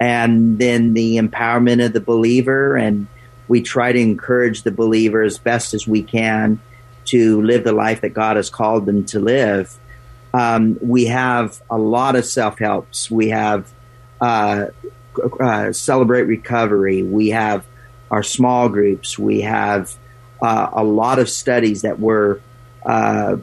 and 0.00 0.58
then 0.58 0.94
the 0.94 1.16
empowerment 1.16 1.84
of 1.84 1.92
the 1.92 2.00
believer. 2.00 2.76
And 2.76 3.06
we 3.48 3.62
try 3.62 3.92
to 3.92 3.98
encourage 3.98 4.62
the 4.62 4.70
believer 4.70 5.22
as 5.22 5.38
best 5.38 5.74
as 5.74 5.86
we 5.86 6.02
can 6.02 6.60
to 7.06 7.40
live 7.42 7.64
the 7.64 7.72
life 7.72 8.02
that 8.02 8.10
God 8.10 8.36
has 8.36 8.50
called 8.50 8.86
them 8.86 9.04
to 9.06 9.18
live. 9.18 9.74
Um, 10.34 10.78
we 10.82 11.06
have 11.06 11.60
a 11.70 11.78
lot 11.78 12.16
of 12.16 12.26
self 12.26 12.58
helps. 12.58 13.10
We 13.10 13.30
have 13.30 13.72
uh, 14.20 14.66
uh, 15.40 15.72
celebrate 15.72 16.24
recovery. 16.24 17.02
We 17.02 17.30
have 17.30 17.64
our 18.10 18.22
small 18.22 18.68
groups. 18.68 19.18
We 19.18 19.40
have 19.40 19.94
uh, 20.42 20.68
a 20.72 20.84
lot 20.84 21.18
of 21.18 21.28
studies 21.28 21.82
that 21.82 21.98
we're 21.98 22.40
uh, 22.84 23.38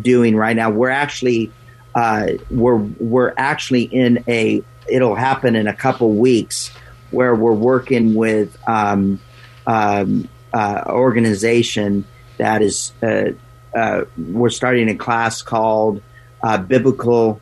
doing 0.00 0.34
right 0.36 0.56
now. 0.56 0.70
We're 0.70 0.90
actually 0.90 1.52
uh, 1.94 2.32
we're 2.50 2.76
we're 2.76 3.34
actually 3.36 3.84
in 3.84 4.24
a. 4.28 4.62
It'll 4.88 5.14
happen 5.14 5.56
in 5.56 5.66
a 5.66 5.74
couple 5.74 6.12
weeks 6.12 6.70
where 7.10 7.34
we're 7.34 7.52
working 7.52 8.14
with 8.14 8.56
um, 8.68 9.20
um, 9.66 10.28
uh, 10.52 10.84
organization 10.86 12.04
that 12.38 12.62
is. 12.62 12.92
Uh, 13.02 13.32
uh, 13.74 14.04
we're 14.16 14.48
starting 14.48 14.88
a 14.88 14.94
class 14.94 15.42
called 15.42 16.02
uh, 16.42 16.56
Biblical 16.56 17.40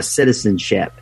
Citizenship, 0.00 0.92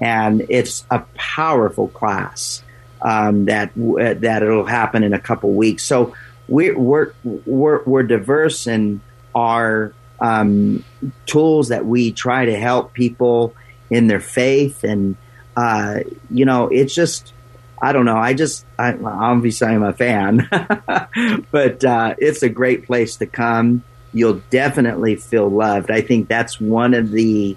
and 0.00 0.46
it's 0.48 0.86
a 0.90 1.00
powerful 1.14 1.88
class 1.88 2.62
um, 3.02 3.44
that 3.44 3.72
that 3.74 4.42
it'll 4.42 4.64
happen 4.64 5.02
in 5.02 5.12
a 5.12 5.20
couple 5.20 5.52
weeks. 5.52 5.84
So 5.84 6.14
we're 6.48 6.76
we're 6.78 7.12
we're, 7.24 7.82
we're 7.84 8.02
diverse 8.02 8.66
in 8.66 9.00
our 9.34 9.92
um, 10.20 10.84
tools 11.26 11.68
that 11.68 11.84
we 11.84 12.12
try 12.12 12.46
to 12.46 12.56
help 12.56 12.94
people 12.94 13.54
in 13.90 14.06
their 14.06 14.20
faith, 14.20 14.84
and 14.84 15.16
uh, 15.56 16.00
you 16.30 16.44
know, 16.44 16.68
it's 16.68 16.94
just 16.94 17.32
I 17.80 17.92
don't 17.92 18.04
know. 18.06 18.16
I 18.16 18.34
just 18.34 18.64
I, 18.78 18.94
obviously 18.94 19.68
I'm 19.68 19.82
a 19.82 19.92
fan, 19.92 20.48
but 21.50 21.84
uh, 21.84 22.14
it's 22.18 22.42
a 22.42 22.48
great 22.48 22.86
place 22.86 23.16
to 23.16 23.26
come. 23.26 23.82
You'll 24.12 24.40
definitely 24.50 25.16
feel 25.16 25.48
loved. 25.48 25.90
I 25.90 26.00
think 26.00 26.28
that's 26.28 26.60
one 26.60 26.94
of 26.94 27.10
the 27.10 27.56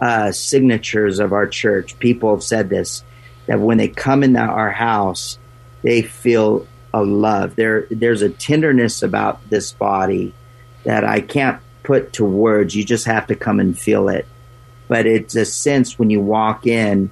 uh, 0.00 0.32
signatures 0.32 1.18
of 1.18 1.32
our 1.32 1.46
church. 1.46 1.98
People 1.98 2.34
have 2.34 2.44
said 2.44 2.68
this 2.68 3.02
that 3.46 3.60
when 3.60 3.78
they 3.78 3.88
come 3.88 4.22
into 4.22 4.40
our 4.40 4.70
house, 4.70 5.38
they 5.82 6.02
feel 6.02 6.66
a 6.92 7.02
love. 7.02 7.56
There, 7.56 7.86
there's 7.90 8.22
a 8.22 8.30
tenderness 8.30 9.02
about 9.02 9.50
this 9.50 9.72
body 9.72 10.34
that 10.84 11.04
I 11.04 11.20
can't 11.20 11.60
put 11.82 12.14
to 12.14 12.24
words. 12.24 12.74
You 12.74 12.84
just 12.84 13.06
have 13.06 13.26
to 13.26 13.34
come 13.34 13.60
and 13.60 13.78
feel 13.78 14.08
it. 14.08 14.26
But 14.88 15.06
it's 15.06 15.34
a 15.34 15.44
sense 15.44 15.98
when 15.98 16.10
you 16.10 16.20
walk 16.20 16.66
in 16.66 17.10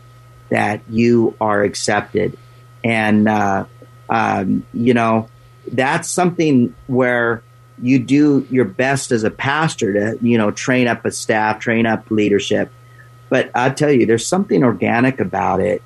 that 0.53 0.82
you 0.88 1.34
are 1.40 1.62
accepted, 1.62 2.38
and 2.84 3.28
uh, 3.28 3.64
um, 4.09 4.64
you 4.72 4.94
know 4.94 5.28
that's 5.72 6.09
something 6.09 6.74
where 6.86 7.42
you 7.80 7.98
do 7.98 8.46
your 8.50 8.64
best 8.64 9.11
as 9.11 9.24
a 9.24 9.30
pastor 9.30 9.92
to 9.92 10.18
you 10.24 10.38
know 10.38 10.50
train 10.50 10.86
up 10.86 11.05
a 11.05 11.11
staff, 11.11 11.59
train 11.59 11.86
up 11.86 12.11
leadership. 12.11 12.70
But 13.28 13.50
I 13.55 13.70
tell 13.70 13.90
you, 13.90 14.07
there's 14.07 14.26
something 14.26 14.62
organic 14.62 15.18
about 15.18 15.61
it 15.61 15.82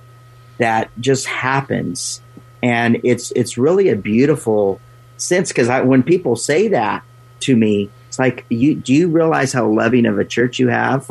that 0.59 0.91
just 1.01 1.27
happens 1.27 2.21
and 2.63 3.01
it's 3.05 3.31
it's 3.33 3.57
really 3.59 3.91
a 3.91 3.97
beautiful 3.97 4.81
sense 5.17 5.49
because 5.49 5.69
when 5.87 6.03
people 6.03 6.37
say 6.37 6.69
that 6.69 7.05
to 7.41 7.57
me, 7.57 7.91
it's 8.09 8.19
like 8.19 8.45
you 8.49 8.75
do 8.75 8.93
you 8.93 9.09
realize 9.09 9.53
how 9.53 9.67
loving 9.67 10.07
of 10.07 10.19
a 10.19 10.25
church 10.25 10.59
you 10.59 10.69
have? 10.69 11.11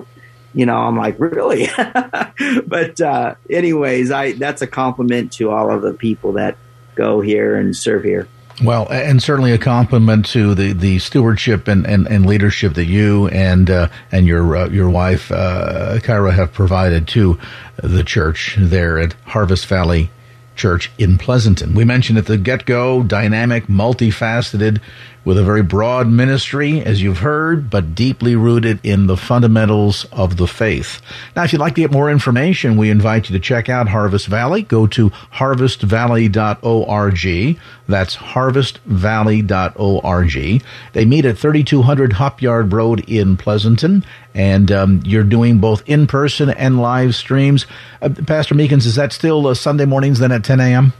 You 0.55 0.65
know, 0.65 0.77
I'm 0.77 0.97
like 0.97 1.19
really, 1.19 1.67
but 2.65 3.01
uh, 3.01 3.35
anyways, 3.49 4.09
I 4.09 4.31
that's 4.31 4.61
a 4.61 4.67
compliment 4.67 5.33
to 5.33 5.51
all 5.51 5.69
of 5.69 5.81
the 5.81 5.93
people 5.93 6.33
that 6.33 6.57
go 6.95 7.19
here 7.21 7.55
and 7.55 7.75
serve 7.75 8.03
here. 8.03 8.27
Well, 8.63 8.87
and 8.89 9.21
certainly 9.21 9.51
a 9.51 9.57
compliment 9.57 10.27
to 10.27 10.55
the, 10.55 10.71
the 10.71 10.99
stewardship 10.99 11.67
and, 11.67 11.85
and, 11.85 12.07
and 12.07 12.25
leadership 12.25 12.75
that 12.75 12.85
you 12.85 13.27
and 13.27 13.69
uh, 13.69 13.89
and 14.13 14.25
your 14.25 14.55
uh, 14.55 14.69
your 14.69 14.89
wife 14.89 15.29
uh, 15.29 15.99
Kyra 15.99 16.33
have 16.33 16.53
provided 16.53 17.05
to 17.09 17.37
the 17.83 18.03
church 18.03 18.55
there 18.57 18.97
at 18.97 19.13
Harvest 19.25 19.65
Valley 19.65 20.09
Church 20.55 20.91
in 20.97 21.17
Pleasanton. 21.17 21.73
We 21.73 21.85
mentioned 21.85 22.17
at 22.17 22.25
the 22.25 22.37
get 22.37 22.65
go, 22.65 23.03
dynamic, 23.03 23.67
multifaceted, 23.67 24.81
with 25.25 25.37
a 25.39 25.43
very 25.43 25.63
broad 25.63 26.07
ministry, 26.07 26.81
as 26.81 27.01
you've 27.01 27.17
heard, 27.17 27.69
but 27.69 27.95
deeply 27.95 28.35
rooted 28.35 28.79
in 28.83 29.07
the 29.07 29.17
fundamentals 29.17 30.05
of 30.11 30.37
the 30.37 30.47
faith. 30.47 31.01
Now, 31.35 31.43
if 31.43 31.51
you'd 31.51 31.59
like 31.59 31.75
to 31.75 31.81
get 31.81 31.91
more 31.91 32.09
information, 32.11 32.77
we 32.77 32.91
invite 32.91 33.29
you 33.29 33.33
to 33.33 33.39
check 33.39 33.67
out 33.67 33.89
Harvest 33.89 34.27
Valley. 34.27 34.61
Go 34.61 34.87
to 34.87 35.09
harvestvalley.org. 35.09 37.59
That's 37.87 38.15
harvestvalley.org. 38.15 40.63
They 40.93 41.05
meet 41.05 41.25
at 41.25 41.37
3200 41.37 42.13
Hopyard 42.13 42.73
Road 42.73 43.07
in 43.07 43.37
Pleasanton, 43.37 44.03
and 44.33 44.71
um, 44.71 45.01
you're 45.05 45.23
doing 45.23 45.59
both 45.59 45.87
in 45.87 46.07
person 46.07 46.49
and 46.49 46.81
live 46.81 47.13
streams. 47.15 47.67
Uh, 48.01 48.09
Pastor 48.09 48.55
Meekins, 48.55 48.85
is 48.85 48.95
that 48.95 49.13
still 49.13 49.47
uh, 49.47 49.53
Sunday 49.53 49.85
mornings 49.85 50.19
then 50.19 50.31
at 50.31 50.43
10 50.43 50.59
a.m.? 50.59 50.93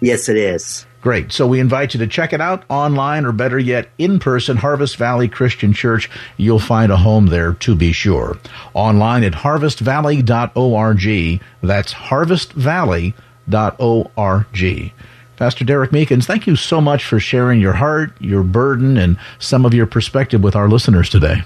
Yes, 0.00 0.28
it 0.28 0.36
is. 0.36 0.86
Great. 1.00 1.32
So 1.32 1.46
we 1.46 1.60
invite 1.60 1.92
you 1.92 2.00
to 2.00 2.06
check 2.06 2.32
it 2.32 2.40
out 2.40 2.64
online 2.70 3.26
or 3.26 3.32
better 3.32 3.58
yet, 3.58 3.90
in 3.98 4.18
person, 4.18 4.56
Harvest 4.56 4.96
Valley 4.96 5.28
Christian 5.28 5.74
Church. 5.74 6.10
You'll 6.38 6.58
find 6.58 6.90
a 6.90 6.96
home 6.96 7.26
there 7.26 7.52
to 7.52 7.74
be 7.74 7.92
sure. 7.92 8.38
Online 8.72 9.22
at 9.22 9.32
harvestvalley.org. 9.32 11.40
That's 11.62 11.92
harvestvalley.org. 11.92 14.92
Pastor 15.36 15.64
Derek 15.64 15.90
Meekins, 15.90 16.24
thank 16.24 16.46
you 16.46 16.56
so 16.56 16.80
much 16.80 17.04
for 17.04 17.18
sharing 17.18 17.60
your 17.60 17.72
heart, 17.72 18.12
your 18.20 18.42
burden, 18.42 18.96
and 18.96 19.18
some 19.38 19.66
of 19.66 19.74
your 19.74 19.86
perspective 19.86 20.42
with 20.42 20.54
our 20.54 20.68
listeners 20.68 21.08
today. 21.08 21.42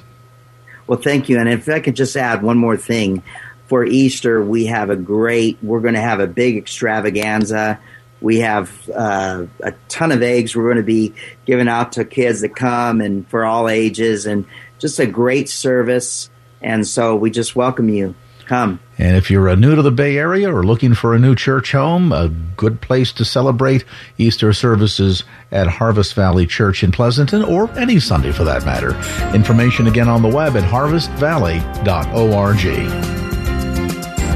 Well, 0.87 0.99
thank 0.99 1.29
you. 1.29 1.39
And 1.39 1.49
if 1.49 1.69
I 1.69 1.81
could 1.81 1.97
just 1.97 2.17
add 2.17 2.43
one 2.43 2.59
more 2.59 2.77
thing. 2.77 3.23
For 3.67 3.85
Easter, 3.85 4.43
we 4.43 4.65
have 4.67 4.89
a 4.89 4.97
great, 4.97 5.59
we're 5.63 5.81
going 5.81 5.93
to 5.93 6.01
have 6.01 6.21
a 6.21 6.27
big 6.27 6.57
extravaganza 6.57 7.79
we 8.21 8.39
have 8.41 8.91
uh, 8.91 9.47
a 9.63 9.73
ton 9.89 10.13
of 10.13 10.23
eggs 10.23 10.57
we're 10.57 10.65
going 10.65 10.77
to 10.77 10.83
be 10.83 11.15
giving 11.47 11.69
out 11.69 11.93
to 11.93 12.05
kids 12.05 12.41
that 12.41 12.57
come 12.57 13.01
and 13.01 13.29
for 13.29 13.45
all 13.45 13.69
ages, 13.69 14.27
and 14.27 14.45
just 14.79 14.99
a 14.99 15.07
great 15.07 15.49
service. 15.49 16.31
And 16.61 16.87
so 16.87 17.15
we 17.15 17.31
just 17.31 17.55
welcome 17.55 17.89
you. 17.89 18.15
Come. 18.49 18.81
And 18.97 19.17
if 19.17 19.31
you're 19.31 19.51
uh, 19.51 19.55
new 19.55 19.77
to 19.77 19.83
the 19.83 19.91
Bay 19.91 20.17
Area 20.17 20.51
or 20.53 20.65
looking 20.65 20.95
for 20.95 21.15
a 21.15 21.19
new 21.19 21.35
church 21.35 21.73
home, 21.73 22.13
a 22.13 22.29
good 22.29 22.81
place 22.81 23.13
to 23.13 23.25
celebrate 23.25 23.85
Easter 24.17 24.55
services 24.55 25.25
at 25.53 25.67
Harvest 25.67 26.15
Valley 26.15 26.47
Church 26.47 26.83
in 26.83 26.91
Pleasanton 26.91 27.45
or 27.45 27.71
any 27.79 28.01
Sunday 28.01 28.33
for 28.33 28.45
that 28.45 28.65
matter. 28.65 28.97
Information 29.35 29.87
again 29.87 30.09
on 30.09 30.23
the 30.23 30.29
web 30.29 30.57
at 30.57 30.65
harvestvalley.org. 30.65 33.18